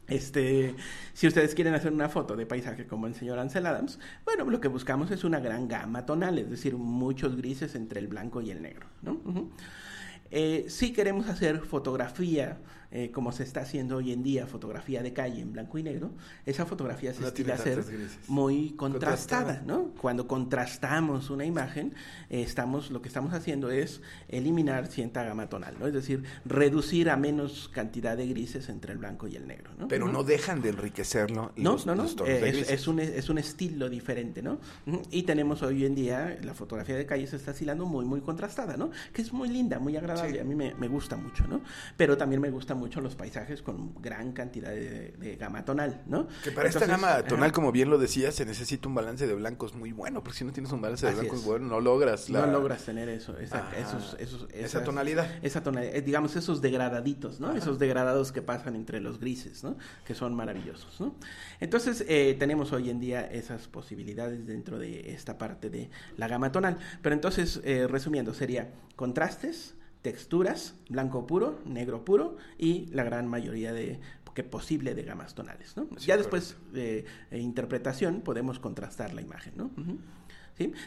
Este, 0.10 0.76
si 1.14 1.28
ustedes 1.28 1.56
quieren 1.56 1.74
hacer 1.74 1.92
una 1.92 2.10
foto 2.10 2.36
de 2.36 2.46
paisaje 2.46 2.88
como 2.88 3.08
el 3.08 3.16
señor 3.16 3.40
Ansel 3.40 3.66
Adams, 3.66 4.00
bueno, 4.26 4.46
lo 4.50 4.60
que 4.60 4.68
buscamos 4.68 5.12
es 5.12 5.24
una 5.24 5.40
gran 5.40 5.68
gama 5.68 6.06
tonal, 6.06 6.38
es 6.40 6.50
decir, 6.50 6.76
muchos 6.76 7.36
grises 7.36 7.76
entre 7.76 8.00
el 8.00 8.08
blanco 8.08 8.42
y 8.42 8.52
el 8.52 8.62
negro, 8.62 8.88
¿no? 9.02 9.20
Eh, 10.32 10.66
si 10.68 10.94
queremos 10.94 11.28
hacer 11.28 11.60
fotografía, 11.62 12.58
eh, 12.92 13.12
como 13.12 13.32
se 13.32 13.44
está 13.44 13.62
haciendo 13.62 13.98
hoy 13.98 14.12
en 14.12 14.24
día, 14.24 14.48
fotografía 14.48 15.04
de 15.04 15.14
calle 15.14 15.42
en 15.42 15.54
blanco 15.54 15.78
y 15.78 15.84
negro, 15.84 16.12
esa 16.46 16.66
fotografía 16.66 17.14
se 17.14 17.22
No 17.22 17.28
estila 17.28 17.54
a 17.54 17.58
ser 17.58 17.84
muy 18.28 18.72
contrastada, 18.72 19.60
Contrastada. 19.60 19.64
¿no? 19.66 19.92
Cuando 20.02 20.28
contrastamos 20.28 21.30
una 21.30 21.46
imagen, 21.46 21.94
eh, 22.30 22.42
estamos, 22.42 22.92
lo 22.92 23.02
que 23.02 23.08
estamos 23.08 23.34
haciendo 23.34 23.70
es 23.72 24.02
eliminar 24.28 24.88
cierta 24.88 25.24
gama 25.24 25.48
tonal, 25.50 25.76
¿no? 25.80 25.88
Es 25.88 25.94
decir, 25.94 26.24
reducir 26.46 27.10
a 27.10 27.18
menos 27.18 27.70
cantidad 27.74 28.18
de 28.18 28.28
grises 28.28 28.70
entre 28.70 28.94
el 28.94 28.98
blanco 28.98 29.28
y 29.28 29.36
el 29.36 29.48
negro, 29.48 29.72
¿no? 29.78 29.88
Pero 29.88 30.06
Ujú. 30.06 30.14
no 30.14 30.24
dejan 30.24 30.62
de 30.62 30.70
enriquecerlo 30.70 31.52
No, 31.56 31.72
los, 31.74 31.86
no, 31.86 31.96
no. 31.96 32.06
tonos 32.06 32.28
eh, 32.30 32.50
es, 32.50 32.70
es 32.70 32.88
un, 32.88 33.00
es 33.00 33.30
un 33.30 33.38
estilo 33.38 33.90
diferente, 33.90 34.42
¿no? 34.42 34.60
Y 35.12 35.24
tenemos 35.24 35.62
hoy 35.62 35.86
en 35.86 35.96
día 35.96 36.38
la 36.42 36.54
fotografía 36.54 36.96
de 36.96 37.06
calle 37.06 37.28
se 37.28 37.36
está 37.36 37.52
estilando 37.52 37.86
muy, 37.86 38.06
muy 38.06 38.22
contrastada, 38.22 38.78
¿no? 38.78 38.90
Que 39.14 39.22
es 39.22 39.32
muy 39.32 39.50
linda, 39.50 39.80
muy 39.80 39.96
agradable. 39.96 40.34
Sí. 40.34 40.40
A 40.40 40.44
mí 40.44 40.56
me, 40.56 40.74
me 40.76 40.88
gusta 40.88 41.16
mucho, 41.16 41.46
¿no? 41.48 41.62
Pero 41.98 42.18
también 42.18 42.42
me 42.42 42.50
gustan 42.50 42.79
mucho 42.80 43.02
los 43.02 43.16
paisajes 43.16 43.62
con 43.62 43.94
gran 44.02 44.32
cantidad 44.32 44.70
de, 44.72 45.12
de 45.12 45.36
gama 45.36 45.66
tonal, 45.66 46.02
¿no? 46.08 46.28
Que 46.44 46.52
para 46.52 46.70
esta 46.70 46.86
gama 46.88 47.22
tonal, 47.24 47.46
ajá. 47.46 47.54
como 47.54 47.72
bien 47.72 47.90
lo 47.90 47.98
decía, 47.98 48.32
se 48.32 48.46
necesita 48.46 48.88
un 48.88 48.96
balance 48.96 49.28
de 49.28 49.36
blancos 49.36 49.76
muy 49.76 49.92
bueno, 49.92 50.24
porque 50.24 50.40
si 50.40 50.46
no 50.46 50.52
tienes 50.52 50.72
un 50.72 50.82
balance 50.82 51.06
de 51.06 51.12
Así 51.12 51.20
blancos 51.22 51.40
es. 51.42 51.46
bueno, 51.46 51.68
no 51.68 51.80
logras 51.82 52.30
la... 52.30 52.46
No 52.46 52.52
logras 52.54 52.84
tener 52.84 53.10
eso, 53.10 53.38
esa, 53.38 53.70
esos, 53.78 54.18
esas- 54.54 54.84
tonalidad. 54.84 55.28
Esa 55.44 55.62
tonalidad, 55.62 55.96
eh, 55.96 56.02
digamos, 56.02 56.36
esos 56.36 56.62
degradaditos, 56.62 57.40
¿no? 57.40 57.50
Ajá. 57.50 57.58
Esos 57.58 57.78
degradados 57.78 58.32
que 58.32 58.42
pasan 58.42 58.76
entre 58.76 59.00
los 59.02 59.20
grises, 59.20 59.64
¿no? 59.64 59.78
Que 60.06 60.16
son 60.16 60.34
maravillosos, 60.34 61.00
¿no? 61.02 61.16
Entonces, 61.60 62.06
eh, 62.08 62.36
tenemos 62.40 62.72
hoy 62.72 62.90
en 62.90 63.00
día 63.00 63.22
esas 63.26 63.68
posibilidades 63.68 64.48
dentro 64.48 64.80
de 64.80 65.12
esta 65.12 65.38
parte 65.38 65.70
de 65.70 65.90
la 66.18 66.28
gama 66.28 66.52
tonal. 66.52 66.78
Pero 67.02 67.14
entonces, 67.14 67.60
eh, 67.64 67.88
resumiendo, 67.90 68.34
sería 68.34 68.72
contrastes, 68.96 69.76
texturas, 70.02 70.76
blanco 70.90 71.28
puro, 71.28 71.60
negro 71.66 72.06
puro 72.06 72.38
y 72.58 72.88
la 72.88 73.04
gran 73.04 73.28
mayoría 73.28 73.74
de 73.74 74.00
que 74.34 74.44
posible 74.44 74.96
de 74.96 75.04
gamas 75.04 75.34
tonales, 75.36 75.76
¿no? 75.76 75.88
Sí, 75.98 76.08
ya 76.08 76.18
después 76.18 76.56
de 76.72 77.06
eh, 77.32 77.40
interpretación 77.40 78.22
podemos 78.22 78.60
contrastar 78.60 79.14
la 79.14 79.22
imagen, 79.22 79.54
¿no? 79.58 79.72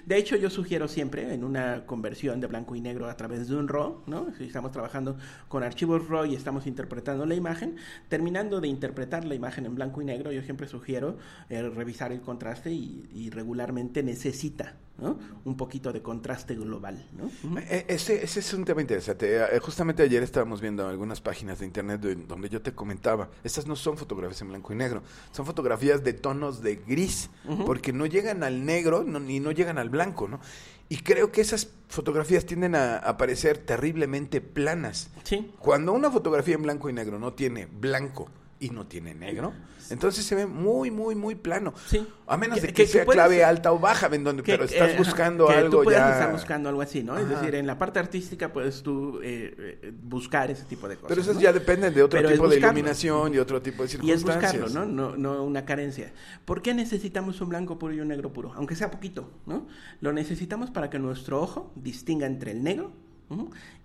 De 0.04 0.18
hecho, 0.18 0.36
yo 0.36 0.50
sugiero 0.50 0.86
siempre 0.86 1.32
en 1.32 1.44
una 1.44 1.86
conversión 1.86 2.40
de 2.40 2.46
blanco 2.46 2.76
y 2.76 2.82
negro 2.82 3.08
a 3.08 3.16
través 3.16 3.48
de 3.48 3.56
un 3.56 3.68
RAW, 3.68 4.02
¿no? 4.06 4.26
Si 4.36 4.44
estamos 4.44 4.70
trabajando 4.70 5.16
con 5.48 5.62
archivos 5.62 6.08
RAW 6.08 6.26
y 6.26 6.34
estamos 6.34 6.66
interpretando 6.66 7.24
la 7.24 7.34
imagen, 7.34 7.76
terminando 8.08 8.60
de 8.60 8.68
interpretar 8.68 9.24
la 9.24 9.34
imagen 9.34 9.64
en 9.64 9.74
blanco 9.74 10.02
y 10.02 10.04
negro, 10.04 10.30
yo 10.30 10.42
siempre 10.42 10.68
sugiero 10.68 11.16
eh, 11.48 11.62
revisar 11.62 12.12
el 12.12 12.20
contraste 12.20 12.70
y, 12.70 13.08
y 13.14 13.30
regularmente 13.30 14.02
necesita, 14.02 14.76
¿no? 15.02 15.18
Un 15.44 15.56
poquito 15.56 15.92
de 15.92 16.00
contraste 16.00 16.54
global, 16.54 17.06
¿no? 17.12 17.24
Ujú. 17.24 17.58
Eh, 17.58 17.84
Ese, 17.88 18.22
ese 18.24 18.40
es 18.40 18.54
un 18.54 18.64
tema 18.64 18.80
interesante. 18.80 19.36
Eh, 19.36 19.58
Justamente 19.60 20.02
ayer 20.02 20.22
estábamos 20.22 20.60
viendo 20.62 20.86
algunas 20.88 21.20
páginas 21.20 21.58
de 21.58 21.66
internet 21.66 22.00
de- 22.00 22.14
donde 22.14 22.48
yo 22.48 22.62
te 22.62 22.72
comentaba, 22.72 23.28
estas 23.44 23.66
no 23.66 23.76
son 23.76 23.98
fotografías 23.98 24.40
en 24.42 24.48
blanco 24.48 24.72
y 24.72 24.76
negro, 24.76 25.02
son 25.32 25.44
fotografías 25.44 26.02
de 26.04 26.12
tonos 26.12 26.62
de 26.62 26.76
gris, 26.76 27.28
porque 27.66 27.92
no 27.92 28.06
llegan 28.06 28.42
al 28.44 28.64
negro 28.64 29.02
no, 29.04 29.18
ni 29.20 29.40
no 29.40 29.50
llegan 29.50 29.76
al 29.78 29.90
blanco, 29.90 30.28
¿no? 30.28 30.40
Y 30.88 30.98
creo 30.98 31.32
que 31.32 31.40
esas 31.40 31.68
fotografías 31.88 32.44
tienden 32.44 32.74
a, 32.74 32.96
a 32.98 33.16
parecer 33.16 33.56
terriblemente 33.58 34.40
planas. 34.42 35.08
Sí. 35.24 35.50
Cuando 35.58 35.92
una 35.92 36.10
fotografía 36.10 36.54
en 36.54 36.62
blanco 36.62 36.90
y 36.90 36.92
negro 36.92 37.18
no 37.18 37.32
tiene 37.32 37.66
blanco 37.66 38.28
y 38.62 38.70
no 38.70 38.86
tiene 38.86 39.12
negro. 39.14 39.52
Entonces 39.90 40.24
se 40.24 40.34
ve 40.36 40.46
muy, 40.46 40.90
muy, 40.92 41.14
muy 41.16 41.34
plano. 41.34 41.74
Sí. 41.86 42.06
A 42.28 42.36
menos 42.36 42.60
de 42.62 42.68
Que- 42.68 42.72
que, 42.72 42.74
que- 42.74 42.82
que 42.84 42.88
sea 42.88 43.04
clave 43.04 43.44
alta 43.44 43.72
o 43.72 43.78
baja, 43.80 44.08
en 44.12 44.22
donde, 44.22 44.42
Que- 44.44 44.52
pero 44.52 44.64
estás 44.64 44.96
buscando 44.96 45.48
algo 45.50 45.78
tú 45.78 45.84
puedes 45.84 45.98
ya... 46.00 46.12
estar 46.12 46.32
buscando 46.32 46.68
algo 46.68 46.80
así, 46.80 47.02
¿no? 47.02 47.18
Es 47.18 47.28
decir, 47.28 47.56
en 47.56 47.66
la 47.66 47.76
parte 47.76 47.98
artística 47.98 48.52
puedes 48.52 48.82
tú 48.84 49.18
eh, 49.22 49.78
eh, 49.82 49.92
buscar 50.02 50.50
ese 50.52 50.64
tipo 50.64 50.88
de 50.88 50.94
cosas. 50.94 51.08
Pero 51.08 51.20
eso 51.22 51.34
¿no? 51.34 51.40
ya 51.40 51.52
depende 51.52 51.90
de 51.90 52.02
otro 52.02 52.18
Pero 52.20 52.30
tipo 52.30 52.48
de 52.48 52.56
iluminación 52.58 53.34
y 53.34 53.38
otro 53.38 53.60
tipo 53.60 53.82
de 53.82 53.88
Y 53.88 54.10
es 54.12 54.20
circunstancias. 54.20 54.62
buscarlo, 54.62 54.86
¿no? 54.86 55.10
¿no? 55.10 55.16
No 55.16 55.42
una 55.44 55.64
carencia. 55.64 56.12
¿Por 56.44 56.62
qué 56.62 56.72
necesitamos 56.72 57.40
un 57.40 57.48
blanco 57.48 57.78
puro 57.78 57.92
y 57.92 58.00
un 58.00 58.08
negro 58.08 58.32
puro? 58.32 58.52
Aunque 58.54 58.76
sea 58.76 58.90
poquito, 58.92 59.28
¿no? 59.46 59.66
Lo 60.00 60.12
necesitamos 60.12 60.70
para 60.70 60.88
que 60.88 61.00
nuestro 61.00 61.42
ojo 61.42 61.72
distinga 61.74 62.26
entre 62.26 62.52
el 62.52 62.62
negro 62.62 62.92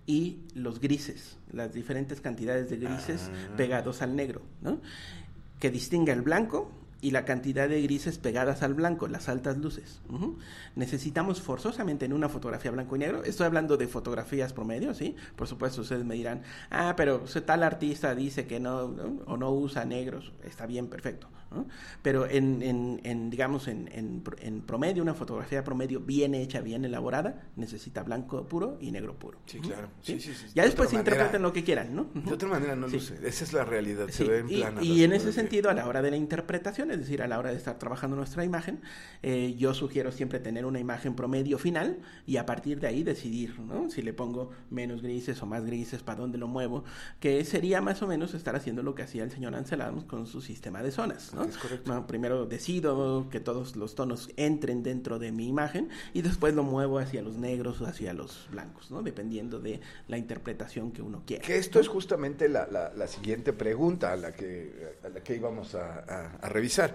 y 0.06 0.38
los 0.54 0.80
grises, 0.80 1.36
las 1.52 1.72
diferentes 1.72 2.20
cantidades 2.20 2.68
de 2.70 2.76
grises 2.76 3.30
Ah. 3.32 3.56
pegados 3.56 4.02
al 4.02 4.14
negro, 4.16 4.42
¿no? 4.62 4.80
Que 5.58 5.70
distinga 5.70 6.12
el 6.12 6.22
blanco 6.22 6.70
y 7.00 7.12
la 7.12 7.24
cantidad 7.24 7.68
de 7.68 7.80
grises 7.82 8.18
pegadas 8.18 8.62
al 8.62 8.74
blanco, 8.74 9.06
las 9.06 9.28
altas 9.28 9.56
luces. 9.58 10.00
Necesitamos 10.74 11.40
forzosamente 11.40 12.04
en 12.06 12.12
una 12.12 12.28
fotografía 12.28 12.70
blanco 12.70 12.96
y 12.96 12.98
negro, 12.98 13.22
estoy 13.24 13.46
hablando 13.46 13.76
de 13.76 13.86
fotografías 13.86 14.52
promedio, 14.52 14.92
¿sí? 14.94 15.14
Por 15.36 15.46
supuesto, 15.46 15.82
ustedes 15.82 16.04
me 16.04 16.14
dirán, 16.16 16.42
ah, 16.70 16.94
pero 16.96 17.20
tal 17.46 17.62
artista 17.62 18.14
dice 18.14 18.46
que 18.46 18.60
¿no? 18.60 18.94
o 19.26 19.36
no 19.36 19.52
usa 19.52 19.84
negros, 19.84 20.32
está 20.44 20.66
bien, 20.66 20.88
perfecto. 20.88 21.28
¿No? 21.50 21.66
Pero 22.02 22.26
en, 22.28 22.62
en, 22.62 23.00
en, 23.04 23.30
digamos, 23.30 23.68
en, 23.68 23.88
en, 23.92 24.20
pro- 24.20 24.36
en 24.40 24.60
promedio, 24.62 25.02
una 25.02 25.14
fotografía 25.14 25.64
promedio 25.64 26.00
bien 26.00 26.34
hecha, 26.34 26.60
bien 26.60 26.84
elaborada, 26.84 27.42
necesita 27.56 28.02
blanco 28.02 28.46
puro 28.46 28.78
y 28.80 28.90
negro 28.90 29.14
puro. 29.18 29.38
Sí, 29.46 29.58
claro. 29.60 29.88
Sí, 30.02 30.20
sí, 30.20 30.34
sí. 30.34 30.46
Ya 30.54 30.62
De 30.62 30.68
después 30.68 30.92
manera- 30.92 31.10
interpreten 31.12 31.42
lo 31.42 31.52
que 31.52 31.64
quieran, 31.64 31.94
¿no? 31.94 32.06
De 32.14 32.32
otra 32.32 32.48
manera 32.48 32.76
no 32.76 32.88
Sí. 32.88 32.94
luce. 32.96 33.14
Esa 33.26 33.44
es 33.44 33.52
la 33.52 33.64
realidad. 33.64 34.06
Se 34.08 34.24
Sí, 34.24 34.24
ve 34.24 34.38
en 34.40 34.50
y, 34.50 34.56
plano. 34.58 34.82
y 34.82 35.02
en 35.04 35.12
ese 35.12 35.32
sentido, 35.32 35.70
a 35.70 35.74
la 35.74 35.86
hora 35.86 36.02
de 36.02 36.10
la 36.10 36.16
interpretación, 36.16 36.90
es 36.90 36.98
decir, 36.98 37.22
a 37.22 37.28
la 37.28 37.38
hora 37.38 37.50
de 37.50 37.56
estar 37.56 37.78
trabajando 37.78 38.16
nuestra 38.16 38.44
imagen, 38.44 38.80
eh, 39.22 39.54
yo 39.58 39.74
sugiero 39.74 40.12
siempre 40.12 40.38
tener 40.40 40.64
una 40.66 40.78
imagen 40.80 41.14
promedio 41.14 41.58
final 41.58 41.98
y 42.26 42.36
a 42.36 42.46
partir 42.46 42.80
de 42.80 42.86
ahí 42.88 43.02
decidir, 43.02 43.58
¿no? 43.60 43.90
Si 43.90 44.02
le 44.02 44.12
pongo 44.12 44.50
menos 44.70 45.02
grises 45.02 45.42
o 45.42 45.46
más 45.46 45.64
grises, 45.64 46.02
para 46.02 46.20
dónde 46.20 46.38
lo 46.38 46.48
muevo, 46.48 46.84
que 47.20 47.44
sería 47.44 47.80
más 47.80 48.02
o 48.02 48.06
menos 48.06 48.34
estar 48.34 48.54
haciendo 48.56 48.82
lo 48.82 48.94
que 48.94 49.02
hacía 49.02 49.24
el 49.24 49.30
señor 49.30 49.54
Anselamos 49.54 50.04
con 50.04 50.26
su 50.26 50.40
sistema 50.40 50.82
de 50.82 50.90
zonas, 50.90 51.32
¿no? 51.38 51.44
Es 51.44 51.56
correcto. 51.58 51.92
No, 51.92 52.06
primero 52.06 52.46
decido 52.46 53.28
que 53.30 53.40
todos 53.40 53.76
los 53.76 53.94
tonos 53.94 54.30
entren 54.36 54.82
dentro 54.82 55.18
de 55.18 55.32
mi 55.32 55.48
imagen 55.48 55.88
y 56.12 56.22
después 56.22 56.54
lo 56.54 56.62
muevo 56.62 56.98
hacia 56.98 57.22
los 57.22 57.36
negros 57.36 57.80
o 57.80 57.86
hacia 57.86 58.12
los 58.12 58.48
blancos, 58.50 58.90
¿no? 58.90 59.02
Dependiendo 59.02 59.58
de 59.60 59.80
la 60.08 60.18
interpretación 60.18 60.92
que 60.92 61.02
uno 61.02 61.22
quiera. 61.26 61.44
Que 61.44 61.56
esto 61.58 61.80
es 61.80 61.88
justamente 61.88 62.48
la, 62.48 62.66
la- 62.66 62.92
la 62.94 63.06
siguiente 63.06 63.52
pregunta 63.52 64.12
a 64.12 64.16
la 64.16 64.32
que, 64.32 64.96
a 65.04 65.08
la 65.08 65.20
que 65.22 65.36
íbamos 65.36 65.74
a, 65.74 66.00
a- 66.00 66.32
a 66.42 66.48
revisar. 66.48 66.94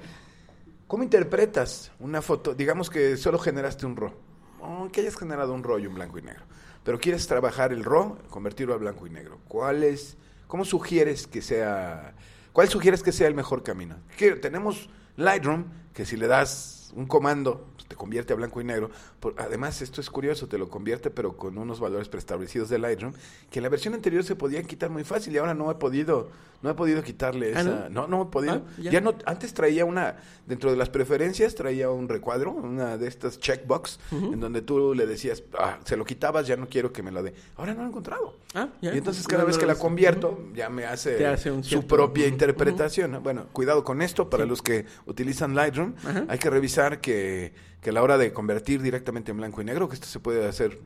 ¿Cómo 0.88 1.04
interpretas 1.04 1.92
una 2.00 2.22
foto? 2.22 2.54
Digamos 2.54 2.90
que 2.90 3.18
solo 3.18 3.40
generaste 3.40 3.86
un 3.86 3.96
RAW, 3.96 4.14
o 4.62 4.90
que 4.92 5.02
hayas 5.02 5.16
generado 5.16 5.54
un 5.54 5.64
RAW 5.64 5.80
y 5.80 5.88
un 5.88 5.96
blanco 5.96 6.20
y 6.20 6.22
negro, 6.22 6.44
pero 6.84 7.00
quieres 7.00 7.26
trabajar 7.26 7.74
el 7.74 7.84
RAW, 7.84 8.18
convertirlo 8.30 8.74
a 8.74 8.78
blanco 8.78 9.08
y 9.08 9.10
negro. 9.10 9.40
¿Cuál 9.48 9.84
es, 9.84 10.18
¿Cómo 10.48 10.66
sugieres 10.66 11.26
que 11.26 11.42
sea, 11.42 12.14
cuál 12.54 12.70
sugieres 12.70 13.04
que 13.04 13.12
sea 13.12 13.28
el 13.28 13.36
mejor 13.36 13.64
camino? 13.64 13.98
Tenemos 14.42 14.90
Lightroom, 15.18 15.66
que 15.94 16.06
si 16.06 16.16
le 16.16 16.28
das 16.28 16.92
un 16.96 17.06
comando, 17.06 17.73
te 17.94 17.98
convierte 17.98 18.34
a 18.34 18.36
blanco 18.36 18.60
y 18.60 18.64
negro. 18.64 18.90
Por- 19.20 19.36
además, 19.38 19.82
esto 19.84 20.02
es 20.02 20.10
curioso, 20.10 20.48
te 20.48 20.58
lo 20.58 20.68
convierte, 20.68 21.12
pero 21.12 21.38
con 21.38 21.58
unos 21.60 21.80
valores 21.80 22.10
preestablecidos 22.10 22.70
de 22.70 22.80
Lightroom, 22.80 23.14
que 23.52 23.60
en 23.60 23.64
la 23.64 23.70
versión 23.70 23.94
anterior 23.94 24.24
se 24.24 24.36
podían 24.36 24.66
quitar 24.66 24.90
muy 24.90 25.04
fácil 25.04 25.34
y 25.34 25.38
ahora 25.38 25.54
no 25.54 25.70
he 25.70 25.76
podido, 25.76 26.30
no 26.64 26.72
he 26.72 26.74
podido 26.74 27.04
quitarle 27.04 27.54
Ah, 27.56 27.62
esa. 27.62 27.90
¿no? 27.90 28.08
No, 28.08 28.08
no 28.08 28.24
he 28.24 28.26
podido. 28.32 28.56
Ah, 28.56 28.62
ya. 28.82 28.92
ya. 28.94 29.02
no, 29.02 29.14
antes 29.26 29.54
traía 29.54 29.86
una, 29.86 30.16
dentro 30.48 30.72
de 30.72 30.78
las 30.78 30.90
preferencias, 30.90 31.54
traía 31.54 31.92
un 31.92 32.10
recuadro, 32.10 32.52
una 32.52 32.98
de 32.98 33.08
estas 33.08 33.40
checkbox, 33.40 34.00
en 34.12 34.40
donde 34.40 34.62
tú 34.64 34.96
le 34.96 35.06
decías, 35.06 35.44
ah, 35.60 35.78
se 35.86 35.96
lo 35.96 36.04
quitabas, 36.06 36.48
ya 36.48 36.58
no 36.58 36.68
quiero 36.68 36.92
que 36.92 37.04
me 37.04 37.12
lo 37.12 37.22
dé. 37.22 37.34
Ahora 37.58 37.74
no 37.74 37.82
lo 37.82 37.86
he 37.86 37.90
encontrado. 37.90 38.38
Ah, 38.56 38.70
ya. 38.82 38.94
Y 38.94 38.98
entonces 38.98 39.28
cada 39.28 39.44
No, 39.44 39.48
vez 39.48 39.56
no 39.58 39.60
que 39.62 39.66
la 39.68 39.76
convierto, 39.76 40.40
ya 40.56 40.70
me 40.70 40.86
hace, 40.86 41.26
hace 41.28 41.52
un 41.52 41.64
su 41.64 41.70
cierto- 41.70 41.88
propia 41.96 42.26
interpretación. 42.28 43.12
¿no? 43.12 43.22
Bueno, 43.22 43.46
cuidado 43.54 43.84
con 43.84 44.02
esto, 44.02 44.30
para 44.30 44.44
Sí. 44.46 44.50
los 44.50 44.62
que 44.64 44.86
utilizan 45.06 45.54
Lightroom, 45.56 45.94
hay 46.28 46.40
que 46.40 46.50
revisar 46.50 47.02
que, 47.02 47.54
que 47.84 47.90
a 47.90 47.94
la 47.94 48.02
hora 48.02 48.18
de 48.18 48.32
convertir 48.34 48.82
directamente 48.82 49.32
en 49.32 49.38
blanco 49.38 49.62
y 49.62 49.66
negro, 49.66 49.88
que 49.90 49.96
esto 49.96 50.08
se 50.08 50.20
puede 50.20 50.48
hacer 50.48 50.80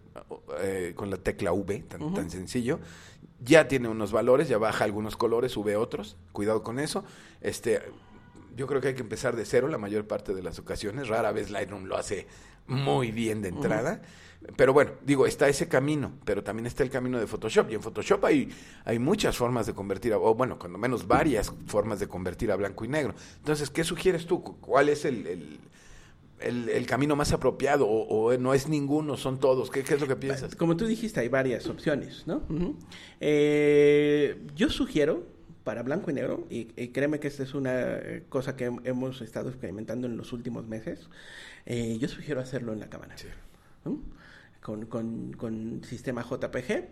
eh, 0.60 0.93
con 0.95 1.10
la 1.10 1.18
tecla 1.18 1.54
V, 1.54 1.84
tan, 1.88 2.14
tan 2.14 2.30
sencillo, 2.30 2.80
ya 3.39 3.68
tiene 3.68 3.88
unos 3.88 4.12
valores, 4.12 4.50
ya 4.50 4.58
baja 4.58 4.84
algunos 4.84 5.16
colores, 5.16 5.52
sube 5.52 5.76
otros, 5.76 6.18
cuidado 6.32 6.64
con 6.64 6.80
eso. 6.80 7.06
Este, 7.41 7.82
yo 8.56 8.66
creo 8.66 8.82
que 8.82 8.89
hay 8.89 8.95
que 8.95 9.02
empezar 9.04 9.36
de 9.36 9.45
cero 9.45 9.68
la 9.68 9.78
mayor 9.78 10.08
parte 10.08 10.34
de 10.34 10.41
las 10.41 10.58
ocasiones, 10.60 11.08
rara 11.08 11.32
vez 11.32 11.52
Lightroom 11.52 11.86
lo 11.86 11.95
hace 11.98 12.26
muy 12.66 13.12
bien 13.12 13.41
de 13.43 13.50
entrada. 13.50 14.02
Pero 14.56 14.72
bueno, 14.74 14.91
digo, 15.06 15.26
está 15.26 15.48
ese 15.48 15.68
camino, 15.68 16.12
pero 16.26 16.43
también 16.43 16.66
está 16.68 16.84
el 16.84 16.89
camino 16.89 17.20
de 17.20 17.26
Photoshop. 17.28 17.70
Y 17.72 17.76
en 17.76 17.82
Photoshop 17.82 18.24
hay, 18.26 18.50
hay 18.86 19.00
muchas 19.00 19.36
formas 19.38 19.66
de 19.68 19.74
convertir, 19.74 20.14
a- 20.14 20.18
o 20.20 20.34
bueno, 20.36 20.58
cuando 20.60 20.78
menos 20.78 21.08
varias 21.08 21.52
formas 21.68 22.00
de 22.00 22.08
convertir 22.08 22.52
a 22.52 22.56
blanco 22.56 22.86
y 22.86 22.88
negro. 22.88 23.14
Entonces, 23.38 23.70
¿qué 23.70 23.84
sugieres 23.84 24.26
tú? 24.28 24.43
Cu- 24.43 24.58
¿Cuál 24.60 24.89
es 24.89 25.06
el, 25.06 25.26
el, 25.28 25.60
el- 26.39 26.69
el 26.69 26.85
camino 26.85 27.15
más 27.15 27.31
apropiado? 27.33 27.88
O, 27.88 28.25
o 28.33 28.38
no 28.38 28.53
es 28.53 28.67
ninguno, 28.67 29.17
son 29.17 29.39
todos? 29.39 29.69
¿Qué, 29.71 29.83
qué 29.83 29.95
es 29.95 30.01
lo 30.01 30.07
que 30.07 30.15
piensas? 30.15 30.55
Como 30.55 30.75
tú 30.77 30.85
dijiste, 30.85 31.19
hay 31.19 31.29
varias 31.29 31.67
opciones, 31.67 32.25
¿no? 32.27 32.41
Eh, 33.19 34.38
yo 34.55 34.69
sugiero 34.69 35.25
para 35.63 35.83
blanco 35.83 36.09
y 36.11 36.13
negro, 36.13 36.47
y, 36.49 36.69
y 36.81 36.89
créeme 36.89 37.19
que 37.19 37.27
esta 37.27 37.43
es 37.43 37.53
una 37.53 37.73
eh, 37.97 38.23
cosa 38.29 38.55
que 38.55 38.69
hem- 38.71 38.79
hemos 38.85 39.21
estado 39.21 39.49
experimentando 39.49 40.07
en 40.07 40.15
los 40.15 40.31
últimos 40.31 40.65
meses, 40.65 41.09
eh, 41.65 41.97
yo 41.99 42.07
sugiero 42.07 42.39
hacerlo 42.39 42.71
en 42.71 42.79
la 42.79 42.89
cámara. 42.89 43.15
¿no? 43.83 43.99
Con, 44.61 44.85
con, 44.85 45.33
con 45.33 45.81
sistema 45.83 46.23
JPG, 46.23 46.88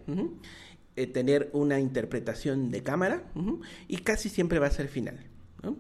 eh, 0.98 1.08
tener 1.08 1.50
una 1.54 1.80
interpretación 1.80 2.70
de 2.72 2.84
cámara, 2.84 3.24
y 3.88 3.98
casi 4.00 4.28
siempre 4.28 4.60
va 4.60 4.68
a 4.68 4.72
ser 4.72 4.90
final. 4.90 5.20
¿no? 5.64 5.78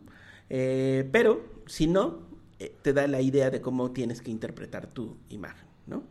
Pero, 0.47 1.43
si 1.65 1.87
no, 1.87 2.24
eh, 2.59 2.75
te 2.81 2.93
da 2.93 3.07
la 3.07 3.21
idea 3.21 3.49
de 3.49 3.61
cómo 3.61 3.91
tienes 3.91 4.21
que 4.21 4.31
interpretar 4.31 4.87
tu 4.87 5.17
imagen. 5.29 5.67
¿no? 5.87 6.03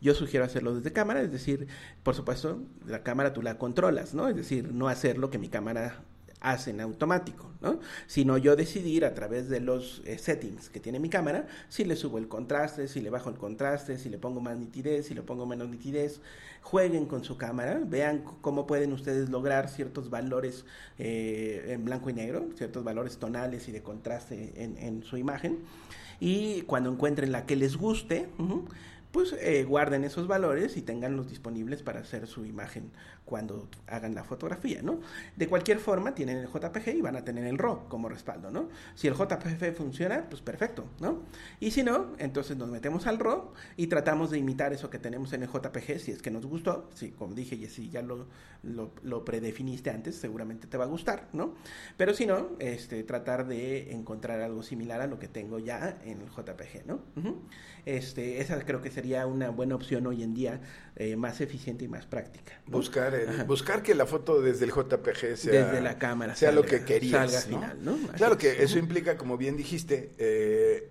Yo 0.00 0.14
sugiero 0.14 0.44
hacerlo 0.44 0.74
desde 0.74 0.92
cámara, 0.92 1.22
es 1.22 1.32
decir, 1.32 1.66
por 2.02 2.14
supuesto, 2.14 2.62
la 2.86 3.02
cámara 3.02 3.32
tú 3.32 3.42
la 3.42 3.58
controlas, 3.58 4.14
¿no? 4.14 4.28
Es 4.28 4.36
decir, 4.36 4.72
no 4.72 4.86
hacer 4.86 5.18
lo 5.18 5.28
que 5.28 5.38
mi 5.38 5.48
cámara 5.48 6.04
hace 6.42 6.70
en 6.70 6.80
automático, 6.80 7.50
¿no? 7.60 7.78
Sino 8.06 8.36
yo 8.36 8.56
decidir 8.56 9.04
a 9.04 9.14
través 9.14 9.48
de 9.48 9.60
los 9.60 10.02
eh, 10.04 10.18
settings 10.18 10.68
que 10.68 10.80
tiene 10.80 10.98
mi 10.98 11.08
cámara 11.08 11.46
si 11.68 11.84
le 11.84 11.94
subo 11.94 12.18
el 12.18 12.28
contraste, 12.28 12.88
si 12.88 13.00
le 13.00 13.10
bajo 13.10 13.30
el 13.30 13.36
contraste, 13.36 13.96
si 13.96 14.10
le 14.10 14.18
pongo 14.18 14.40
más 14.40 14.58
nitidez, 14.58 15.06
si 15.06 15.14
le 15.14 15.22
pongo 15.22 15.46
menos 15.46 15.68
nitidez. 15.68 16.20
Jueguen 16.60 17.06
con 17.06 17.24
su 17.24 17.36
cámara, 17.36 17.80
vean 17.84 18.22
cómo 18.40 18.66
pueden 18.66 18.92
ustedes 18.92 19.30
lograr 19.30 19.68
ciertos 19.68 20.10
valores 20.10 20.64
eh, 20.98 21.66
en 21.68 21.84
blanco 21.84 22.10
y 22.10 22.12
negro, 22.12 22.50
ciertos 22.56 22.84
valores 22.84 23.18
tonales 23.18 23.68
y 23.68 23.72
de 23.72 23.82
contraste 23.82 24.52
en, 24.56 25.02
su 25.02 25.16
imagen. 25.16 25.58
Y 26.20 26.62
cuando 26.62 26.92
encuentren 26.92 27.32
la 27.32 27.46
que 27.46 27.56
les 27.56 27.76
guste, 27.76 28.28
pues 29.10 29.34
eh, 29.40 29.64
guarden 29.64 30.04
esos 30.04 30.28
valores 30.28 30.76
y 30.76 30.82
tenganlos 30.82 31.28
disponibles 31.28 31.82
para 31.82 32.00
hacer 32.00 32.28
su 32.28 32.44
imagen 32.44 32.90
cuando 33.24 33.68
hagan 33.86 34.14
la 34.14 34.24
fotografía, 34.24 34.82
¿no? 34.82 35.00
De 35.36 35.48
cualquier 35.48 35.78
forma, 35.78 36.14
tienen 36.14 36.38
el 36.38 36.48
JPG 36.48 36.96
y 36.96 37.00
van 37.00 37.16
a 37.16 37.24
tener 37.24 37.44
el 37.46 37.56
RAW 37.56 37.88
como 37.88 38.08
respaldo, 38.08 38.50
¿no? 38.50 38.68
Si 38.94 39.08
el 39.08 39.14
JPG 39.14 39.74
funciona, 39.74 40.26
pues 40.28 40.42
perfecto, 40.42 40.86
¿no? 41.00 41.22
Y 41.60 41.70
si 41.70 41.82
no, 41.82 42.12
entonces 42.18 42.56
nos 42.56 42.68
metemos 42.68 43.06
al 43.06 43.18
RAW 43.18 43.52
y 43.76 43.86
tratamos 43.86 44.30
de 44.30 44.38
imitar 44.38 44.72
eso 44.72 44.90
que 44.90 44.98
tenemos 44.98 45.32
en 45.32 45.44
el 45.44 45.48
JPG, 45.48 45.98
si 46.00 46.12
es 46.12 46.20
que 46.20 46.30
nos 46.30 46.46
gustó, 46.46 46.90
si 46.94 47.10
como 47.12 47.34
dije, 47.34 47.54
y 47.54 47.66
si 47.68 47.90
ya 47.90 48.02
lo, 48.02 48.26
lo, 48.62 49.24
predefiniste 49.24 49.90
antes, 49.90 50.16
seguramente 50.16 50.66
te 50.66 50.76
va 50.76 50.84
a 50.84 50.88
gustar, 50.88 51.28
¿no? 51.32 51.54
Pero 51.96 52.14
si 52.14 52.26
no, 52.26 52.50
este, 52.58 53.02
tratar 53.04 53.46
de 53.46 53.92
encontrar 53.92 54.40
algo 54.40 54.62
similar 54.62 55.00
a 55.00 55.06
lo 55.06 55.18
que 55.18 55.28
tengo 55.28 55.58
ya 55.58 55.98
en 56.04 56.20
el 56.20 56.28
JPG, 56.28 56.86
¿no? 56.86 57.00
Este, 57.84 58.40
esa 58.40 58.60
creo 58.64 58.80
que 58.80 58.90
sería 58.90 59.26
una 59.26 59.50
buena 59.50 59.74
opción 59.74 60.06
hoy 60.06 60.22
en 60.22 60.34
día, 60.34 60.60
eh, 60.96 61.16
más 61.16 61.40
eficiente 61.40 61.84
y 61.84 61.88
más 61.88 62.06
práctica. 62.06 62.60
Buscar, 62.66 63.11
el- 63.14 63.28
Ajá. 63.28 63.44
buscar 63.44 63.82
que 63.82 63.94
la 63.94 64.06
foto 64.06 64.40
desde 64.40 64.64
el 64.64 64.70
JPG 64.72 65.36
sea, 65.36 65.66
Desde 65.66 65.80
la 65.80 65.98
cámara 65.98 66.34
sea 66.34 66.52
lo 66.52 66.62
que 66.62 66.84
querías. 66.84 67.30
salga 67.32 67.40
¿no? 67.50 67.60
final, 67.60 67.84
¿no? 67.84 67.92
Así 68.08 68.16
Claro 68.18 68.38
que 68.38 68.62
eso 68.62 68.78
implica, 68.78 69.16
como 69.16 69.36
bien 69.36 69.56
dijiste, 69.56 70.10
eh, 70.18 70.88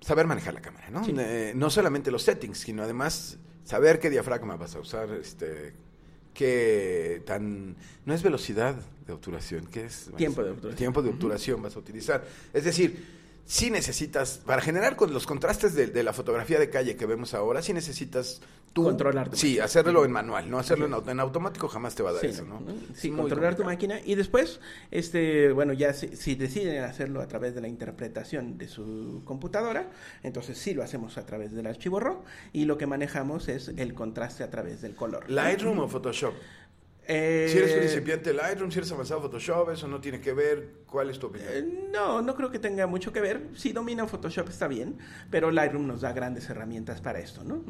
saber 0.00 0.26
manejar 0.26 0.54
la 0.54 0.60
cámara, 0.60 0.90
¿no? 0.90 1.04
Sí. 1.04 1.14
Eh, 1.18 1.52
no 1.54 1.70
solamente 1.70 2.10
los 2.10 2.22
settings, 2.22 2.58
sino 2.58 2.82
además 2.82 3.38
saber 3.64 4.00
qué 4.00 4.10
diafragma 4.10 4.56
vas 4.56 4.74
a 4.74 4.80
usar, 4.80 5.10
este, 5.12 5.72
qué 6.34 7.22
tan... 7.24 7.76
No 8.04 8.12
es 8.14 8.22
velocidad 8.22 8.74
de 9.06 9.12
obturación, 9.12 9.66
¿qué 9.66 9.84
es? 9.84 10.10
Tiempo 10.16 10.42
de 10.42 10.50
obturación. 10.50 10.76
Tiempo 10.76 11.02
de 11.02 11.10
obturación 11.10 11.62
vas 11.62 11.76
a 11.76 11.78
utilizar. 11.78 12.24
Es 12.52 12.64
decir, 12.64 13.21
sí 13.44 13.70
necesitas, 13.70 14.40
para 14.46 14.62
generar 14.62 14.96
con 14.96 15.12
los 15.12 15.26
contrastes 15.26 15.74
de, 15.74 15.86
de 15.88 16.02
la 16.02 16.12
fotografía 16.12 16.58
de 16.58 16.70
calle 16.70 16.96
que 16.96 17.06
vemos 17.06 17.34
ahora, 17.34 17.60
sí 17.62 17.72
necesitas 17.72 18.40
tú... 18.72 18.84
Controlar 18.84 19.28
tu 19.28 19.36
Sí, 19.36 19.48
máquina. 19.48 19.64
hacerlo 19.64 20.04
en 20.04 20.12
manual, 20.12 20.48
no 20.50 20.58
hacerlo 20.58 20.86
en, 20.86 20.94
auto- 20.94 21.10
en 21.10 21.20
automático 21.20 21.68
jamás 21.68 21.94
te 21.94 22.02
va 22.02 22.10
a 22.10 22.12
dar 22.14 22.22
Sí, 22.22 22.28
eso, 22.28 22.44
¿no? 22.44 22.62
Sí, 22.94 23.10
controlar 23.10 23.54
tu 23.56 23.64
máquina 23.64 24.00
y 24.04 24.14
después, 24.14 24.60
este, 24.90 25.52
bueno, 25.52 25.72
ya 25.74 25.92
si, 25.92 26.16
si 26.16 26.34
deciden 26.34 26.82
hacerlo 26.84 27.20
a 27.20 27.28
través 27.28 27.54
de 27.54 27.60
la 27.60 27.68
interpretación 27.68 28.56
de 28.56 28.68
su 28.68 29.22
computadora, 29.26 29.90
entonces 30.22 30.56
sí 30.56 30.72
lo 30.72 30.82
hacemos 30.82 31.18
a 31.18 31.26
través 31.26 31.52
del 31.52 31.66
archivo 31.66 32.00
RAW 32.00 32.22
y 32.52 32.64
lo 32.64 32.78
que 32.78 32.86
manejamos 32.86 33.48
es 33.48 33.68
el 33.76 33.92
contraste 33.92 34.42
a 34.44 34.50
través 34.50 34.80
del 34.80 34.94
color. 34.94 35.28
Lightroom 35.28 35.80
o 35.80 35.88
Photoshop. 35.88 36.32
Eh, 37.06 37.48
Si 37.50 37.58
eres 37.58 37.72
principiante 37.72 38.32
Lightroom, 38.32 38.70
si 38.70 38.78
eres 38.78 38.92
avanzado 38.92 39.20
Photoshop, 39.22 39.70
eso 39.70 39.88
no 39.88 40.00
tiene 40.00 40.20
que 40.20 40.32
ver. 40.32 40.81
¿Cuál 40.92 41.08
es 41.10 41.18
tu 41.18 41.28
opinión? 41.28 41.50
Eh, 41.52 41.88
No, 41.92 42.20
no 42.22 42.34
creo 42.36 42.50
que 42.50 42.58
tenga 42.58 42.86
mucho 42.86 43.12
que 43.12 43.20
ver. 43.20 43.48
Si 43.54 43.72
dominan 43.72 44.08
Photoshop 44.08 44.48
está 44.48 44.68
bien, 44.68 44.98
pero 45.30 45.50
Lightroom 45.50 45.86
nos 45.86 46.02
da 46.02 46.12
grandes 46.12 46.48
herramientas 46.50 47.00
para 47.00 47.18
esto, 47.18 47.42
¿no? 47.44 47.62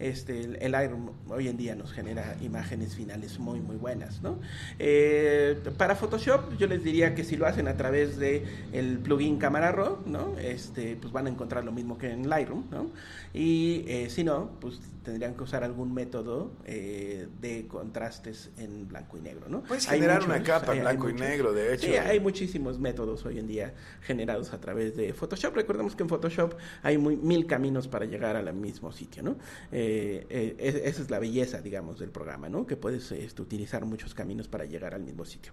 Este, 0.00 0.40
el, 0.40 0.56
el 0.60 0.72
Lightroom 0.72 1.10
hoy 1.28 1.48
en 1.48 1.56
día 1.56 1.74
nos 1.76 1.92
genera 1.92 2.36
imágenes 2.42 2.94
finales 2.96 3.38
muy, 3.38 3.60
muy 3.60 3.76
buenas, 3.76 4.20
¿no? 4.22 4.40
Eh, 4.80 5.58
para 5.78 5.94
Photoshop 5.96 6.56
yo 6.58 6.66
les 6.66 6.82
diría 6.82 7.14
que 7.14 7.22
si 7.24 7.36
lo 7.36 7.46
hacen 7.46 7.68
a 7.68 7.76
través 7.76 8.18
de 8.18 8.44
el 8.72 8.98
plugin 8.98 9.38
Camera 9.38 9.70
Raw, 9.72 9.98
¿no? 10.06 10.36
Este, 10.38 10.96
pues 10.96 11.12
van 11.12 11.26
a 11.26 11.30
encontrar 11.30 11.64
lo 11.64 11.72
mismo 11.72 11.98
que 11.98 12.10
en 12.10 12.28
Lightroom, 12.28 12.64
¿no? 12.70 12.90
Y 13.32 13.84
eh, 13.86 14.08
si 14.10 14.24
no, 14.24 14.50
pues 14.60 14.80
tendrían 15.04 15.34
que 15.34 15.44
usar 15.44 15.62
algún 15.62 15.94
método 15.94 16.50
de 16.66 17.66
contrastes 17.68 18.50
en 18.58 18.88
blanco 18.88 19.18
y 19.18 19.20
negro, 19.20 19.46
¿no? 19.48 19.62
Puedes 19.62 19.88
Hay 19.88 20.00
generar 20.00 20.24
una 20.24 20.42
capa 20.42 20.72
en 20.72 20.78
hay 20.86 20.96
blanco 20.96 21.08
y 21.08 21.12
muchos. 21.12 21.28
negro, 21.28 21.52
de 21.52 21.74
hecho. 21.74 21.86
Sí, 21.86 21.94
hay 21.94 22.18
métodos 22.58 23.24
hoy 23.24 23.38
en 23.38 23.46
día 23.46 23.74
generados 24.02 24.52
a 24.52 24.60
través 24.60 24.96
de 24.96 25.12
Photoshop. 25.12 25.54
Recordemos 25.54 25.94
que 25.96 26.02
en 26.02 26.08
Photoshop 26.08 26.54
hay 26.82 26.98
mil 26.98 27.46
caminos 27.46 27.88
para 27.88 28.04
llegar 28.06 28.36
al 28.36 28.52
mismo 28.54 28.92
sitio, 28.92 29.22
¿no? 29.22 29.36
Eh, 29.72 30.26
eh, 30.30 30.56
es- 30.58 30.74
esa 30.74 31.02
es 31.02 31.10
la 31.10 31.18
belleza, 31.18 31.60
digamos, 31.60 31.98
del 31.98 32.10
programa, 32.10 32.48
¿no? 32.48 32.66
Que 32.66 32.76
puedes 32.76 33.10
este, 33.12 33.42
utilizar 33.42 33.84
muchos 33.84 34.14
caminos 34.14 34.48
para 34.48 34.64
llegar 34.64 34.94
al 34.94 35.02
mismo 35.02 35.24
sitio. 35.24 35.52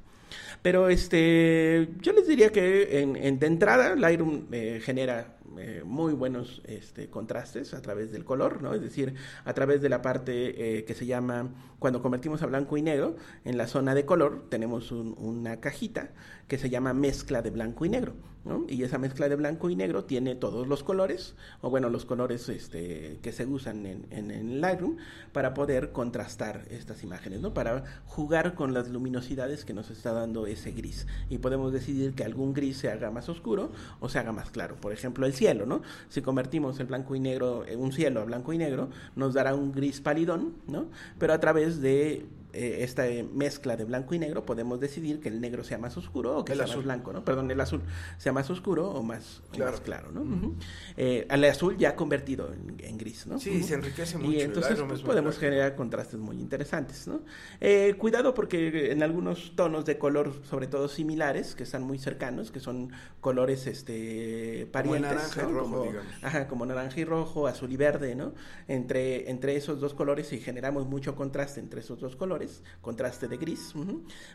Pero 0.62 0.90
este, 0.90 1.90
yo 2.02 2.12
les 2.14 2.28
diría 2.28 2.52
que 2.52 2.62
de 2.62 3.46
entrada 3.48 3.96
Lightroom 3.96 4.48
eh, 4.52 4.80
genera 4.84 5.38
muy 5.86 6.14
buenos 6.14 6.64
este, 6.66 7.10
contrastes 7.12 7.76
a 7.76 7.82
través 7.84 8.12
del 8.12 8.26
color, 8.26 8.64
¿no? 8.64 8.74
Es 8.74 8.82
decir, 8.82 9.14
a 9.46 9.54
través 9.54 9.82
de 9.84 9.90
la 9.90 10.02
parte 10.02 10.84
que 10.88 10.96
se 10.96 11.06
llama, 11.06 11.54
cuando 11.78 12.02
convertimos 12.02 12.42
a 12.42 12.48
blanco 12.48 12.76
y 12.78 12.82
negro, 12.82 13.16
en 13.46 13.58
la 13.58 13.68
zona 13.68 13.94
de 13.94 14.04
color 14.06 14.48
tenemos 14.50 14.92
un- 14.92 15.16
una 15.20 15.60
cajita 15.60 16.10
que 16.54 16.60
se 16.60 16.70
llama 16.70 16.94
mezcla 16.94 17.42
de 17.42 17.50
blanco 17.50 17.84
y 17.84 17.90
negro, 17.90 18.14
¿no? 18.46 18.68
Y 18.70 18.84
esa 18.84 19.00
mezcla 19.00 19.28
de 19.28 19.36
blanco 19.36 19.72
y 19.72 19.76
negro 19.76 20.06
tiene 20.06 20.36
todos 20.36 20.68
los 20.68 20.84
colores, 20.84 21.34
o 21.62 21.72
bueno, 21.72 21.90
los 21.90 22.06
colores 22.06 22.48
este, 22.48 23.18
que 23.24 23.32
se 23.32 23.48
usan 23.48 23.88
en, 23.88 24.06
en, 24.12 24.62
Lightroom 24.62 24.98
para 25.32 25.56
poder 25.56 25.92
contrastar 25.92 26.68
estas 26.70 27.02
imágenes, 27.02 27.42
¿no? 27.42 27.56
Para 27.56 27.86
jugar 28.06 28.54
con 28.54 28.72
las 28.72 28.88
luminosidades 28.90 29.66
que 29.66 29.74
nos 29.74 29.90
está 29.90 30.14
dando 30.14 30.46
ese 30.46 30.74
gris. 30.74 31.08
Y 31.28 31.40
podemos 31.40 31.74
decidir 31.74 32.14
que 32.14 32.24
algún 32.24 32.54
gris 32.54 32.78
se 32.78 32.92
haga 32.92 33.10
más 33.10 33.30
oscuro 33.30 33.72
o 34.00 34.08
se 34.08 34.20
haga 34.20 34.32
más 34.32 34.52
claro. 34.52 34.76
Por 34.76 34.94
ejemplo, 34.94 35.26
el 35.26 35.34
cielo, 35.34 35.66
¿no? 35.66 35.82
Si 36.10 36.22
convertimos 36.22 36.80
el 36.80 36.86
blanco 36.86 37.16
y 37.16 37.20
negro, 37.20 37.66
eh, 37.66 37.76
un 37.76 37.92
cielo 37.92 38.22
a 38.22 38.26
blanco 38.26 38.54
y 38.54 38.60
negro, 38.60 38.92
nos 39.16 39.34
dará 39.34 39.56
un 39.56 39.72
gris 39.72 40.02
palidón, 40.02 40.54
¿no? 40.68 40.86
Pero 41.18 41.34
a 41.34 41.40
través 41.40 41.82
de 41.82 42.28
eh, 42.54 42.84
esta 42.84 43.08
eh, 43.08 43.24
mezcla 43.24 43.76
de 43.76 43.84
blanco 43.84 44.14
y 44.16 44.20
negro 44.20 44.46
podemos 44.46 44.80
decidir 44.80 45.20
que 45.20 45.30
el 45.30 45.42
negro 45.42 45.64
sea 45.64 45.78
más 45.78 45.98
oscuro 45.98 46.38
o 46.38 46.46
que 46.46 46.54
El 46.54 46.60
sea 46.60 46.66
azul. 46.66 46.78
más 46.78 46.86
blanco, 46.86 47.14
¿no? 47.14 47.26
Perdón, 47.26 47.50
el 47.52 47.60
azul 47.60 47.82
sea 48.18 48.32
más 48.32 48.50
oscuro 48.50 48.90
o 48.92 49.02
más 49.04 49.42
Claro. 49.52 49.72
más 49.72 49.82
claro, 49.82 50.12
¿no? 50.12 50.54
Eh, 50.98 51.26
al 51.30 51.44
azul 51.46 51.78
ya 51.78 51.96
convertido 51.96 52.52
en, 52.54 52.76
en 52.80 52.98
gris, 52.98 53.28
¿no? 53.28 53.40
Sí, 53.40 53.64
se 53.64 53.74
enriquece 53.76 54.18
mucho, 54.18 54.32
Y 54.32 54.42
entonces 54.42 54.80
pues, 54.88 55.02
podemos 55.02 55.38
generar 55.38 55.76
contrastes 55.76 56.20
muy 56.20 56.40
interesantes, 56.40 57.08
¿no? 57.08 57.22
Eh, 57.60 57.96
cuidado 57.98 58.34
porque 58.34 58.92
en 58.92 59.04
algunos 59.04 59.56
tonos 59.56 59.86
de 59.86 59.98
color, 59.98 60.34
sobre 60.50 60.68
todo 60.68 60.88
similares, 60.88 61.56
que 61.56 61.64
están 61.64 61.84
muy 61.84 61.98
cercanos, 61.98 62.52
que 62.52 62.60
son 62.60 62.92
colores 63.22 63.68
este 63.68 64.68
parientes, 64.72 65.02
naranja 65.12 65.42
y 65.42 65.52
rojo, 65.52 65.62
como, 65.72 65.84
digamos. 65.84 66.24
ajá, 66.24 66.48
como 66.48 66.66
naranja 66.66 67.00
y 67.00 67.06
rojo, 67.06 67.48
azul 67.48 67.72
y 67.72 67.78
verde, 67.78 68.16
¿no? 68.16 68.34
Entre, 68.68 69.30
entre 69.30 69.56
esos 69.56 69.80
dos 69.80 69.94
colores, 69.94 70.28
si 70.28 70.40
generamos 70.40 70.86
mucho 70.88 71.16
contraste 71.16 71.60
entre 71.60 71.80
esos 71.82 72.00
dos 72.00 72.16
colores, 72.16 72.43
contraste 72.82 73.28
de 73.28 73.38
gris, 73.38 73.74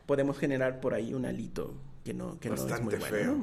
podemos 0.06 0.38
generar 0.38 0.80
por 0.80 0.94
ahí 0.94 1.14
un 1.14 1.26
alito 1.26 1.74
que 2.04 2.14
no, 2.14 2.38
que 2.40 2.48
no 2.48 2.54
es 2.54 2.80
muy 2.80 2.96
bueno. 2.96 3.06
feo. 3.06 3.38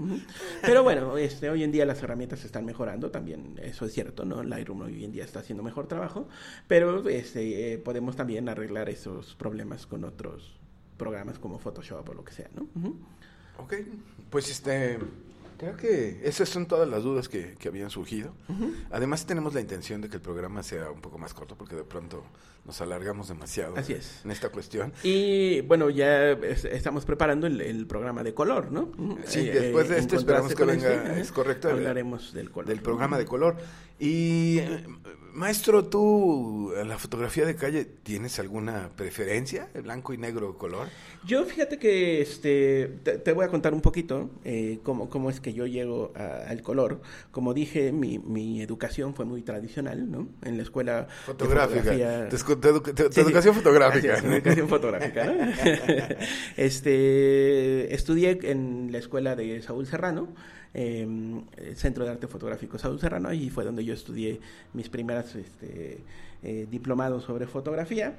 Pero 0.61 0.83
bueno, 0.83 1.17
este, 1.17 1.49
hoy 1.49 1.63
en 1.63 1.71
día 1.71 1.85
las 1.85 2.01
herramientas 2.01 2.43
están 2.45 2.65
mejorando, 2.65 3.11
también 3.11 3.59
eso 3.61 3.85
es 3.85 3.93
cierto, 3.93 4.25
¿no? 4.25 4.41
Lightroom 4.41 4.81
hoy 4.81 5.03
en 5.03 5.11
día 5.11 5.23
está 5.23 5.39
haciendo 5.39 5.61
mejor 5.61 5.87
trabajo, 5.87 6.27
pero 6.67 7.07
este, 7.07 7.73
eh, 7.73 7.77
podemos 7.77 8.15
también 8.15 8.49
arreglar 8.49 8.89
esos 8.89 9.35
problemas 9.35 9.85
con 9.85 10.03
otros 10.03 10.55
programas 10.97 11.37
como 11.37 11.59
Photoshop 11.59 12.09
o 12.09 12.13
lo 12.13 12.23
que 12.23 12.33
sea, 12.33 12.49
¿no? 12.55 12.67
Ok, 13.57 13.73
pues 14.29 14.49
este, 14.49 14.97
creo 15.57 15.77
que 15.77 16.21
esas 16.23 16.49
son 16.49 16.65
todas 16.65 16.89
las 16.89 17.03
dudas 17.03 17.29
que, 17.29 17.55
que 17.59 17.67
habían 17.67 17.89
surgido. 17.89 18.33
Además 18.91 19.25
tenemos 19.25 19.53
la 19.53 19.61
intención 19.61 20.01
de 20.01 20.09
que 20.09 20.15
el 20.15 20.21
programa 20.21 20.63
sea 20.63 20.89
un 20.89 21.01
poco 21.01 21.17
más 21.17 21.33
corto 21.33 21.55
porque 21.55 21.75
de 21.75 21.83
pronto 21.83 22.23
nos 22.65 22.81
alargamos 22.81 23.27
demasiado 23.27 23.77
Así 23.77 23.93
es. 23.93 24.21
en 24.25 24.31
esta 24.31 24.49
cuestión. 24.49 24.91
Y 25.03 25.61
bueno, 25.61 25.89
ya 25.89 26.31
es- 26.31 26.65
estamos 26.65 27.05
preparando 27.05 27.47
el, 27.47 27.61
el 27.61 27.85
programa 27.87 28.23
de 28.23 28.33
color, 28.33 28.71
¿no? 28.71 28.91
Sí, 29.25 29.41
Eh, 29.47 29.51
después 29.59 29.89
de 29.89 29.99
esto 29.99 30.15
esperamos 30.17 30.53
que 30.55 30.65
venga, 30.65 30.91
este, 30.93 31.19
es 31.21 31.31
correcto, 31.31 31.69
Hablaremos 31.69 32.33
del 32.33 32.51
color. 32.51 32.67
Del 32.69 32.81
programa 32.81 33.17
de 33.17 33.25
color. 33.25 33.55
Y, 33.97 34.57
eh, 34.59 34.85
maestro, 35.33 35.85
¿tú 35.85 36.73
la 36.85 36.97
fotografía 36.97 37.45
de 37.45 37.55
calle 37.55 37.85
tienes 37.85 38.39
alguna 38.39 38.89
preferencia? 38.95 39.69
¿El 39.73 39.83
blanco 39.83 40.13
y 40.13 40.17
negro 40.17 40.57
color? 40.57 40.87
Yo 41.25 41.45
fíjate 41.45 41.77
que 41.79 42.21
este 42.21 42.91
te, 43.03 43.17
te 43.19 43.31
voy 43.31 43.45
a 43.45 43.47
contar 43.47 43.73
un 43.73 43.81
poquito 43.81 44.29
eh, 44.43 44.79
cómo, 44.83 45.09
cómo 45.09 45.29
es 45.29 45.39
que 45.39 45.53
yo 45.53 45.65
llego 45.65 46.11
a- 46.15 46.49
al 46.49 46.61
color. 46.61 47.01
Como 47.31 47.53
dije, 47.53 47.91
mi, 47.93 48.19
mi 48.19 48.61
educación 48.61 49.13
fue 49.15 49.23
muy 49.25 49.41
tradicional, 49.43 50.11
¿no? 50.11 50.27
En 50.43 50.57
la 50.57 50.63
escuela 50.63 51.03
de 51.03 51.07
Fotográfica. 51.25 51.79
fotografía- 51.83 52.27
Tu, 52.59 53.11
sí. 53.11 53.21
educación 53.21 53.55
fotográfica. 53.55 54.13
Así 54.13 54.25
es, 54.27 54.33
educación 54.33 54.69
fotográfica. 54.69 55.25
¿no? 55.25 55.33
este, 56.57 57.93
estudié 57.93 58.39
en 58.43 58.91
la 58.91 58.97
escuela 58.97 59.35
de 59.35 59.61
Saúl 59.61 59.87
Serrano, 59.87 60.29
eh, 60.73 61.07
el 61.57 61.77
Centro 61.77 62.05
de 62.05 62.11
Arte 62.11 62.27
Fotográfico 62.27 62.77
Saúl 62.77 62.99
Serrano, 62.99 63.31
y 63.33 63.49
fue 63.49 63.63
donde 63.63 63.85
yo 63.85 63.93
estudié 63.93 64.39
mis 64.73 64.89
primeras 64.89 65.35
este, 65.35 65.99
eh, 66.47 66.67
diplomados 66.69 67.23
sobre 67.23 67.47
fotografía. 67.47 68.13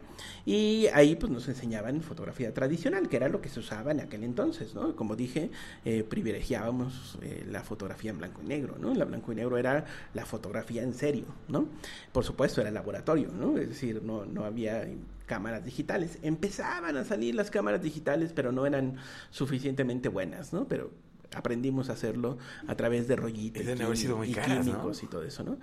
Y 0.44 0.88
ahí 0.92 1.14
pues 1.14 1.30
nos 1.30 1.46
enseñaban 1.46 2.00
fotografía 2.00 2.52
tradicional, 2.52 3.08
que 3.08 3.16
era 3.16 3.28
lo 3.28 3.40
que 3.40 3.48
se 3.48 3.60
usaba 3.60 3.92
en 3.92 4.00
aquel 4.00 4.24
entonces, 4.24 4.74
¿no? 4.74 4.96
Como 4.96 5.14
dije, 5.14 5.52
eh, 5.84 6.02
privilegiábamos 6.02 7.18
eh, 7.22 7.46
la 7.48 7.62
fotografía 7.62 8.10
en 8.10 8.18
blanco 8.18 8.42
y 8.42 8.46
negro, 8.48 8.78
¿no? 8.80 8.92
La 8.94 9.04
blanco 9.04 9.30
y 9.30 9.36
negro 9.36 9.58
era 9.58 9.84
la 10.12 10.26
fotografía 10.26 10.82
en 10.82 10.94
serio, 10.94 11.26
¿no? 11.46 11.68
Por 12.10 12.24
supuesto, 12.24 12.60
era 12.60 12.72
laboratorio, 12.72 13.28
¿no? 13.28 13.58
Es 13.58 13.68
decir, 13.68 14.02
no, 14.02 14.26
no 14.26 14.44
había 14.44 14.88
cámaras 15.26 15.64
digitales. 15.64 16.18
Empezaban 16.22 16.96
a 16.96 17.04
salir 17.04 17.36
las 17.36 17.52
cámaras 17.52 17.80
digitales, 17.80 18.32
pero 18.34 18.50
no 18.50 18.66
eran 18.66 18.96
suficientemente 19.30 20.08
buenas, 20.08 20.52
¿no? 20.52 20.66
Pero 20.66 20.90
aprendimos 21.32 21.90
a 21.90 21.92
hacerlo 21.92 22.38
a 22.66 22.74
través 22.74 23.06
de 23.06 23.14
rollitos 23.14 23.62
Y 23.62 23.66
deben 23.66 23.82
haber 23.82 23.96
sido 23.96 24.16
muy 24.16 24.30
y 24.30 24.34
caras, 24.34 24.66
¿no? 24.66 24.90
y 24.90 25.06
todo 25.06 25.22
eso, 25.22 25.44
¿no? 25.44 25.58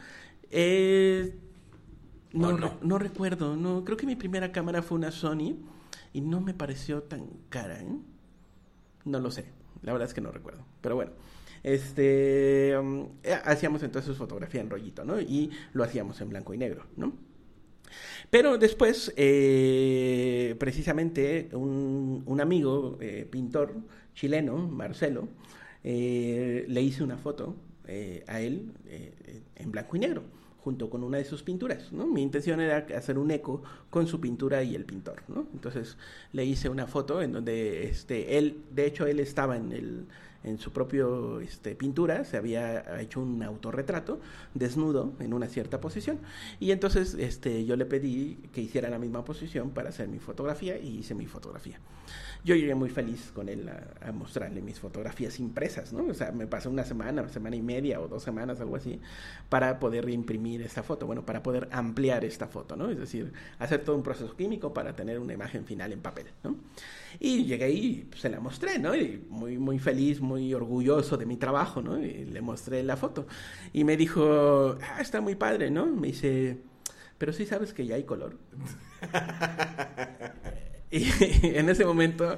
Eh, 0.49 1.33
no, 2.33 2.53
¿O 2.53 2.57
re- 2.57 2.71
no? 2.71 2.79
no 2.81 2.97
recuerdo, 2.99 3.55
no, 3.55 3.83
creo 3.85 3.97
que 3.97 4.05
mi 4.05 4.15
primera 4.15 4.51
cámara 4.51 4.81
fue 4.81 4.97
una 4.97 5.11
Sony 5.11 5.55
y 6.13 6.21
no 6.21 6.41
me 6.41 6.53
pareció 6.53 7.03
tan 7.03 7.27
cara, 7.49 7.81
¿eh? 7.81 7.87
No 9.05 9.19
lo 9.19 9.31
sé, 9.31 9.45
la 9.81 9.91
verdad 9.93 10.07
es 10.07 10.13
que 10.13 10.21
no 10.21 10.31
recuerdo, 10.31 10.65
pero 10.81 10.95
bueno. 10.95 11.11
Este, 11.63 12.75
um, 12.77 13.07
eh, 13.23 13.37
hacíamos 13.45 13.83
entonces 13.83 14.17
fotografía 14.17 14.59
en 14.61 14.69
rollito, 14.69 15.05
¿no? 15.05 15.19
Y 15.21 15.49
lo 15.73 15.83
hacíamos 15.83 16.19
en 16.21 16.29
blanco 16.29 16.53
y 16.53 16.57
negro, 16.57 16.85
¿no? 16.97 17.13
Pero 18.29 18.57
después, 18.57 19.13
eh, 19.17 20.55
precisamente, 20.59 21.49
un, 21.53 22.23
un 22.25 22.41
amigo 22.41 22.97
eh, 23.01 23.27
pintor 23.29 23.75
chileno, 24.15 24.57
Marcelo, 24.67 25.27
eh, 25.83 26.65
le 26.67 26.81
hice 26.81 27.03
una 27.03 27.17
foto 27.17 27.55
eh, 27.87 28.23
a 28.27 28.39
él 28.41 28.71
eh, 28.87 29.41
en 29.55 29.71
blanco 29.71 29.95
y 29.95 29.99
negro, 29.99 30.23
junto 30.63 30.89
con 30.89 31.03
una 31.03 31.17
de 31.17 31.25
sus 31.25 31.43
pinturas. 31.43 31.91
¿no? 31.91 32.07
Mi 32.07 32.21
intención 32.21 32.59
era 32.61 32.85
hacer 32.97 33.17
un 33.17 33.31
eco 33.31 33.61
con 33.89 34.07
su 34.07 34.21
pintura 34.21 34.63
y 34.63 34.75
el 34.75 34.85
pintor. 34.85 35.23
¿no? 35.27 35.47
Entonces 35.53 35.97
le 36.31 36.45
hice 36.45 36.69
una 36.69 36.87
foto 36.87 37.21
en 37.21 37.33
donde 37.33 37.87
este, 37.87 38.37
él, 38.37 38.63
de 38.71 38.85
hecho, 38.85 39.05
él 39.05 39.19
estaba 39.19 39.57
en 39.57 39.73
el, 39.73 40.05
en 40.43 40.57
su 40.57 40.71
propio 40.71 41.39
este, 41.39 41.75
pintura 41.75 42.25
se 42.25 42.37
había 42.37 42.99
hecho 43.01 43.21
un 43.21 43.41
autorretrato 43.43 44.19
desnudo 44.53 45.13
en 45.19 45.33
una 45.33 45.47
cierta 45.47 45.79
posición. 45.79 46.19
Y 46.59 46.71
entonces 46.71 47.15
este, 47.15 47.65
yo 47.65 47.75
le 47.75 47.85
pedí 47.85 48.35
que 48.53 48.61
hiciera 48.61 48.89
la 48.89 48.99
misma 48.99 49.23
posición 49.25 49.71
para 49.71 49.89
hacer 49.89 50.07
mi 50.07 50.19
fotografía 50.19 50.77
y 50.77 50.99
hice 50.99 51.15
mi 51.15 51.25
fotografía. 51.25 51.79
Yo 52.43 52.55
llegué 52.55 52.75
muy 52.75 52.89
feliz 52.89 53.31
con 53.33 53.47
él 53.47 53.69
a, 53.69 54.07
a 54.09 54.11
mostrarle 54.11 54.61
mis 54.61 54.77
fotografías 54.77 55.39
impresas, 55.39 55.93
¿no? 55.93 56.05
O 56.07 56.13
sea, 56.13 56.31
me 56.33 56.45
pasó 56.45 56.69
una 56.69 56.83
semana, 56.83 57.29
semana 57.29 57.55
y 57.55 57.61
media 57.61 58.01
o 58.01 58.09
dos 58.09 58.21
semanas, 58.23 58.59
algo 58.59 58.75
así, 58.75 58.99
para 59.49 59.79
poder 59.79 60.09
imprimir 60.09 60.61
esta 60.61 60.83
foto, 60.83 61.07
bueno, 61.07 61.25
para 61.25 61.41
poder 61.41 61.69
ampliar 61.71 62.25
esta 62.25 62.47
foto, 62.47 62.75
¿no? 62.75 62.89
Es 62.89 62.97
decir, 62.99 63.31
hacer 63.59 63.83
todo 63.85 63.95
un 63.95 64.03
proceso 64.03 64.35
químico 64.35 64.73
para 64.73 64.93
tener 64.93 65.19
una 65.19 65.33
imagen 65.33 65.65
final 65.65 65.93
en 65.93 66.01
papel, 66.01 66.27
¿no? 66.43 66.57
Y 67.19 67.45
llegué 67.45 67.71
y 67.71 68.09
se 68.17 68.29
la 68.29 68.39
mostré, 68.41 68.77
¿no? 68.79 68.93
Y 68.95 69.23
muy, 69.29 69.57
muy 69.57 69.79
feliz, 69.79 70.19
muy 70.19 70.53
orgulloso 70.53 71.15
de 71.17 71.25
mi 71.25 71.37
trabajo, 71.37 71.81
¿no? 71.81 71.97
Y 72.03 72.25
le 72.25 72.41
mostré 72.41 72.83
la 72.83 72.97
foto. 72.97 73.25
Y 73.71 73.83
me 73.85 73.95
dijo, 73.97 74.77
ah, 74.81 74.99
está 75.01 75.21
muy 75.21 75.35
padre, 75.35 75.71
¿no? 75.71 75.85
Me 75.85 76.07
dice, 76.07 76.57
pero 77.17 77.33
sí 77.33 77.45
sabes 77.45 77.73
que 77.73 77.85
ya 77.85 77.95
hay 77.95 78.03
color. 78.03 78.37
Y 80.93 81.07
en 81.57 81.69
ese 81.69 81.85
momento, 81.85 82.37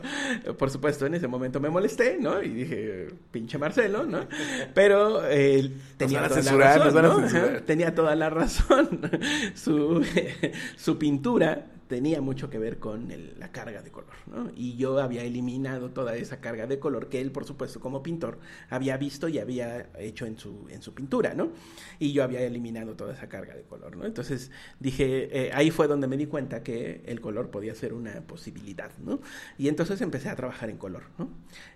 por 0.58 0.70
supuesto, 0.70 1.06
en 1.06 1.14
ese 1.14 1.28
momento 1.28 1.60
me 1.60 1.70
molesté, 1.70 2.18
¿no? 2.22 2.42
Y 2.42 2.50
dije, 2.50 3.08
pinche 3.30 3.58
Marcelo, 3.58 4.06
¿no? 4.06 4.28
Pero 4.74 5.28
eh, 5.28 5.70
tenía, 5.98 6.24
toda 6.24 6.42
censurar, 6.42 6.94
la 6.94 7.02
razón, 7.02 7.64
tenía 7.66 7.94
toda 7.94 8.16
la 8.16 8.30
razón. 8.30 9.02
su, 9.56 10.06
su 10.78 10.98
pintura 10.98 11.66
tenía 11.88 12.22
mucho 12.22 12.50
que 12.50 12.58
ver 12.58 12.80
con 12.80 13.12
el- 13.12 13.38
la 13.40 13.52
carga 13.52 13.82
de 13.82 13.92
color, 13.92 14.14
¿no? 14.28 14.52
Y 14.56 14.76
yo 14.76 15.00
había 15.00 15.24
eliminado 15.24 15.92
toda 15.92 16.16
esa 16.16 16.40
carga 16.42 16.66
de 16.68 16.80
color 16.80 17.10
que 17.10 17.22
él, 17.22 17.32
por 17.32 17.46
supuesto, 17.46 17.80
como 17.80 18.02
pintor, 18.02 18.40
había 18.70 18.98
visto 18.98 19.28
y 19.28 19.40
había 19.40 19.90
hecho 20.00 20.26
en 20.26 20.38
su, 20.38 20.68
en 20.70 20.82
su 20.82 20.94
pintura, 20.94 21.34
¿no? 21.34 21.52
Y 22.00 22.12
yo 22.14 22.24
había 22.24 22.42
eliminado 22.42 22.96
toda 22.96 23.14
esa 23.14 23.30
carga 23.30 23.54
de 23.56 23.64
color, 23.64 23.98
¿no? 23.98 24.06
Entonces 24.06 24.52
dije, 24.80 25.30
eh, 25.48 25.52
ahí 25.54 25.70
fue 25.72 25.88
donde 25.88 26.08
me 26.08 26.18
di 26.18 26.26
cuenta 26.26 26.64
que 26.64 27.02
el 27.06 27.22
color 27.22 27.52
podía 27.52 27.76
ser 27.76 27.94
una 27.94 28.22
posibilidad, 28.22 28.92
¿no? 29.00 29.20
Y 29.58 29.68
entonces 29.68 30.02
empecé 30.02 30.30
a 30.30 30.36
trabajar 30.36 30.70
en 30.70 30.78
color, 30.78 31.04
¿no? 31.18 31.30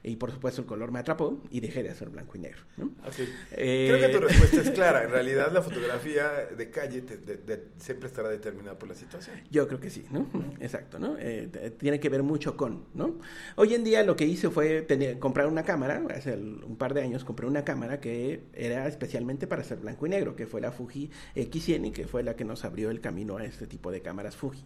Y 0.04 0.16
por 0.16 0.32
supuesto 0.32 0.62
el 0.62 0.68
color 0.68 0.92
me 0.92 1.00
atrapó 1.00 1.42
y 1.52 1.60
dejé 1.60 1.84
de 1.84 1.90
hacer 1.90 2.10
blanco 2.10 2.38
y 2.38 2.40
negro, 2.42 2.62
¿no? 2.78 2.86
Ok. 3.06 3.20
Eh, 3.52 3.88
Creo 3.90 4.08
que 4.08 4.18
tu 4.18 4.20
respuesta 4.28 4.62
es 4.62 4.72
clara. 4.72 5.04
En 5.10 5.12
realidad, 5.12 5.52
la 5.52 5.62
fotografía 5.62 6.30
de 6.58 6.70
calle 6.70 7.02
te- 7.02 7.18
de- 7.18 7.38
de- 7.38 7.68
siempre 7.78 8.08
estará 8.08 8.30
determinada 8.30 8.78
por 8.78 8.90
la 8.90 8.96
situación. 8.96 9.36
Yo 9.52 9.68
creo 9.68 9.80
que 9.80 9.90
sí, 9.90 9.99
Exacto, 10.60 11.00
¿no? 11.00 11.16
Eh, 11.18 11.50
tiene 11.78 12.00
que 12.00 12.10
ver 12.10 12.24
mucho 12.24 12.56
con, 12.58 12.86
¿no? 12.94 13.16
Hoy 13.56 13.74
en 13.74 13.84
día 13.84 14.04
lo 14.04 14.16
que 14.16 14.26
hice 14.26 14.50
fue 14.50 14.82
tener, 14.82 15.20
comprar 15.20 15.48
una 15.48 15.64
cámara, 15.64 16.02
hace 16.16 16.36
un 16.36 16.76
par 16.78 16.94
de 16.94 17.02
años 17.02 17.24
compré 17.24 17.48
una 17.48 17.64
cámara 17.64 18.00
que 18.00 18.44
era 18.54 18.88
especialmente 18.88 19.48
para 19.48 19.62
hacer 19.62 19.80
blanco 19.80 20.06
y 20.08 20.10
negro, 20.10 20.36
que 20.36 20.48
fue 20.48 20.62
la 20.62 20.72
Fuji 20.72 21.10
X100 21.36 21.88
y 21.88 21.92
que 21.92 22.08
fue 22.08 22.24
la 22.24 22.36
que 22.36 22.46
nos 22.46 22.66
abrió 22.66 22.90
el 22.90 23.02
camino 23.02 23.38
a 23.38 23.46
este 23.46 23.68
tipo 23.68 23.92
de 23.92 24.02
cámaras 24.02 24.36
Fuji. 24.36 24.64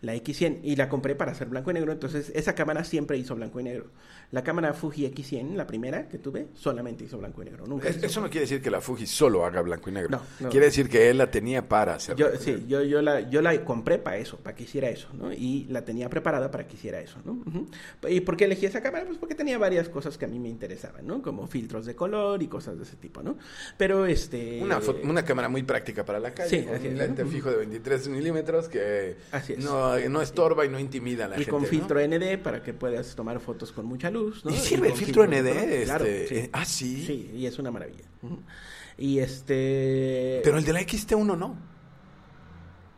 La 0.00 0.14
X100 0.14 0.60
y 0.62 0.76
la 0.76 0.88
compré 0.88 1.14
para 1.14 1.32
hacer 1.32 1.48
blanco 1.48 1.70
y 1.70 1.74
negro, 1.74 1.92
entonces 1.92 2.32
esa 2.34 2.54
cámara 2.54 2.84
siempre 2.84 3.18
hizo 3.18 3.34
blanco 3.34 3.60
y 3.60 3.64
negro. 3.64 3.90
La 4.34 4.42
cámara 4.42 4.74
Fuji 4.74 5.06
X100, 5.06 5.54
la 5.54 5.64
primera 5.64 6.08
que 6.08 6.18
tuve, 6.18 6.48
solamente 6.54 7.04
hizo 7.04 7.18
blanco 7.18 7.40
y 7.42 7.44
negro, 7.44 7.66
nunca 7.68 7.88
Es- 7.88 7.98
hizo 7.98 8.06
Eso 8.06 8.20
no 8.20 8.26
quiere 8.28 8.40
decir 8.40 8.60
que 8.60 8.68
la 8.70 8.80
Fuji 8.80 9.06
solo 9.06 9.44
haga 9.46 9.62
blanco 9.62 9.90
y 9.90 9.92
negro. 9.92 10.10
No, 10.10 10.22
no. 10.40 10.48
Quiere 10.48 10.66
decir 10.66 10.88
que 10.88 11.08
él 11.08 11.18
la 11.18 11.30
tenía 11.30 11.68
para 11.68 11.94
hacer 11.94 12.16
Yo, 12.16 12.28
y 12.34 12.38
sí, 12.38 12.50
negro. 12.50 12.66
yo, 12.66 12.82
yo, 12.82 13.00
la, 13.02 13.20
yo 13.30 13.40
la 13.42 13.64
compré 13.64 13.98
para 13.98 14.16
eso, 14.16 14.36
para 14.38 14.56
que 14.56 14.64
hiciera 14.64 14.88
eso, 14.90 15.06
¿no? 15.14 15.32
Y 15.32 15.66
la 15.70 15.84
tenía 15.84 16.08
preparada 16.10 16.50
para 16.50 16.66
que 16.66 16.74
hiciera 16.74 17.00
eso, 17.00 17.18
¿no? 17.24 17.38
¿Y 18.08 18.20
por 18.22 18.36
qué 18.36 18.46
elegí 18.46 18.66
esa 18.66 18.82
cámara? 18.82 19.04
Pues 19.06 19.18
porque 19.18 19.36
tenía 19.36 19.56
varias 19.56 19.88
cosas 19.88 20.18
que 20.18 20.24
a 20.24 20.28
mí 20.28 20.40
me 20.40 20.48
interesaban, 20.48 21.06
¿no? 21.06 21.22
Como 21.22 21.46
filtros 21.46 21.86
de 21.86 21.94
color 21.94 22.42
y 22.42 22.48
cosas 22.48 22.76
de 22.76 22.82
ese 22.82 22.96
tipo, 22.96 23.22
¿no? 23.22 23.36
Pero 23.78 24.04
este... 24.06 24.60
Una, 24.62 24.80
una 25.04 25.24
cámara 25.24 25.48
muy 25.48 25.62
práctica 25.62 26.04
para 26.04 26.18
la 26.18 26.32
calle, 26.34 26.50
Sí, 26.50 26.64
con 26.66 26.74
así 26.74 26.88
un 26.88 26.98
lente 26.98 27.22
¿no? 27.24 27.30
fijo 27.30 27.50
de 27.50 27.58
23 27.58 28.08
milímetros 28.08 28.68
que 28.68 29.16
Así 29.30 29.52
es. 29.52 29.58
no, 29.64 29.96
no 30.08 30.20
estorba 30.22 30.64
y 30.66 30.68
no 30.70 30.80
intimida 30.80 31.26
a 31.26 31.28
la 31.28 31.34
y 31.36 31.38
gente. 31.38 31.50
con 31.52 31.62
¿no? 31.62 31.68
filtro 31.68 32.00
ND 32.00 32.38
para 32.42 32.62
que 32.64 32.72
puedas 32.74 33.14
tomar 33.14 33.38
fotos 33.38 33.70
con 33.70 33.86
mucha 33.86 34.10
luz, 34.10 34.23
¿no? 34.44 34.50
¿Y 34.50 34.56
sirve 34.56 34.88
el 34.88 34.94
filtro 34.94 35.26
ND? 35.26 35.48
color, 35.48 35.84
claro, 35.84 36.04
este, 36.04 36.42
sí. 36.42 36.50
ah, 36.52 36.64
sí. 36.64 37.04
Sí, 37.06 37.30
y 37.34 37.46
es 37.46 37.58
una 37.58 37.70
maravilla. 37.70 38.04
Y 38.96 39.18
este... 39.18 40.40
Pero 40.44 40.58
el 40.58 40.64
de 40.64 40.72
la 40.72 40.80
XT1 40.80 41.36
no. 41.36 41.56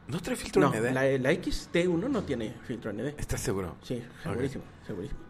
¿No 0.09 0.21
trae 0.21 0.37
filtro 0.37 0.63
no, 0.63 0.71
ND? 0.71 0.93
la, 0.93 1.05
la 1.19 1.33
XT1 1.33 2.09
no 2.09 2.23
tiene 2.23 2.55
filtro 2.67 2.93
ND. 2.93 3.19
¿Estás 3.19 3.41
seguro? 3.41 3.77
Sí, 3.83 4.03
segurísimo, 4.23 4.65
segurísimo. 4.87 5.21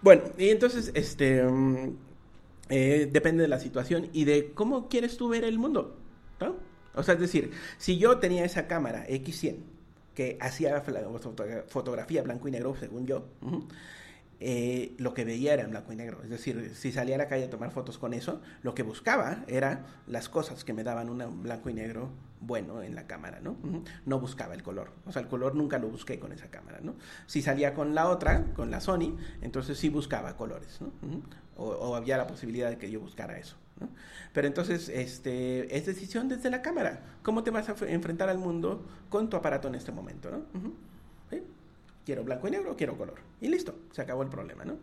Bueno, 0.00 0.22
y 0.38 0.50
entonces, 0.50 0.92
este, 0.94 1.42
mm, 1.42 1.96
eh, 2.68 3.08
depende 3.10 3.42
de 3.42 3.48
la 3.48 3.60
situación 3.60 4.08
y 4.12 4.24
de 4.24 4.52
cómo 4.52 4.88
quieres 4.88 5.16
tú 5.16 5.28
ver 5.28 5.44
el 5.44 5.58
mundo, 5.58 5.96
¿no? 6.40 6.56
O 6.94 7.02
sea, 7.02 7.14
es 7.14 7.20
decir, 7.20 7.52
si 7.76 7.98
yo 7.98 8.18
tenía 8.18 8.44
esa 8.44 8.66
cámara 8.66 9.06
X100 9.08 9.56
que 10.14 10.38
hacía 10.40 10.82
fotografía 11.68 12.22
blanco 12.22 12.48
y 12.48 12.50
negro, 12.50 12.74
según 12.80 13.06
yo, 13.06 13.26
eh, 14.40 14.94
lo 14.98 15.14
que 15.14 15.24
veía 15.24 15.54
era 15.54 15.62
en 15.62 15.70
blanco 15.70 15.92
y 15.92 15.96
negro. 15.96 16.22
Es 16.22 16.30
decir, 16.30 16.72
si 16.74 16.92
salía 16.92 17.14
a 17.14 17.18
la 17.18 17.28
calle 17.28 17.44
a 17.44 17.50
tomar 17.50 17.70
fotos 17.70 17.98
con 17.98 18.12
eso, 18.12 18.40
lo 18.62 18.74
que 18.74 18.82
buscaba 18.82 19.44
era 19.48 19.86
las 20.06 20.28
cosas 20.28 20.64
que 20.64 20.72
me 20.72 20.84
daban 20.84 21.08
un 21.08 21.42
blanco 21.42 21.70
y 21.70 21.74
negro 21.74 22.10
bueno 22.40 22.82
en 22.82 22.94
la 22.94 23.06
cámara, 23.06 23.40
¿no? 23.40 23.56
No 24.04 24.20
buscaba 24.20 24.54
el 24.54 24.62
color. 24.62 24.90
O 25.06 25.12
sea, 25.12 25.22
el 25.22 25.28
color 25.28 25.54
nunca 25.54 25.78
lo 25.78 25.88
busqué 25.88 26.18
con 26.18 26.32
esa 26.32 26.50
cámara, 26.50 26.80
¿no? 26.82 26.94
Si 27.26 27.40
salía 27.40 27.72
con 27.74 27.94
la 27.94 28.08
otra, 28.08 28.44
con 28.54 28.70
la 28.70 28.80
Sony, 28.80 29.16
entonces 29.40 29.78
sí 29.78 29.88
buscaba 29.88 30.36
colores, 30.36 30.80
¿no? 30.80 30.92
O, 31.56 31.68
o 31.68 31.96
había 31.96 32.18
la 32.18 32.26
posibilidad 32.26 32.68
de 32.68 32.76
que 32.76 32.90
yo 32.90 33.00
buscara 33.00 33.38
eso, 33.38 33.56
¿no? 33.80 33.88
Pero 34.34 34.46
entonces, 34.46 34.90
este, 34.90 35.74
es 35.74 35.86
decisión 35.86 36.28
desde 36.28 36.50
la 36.50 36.60
cámara. 36.60 37.00
¿Cómo 37.22 37.42
te 37.42 37.50
vas 37.50 37.70
a 37.70 37.74
enfrentar 37.88 38.28
al 38.28 38.36
mundo 38.36 38.84
con 39.08 39.30
tu 39.30 39.36
aparato 39.38 39.68
en 39.68 39.74
este 39.74 39.92
momento, 39.92 40.30
¿no? 40.30 40.38
Ujú. 40.58 40.74
¿Sí? 40.85 40.85
Quiero 42.06 42.22
blanco 42.22 42.46
y 42.46 42.52
negro 42.52 42.76
quiero 42.76 42.96
color. 42.96 43.16
Y 43.40 43.48
listo, 43.48 43.74
se 43.90 44.00
acabó 44.00 44.22
el 44.22 44.28
problema, 44.28 44.64
¿no? 44.64 44.78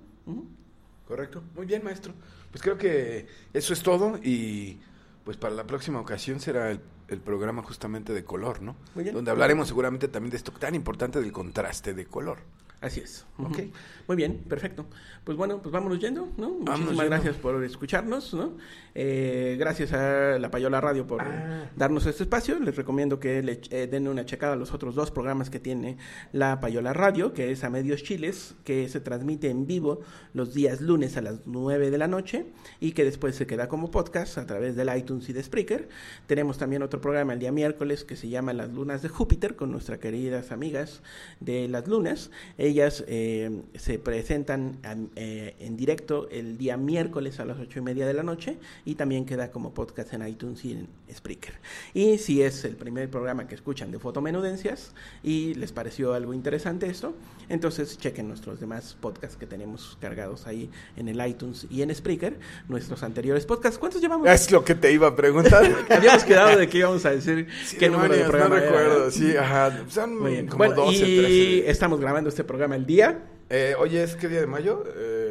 Correcto. 1.08 1.42
Muy 1.56 1.66
bien, 1.66 1.82
maestro. 1.82 2.14
Pues 2.52 2.62
creo 2.62 2.78
que 2.78 3.26
eso 3.54 3.72
es 3.72 3.82
todo 3.82 4.20
y 4.22 4.78
pues 5.24 5.38
para 5.38 5.56
la 5.56 5.66
próxima 5.66 6.02
ocasión 6.02 6.42
será 6.42 6.70
el, 6.70 6.82
el 7.08 7.22
programa 7.22 7.64
justamente 7.64 8.12
de 8.12 8.26
color, 8.26 8.62
¿no? 8.62 8.76
Muy 8.94 9.06
bien. 9.06 9.16
Donde 9.16 9.32
hablaremos 9.32 9.70
seguramente 9.70 10.10
también 10.10 10.32
de 10.32 10.38
esto 10.38 10.52
tan 10.52 10.76
importante 10.76 11.22
del 11.22 11.32
contraste 11.32 11.94
de 11.94 12.06
color. 12.06 12.40
Así 12.84 13.00
es. 13.00 13.26
Ok. 13.38 13.60
Muy 14.08 14.18
bien, 14.18 14.40
perfecto. 14.50 14.86
Pues 15.24 15.38
bueno, 15.38 15.62
pues 15.62 15.72
vámonos 15.72 16.00
yendo, 16.00 16.28
¿no? 16.38 16.50
Muchísimas 16.50 16.90
yendo. 16.90 17.06
gracias 17.06 17.36
por 17.38 17.64
escucharnos, 17.64 18.34
¿no? 18.34 18.58
Eh, 18.94 19.56
gracias 19.58 19.94
a 19.94 20.38
La 20.38 20.52
Payola 20.52 20.82
Radio 20.82 21.08
por 21.08 21.22
Ah. 21.22 21.72
darnos 21.78 22.06
este 22.06 22.24
espacio. 22.24 22.60
Les 22.60 22.76
recomiendo 22.76 23.22
que 23.22 23.42
le 23.42 23.62
eh, 23.72 23.88
den 23.88 24.10
una 24.10 24.26
checada 24.26 24.54
a 24.54 24.56
los 24.58 24.74
otros 24.74 24.96
dos 24.96 25.12
programas 25.12 25.50
que 25.50 25.62
tiene 25.62 25.98
La 26.34 26.60
Payola 26.60 26.92
Radio, 26.92 27.34
que 27.34 27.52
es 27.52 27.64
A 27.64 27.70
Medios 27.70 28.04
Chiles, 28.04 28.54
que 28.66 28.90
se 28.90 29.00
transmite 29.00 29.50
en 29.50 29.66
vivo 29.66 30.02
los 30.34 30.54
días 30.54 30.82
lunes 30.82 31.16
a 31.16 31.22
las 31.22 31.48
9 31.48 31.90
de 31.90 31.98
la 31.98 32.08
noche 32.10 32.46
y 32.82 32.92
que 32.92 33.06
después 33.06 33.36
se 33.38 33.48
queda 33.48 33.70
como 33.70 33.90
podcast 33.92 34.38
a 34.38 34.46
través 34.46 34.76
del 34.76 34.96
iTunes 34.96 35.30
y 35.30 35.34
de 35.34 35.42
Spreaker. 35.42 35.88
Tenemos 36.28 36.58
también 36.58 36.84
otro 36.84 37.00
programa 37.00 37.32
el 37.32 37.40
día 37.40 37.54
miércoles 37.54 38.04
que 38.04 38.18
se 38.18 38.28
llama 38.28 38.52
Las 38.52 38.74
Lunas 38.74 39.02
de 39.02 39.08
Júpiter 39.08 39.56
con 39.56 39.72
nuestras 39.72 40.00
queridas 40.00 40.52
amigas 40.52 41.02
de 41.40 41.70
Las 41.70 41.88
Lunas. 41.88 42.30
Ellas 42.74 43.04
eh, 43.08 43.62
se 43.76 44.00
presentan 44.00 44.80
eh, 45.16 45.56
en 45.60 45.78
directo 45.78 46.28
el 46.32 46.58
día 46.58 46.76
miércoles 46.76 47.40
a 47.40 47.46
las 47.46 47.60
ocho 47.60 47.78
y 47.78 47.82
media 47.84 48.08
de 48.08 48.16
la 48.16 48.24
noche 48.24 48.58
y 48.84 48.96
también 48.96 49.28
queda 49.28 49.52
como 49.52 49.76
podcast 49.76 50.12
en 50.14 50.28
iTunes 50.28 50.66
y 50.66 50.72
en 50.72 50.88
Spreaker. 51.14 51.54
Y 51.94 52.18
si 52.18 52.42
es 52.42 52.66
el 52.66 52.76
primer 52.76 53.12
programa 53.12 53.48
que 53.48 53.54
escuchan 53.54 53.92
de 53.92 54.00
Fotomenudencias 54.00 54.92
y 55.22 55.54
les 55.54 55.72
pareció 55.72 56.16
algo 56.16 56.34
interesante 56.34 56.88
esto, 56.88 57.14
entonces 57.48 57.96
chequen 58.00 58.28
nuestros 58.28 58.60
demás 58.60 58.98
podcasts 59.00 59.38
que 59.38 59.46
tenemos 59.46 59.96
cargados 60.02 60.48
ahí 60.48 60.72
en 60.98 61.10
el 61.10 61.24
iTunes 61.28 61.68
y 61.70 61.84
en 61.84 61.94
Spreaker, 61.94 62.40
nuestros 62.70 63.04
anteriores 63.04 63.46
podcasts. 63.46 63.78
¿Cuántos 63.78 64.02
llevamos? 64.02 64.28
Es 64.28 64.50
lo 64.52 64.66
que 64.66 64.74
te 64.74 64.92
iba 64.92 65.10
a 65.10 65.16
preguntar. 65.16 65.64
Habíamos 65.92 66.24
quedado 66.24 66.58
de 66.58 66.68
que 66.68 66.80
íbamos 66.80 67.06
a 67.06 67.12
decir 67.12 67.48
Sí, 67.68 67.78
qué 67.78 67.88
número 67.88 68.14
de 68.14 68.24
demonios, 68.24 68.30
programa 68.32 68.56
no 68.56 68.62
era, 68.64 68.72
recuerdo. 68.72 69.06
¿no? 69.06 69.12
Sí, 69.12 69.38
ajá. 69.38 69.84
Son 69.90 70.18
como 70.18 70.58
Bueno, 70.58 70.74
12, 70.74 70.96
y 70.96 71.18
13. 71.60 71.70
estamos 71.70 72.00
grabando 72.00 72.30
este 72.30 72.44
programa 72.44 72.63
el 72.72 72.86
día. 72.86 73.26
Eh, 73.50 73.76
oye, 73.78 74.02
¿es 74.02 74.16
qué 74.16 74.28
día 74.30 74.40
de 74.40 74.48
mayo? 74.48 74.84
Eh, 74.96 75.30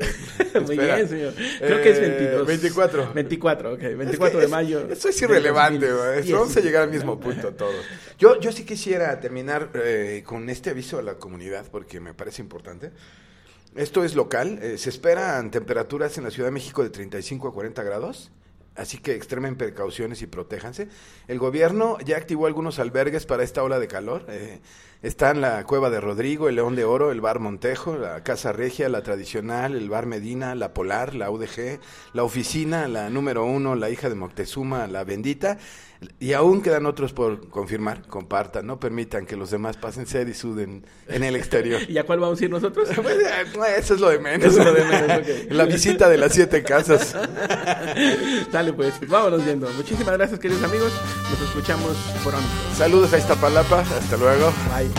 Muy 0.66 0.76
bien, 0.78 1.08
señor. 1.08 1.32
Creo 1.58 1.82
que 1.82 1.90
es 1.90 1.98
Eh, 1.98 2.00
22. 2.02 2.46
24. 2.46 3.12
24, 3.14 3.72
ok. 3.72 3.82
Es 3.82 3.96
24 3.98 4.38
que 4.38 4.44
de 4.44 4.50
mayo. 4.50 4.80
es- 4.86 4.92
Esto 4.92 5.08
es 5.08 5.22
irrelevante, 5.22 5.86
2010. 5.88 6.14
maestro. 6.16 6.38
Vamos 6.38 6.56
a 6.56 6.60
llegar 6.60 6.82
al 6.82 6.90
mismo 6.90 7.18
punto 7.20 7.54
todos. 7.54 7.84
Yo, 8.18 8.38
yo 8.38 8.52
sí 8.52 8.64
quisiera 8.64 9.18
terminar 9.18 9.70
eh, 9.74 10.22
con 10.24 10.48
este 10.50 10.70
aviso 10.70 10.98
a 10.98 11.02
la 11.02 11.14
comunidad 11.14 11.66
porque 11.72 11.98
me 12.00 12.14
parece 12.14 12.42
importante. 12.42 12.90
Esto 13.74 14.04
es 14.04 14.14
local. 14.14 14.58
eh, 14.62 14.76
se 14.78 14.90
esperan 14.90 15.50
temperaturas 15.50 16.16
en 16.18 16.24
la 16.24 16.30
Ciudad 16.30 16.48
de 16.48 16.52
México 16.52 16.82
de 16.84 16.90
35 16.90 17.48
a 17.48 17.52
40 17.54 17.82
grados. 17.82 18.30
Así 18.74 18.98
que 18.98 19.14
extremen 19.14 19.56
precauciones 19.56 20.22
y 20.22 20.26
protéjanse. 20.26 20.88
El 21.28 21.38
gobierno 21.38 21.98
ya 22.04 22.16
activó 22.16 22.46
algunos 22.46 22.78
albergues 22.78 23.26
para 23.26 23.42
esta 23.42 23.62
ola 23.62 23.78
de 23.78 23.88
calor. 23.88 24.24
Eh, 24.28 24.60
están 25.02 25.40
la 25.40 25.64
Cueva 25.64 25.90
de 25.90 26.00
Rodrigo, 26.00 26.48
el 26.48 26.54
León 26.54 26.76
de 26.76 26.84
Oro, 26.84 27.10
el 27.10 27.20
Bar 27.20 27.40
Montejo, 27.40 27.96
la 27.96 28.22
Casa 28.22 28.52
Regia, 28.52 28.88
la 28.88 29.02
Tradicional, 29.02 29.74
el 29.74 29.90
Bar 29.90 30.06
Medina, 30.06 30.54
la 30.54 30.72
Polar, 30.72 31.14
la 31.14 31.30
UDG, 31.30 31.80
la 32.12 32.22
Oficina, 32.22 32.86
la 32.86 33.10
Número 33.10 33.44
Uno, 33.44 33.74
la 33.74 33.90
Hija 33.90 34.08
de 34.08 34.14
Moctezuma, 34.14 34.86
la 34.86 35.02
Bendita. 35.02 35.58
Y 36.20 36.32
aún 36.32 36.62
quedan 36.62 36.86
otros 36.86 37.12
por 37.12 37.48
confirmar. 37.48 38.06
Compartan, 38.08 38.66
no 38.66 38.78
permitan 38.80 39.26
que 39.26 39.36
los 39.36 39.50
demás 39.50 39.76
pasen 39.76 40.06
sed 40.06 40.26
y 40.28 40.34
suden 40.34 40.84
en 41.08 41.24
el 41.24 41.36
exterior. 41.36 41.82
¿Y 41.88 41.98
a 41.98 42.04
cuál 42.04 42.20
vamos 42.20 42.40
a 42.40 42.44
ir 42.44 42.50
nosotros? 42.50 42.88
Pues, 43.02 43.16
eh, 43.18 43.74
eso 43.78 43.94
es 43.94 44.00
lo 44.00 44.10
de 44.10 44.18
menos. 44.18 44.46
Eso 44.46 44.60
es 44.60 44.64
lo 44.64 44.72
de 44.72 44.84
menos, 44.84 45.18
ok. 45.18 45.26
La 45.50 45.64
visita 45.64 46.08
de 46.08 46.18
las 46.18 46.32
siete 46.32 46.62
casas. 46.62 47.14
Dale 48.52 48.72
pues, 48.72 48.94
vámonos 49.08 49.44
viendo. 49.44 49.68
Muchísimas 49.70 50.16
gracias 50.16 50.38
queridos 50.38 50.62
amigos. 50.62 50.92
Nos 51.30 51.40
escuchamos 51.40 51.96
pronto. 52.22 52.46
Saludos 52.76 53.12
a 53.12 53.18
Iztapalapa. 53.18 53.80
Hasta 53.80 54.16
luego. 54.16 54.52
Bye. 54.68 54.90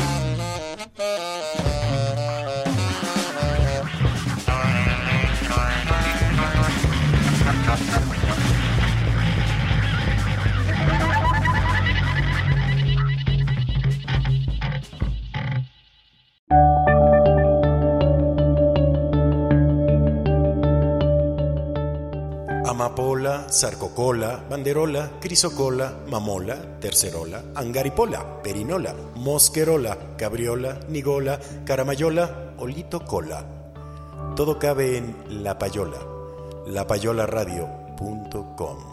Amapola, 22.65 23.49
Sarcocola, 23.49 24.41
Banderola, 24.49 25.19
Crisocola, 25.19 25.93
Mamola, 26.07 26.79
Tercerola, 26.79 27.43
Angaripola, 27.55 28.41
Perinola, 28.41 28.95
Mosquerola, 29.15 30.15
Cabriola, 30.17 30.79
Nigola, 30.89 31.39
Caramayola, 31.65 32.53
Olito 32.57 33.05
Cola. 33.05 33.45
Todo 34.35 34.57
cabe 34.57 34.97
en 34.97 35.15
La 35.43 35.59
Payola, 35.59 35.99
lapayolaradio.com. 36.65 38.92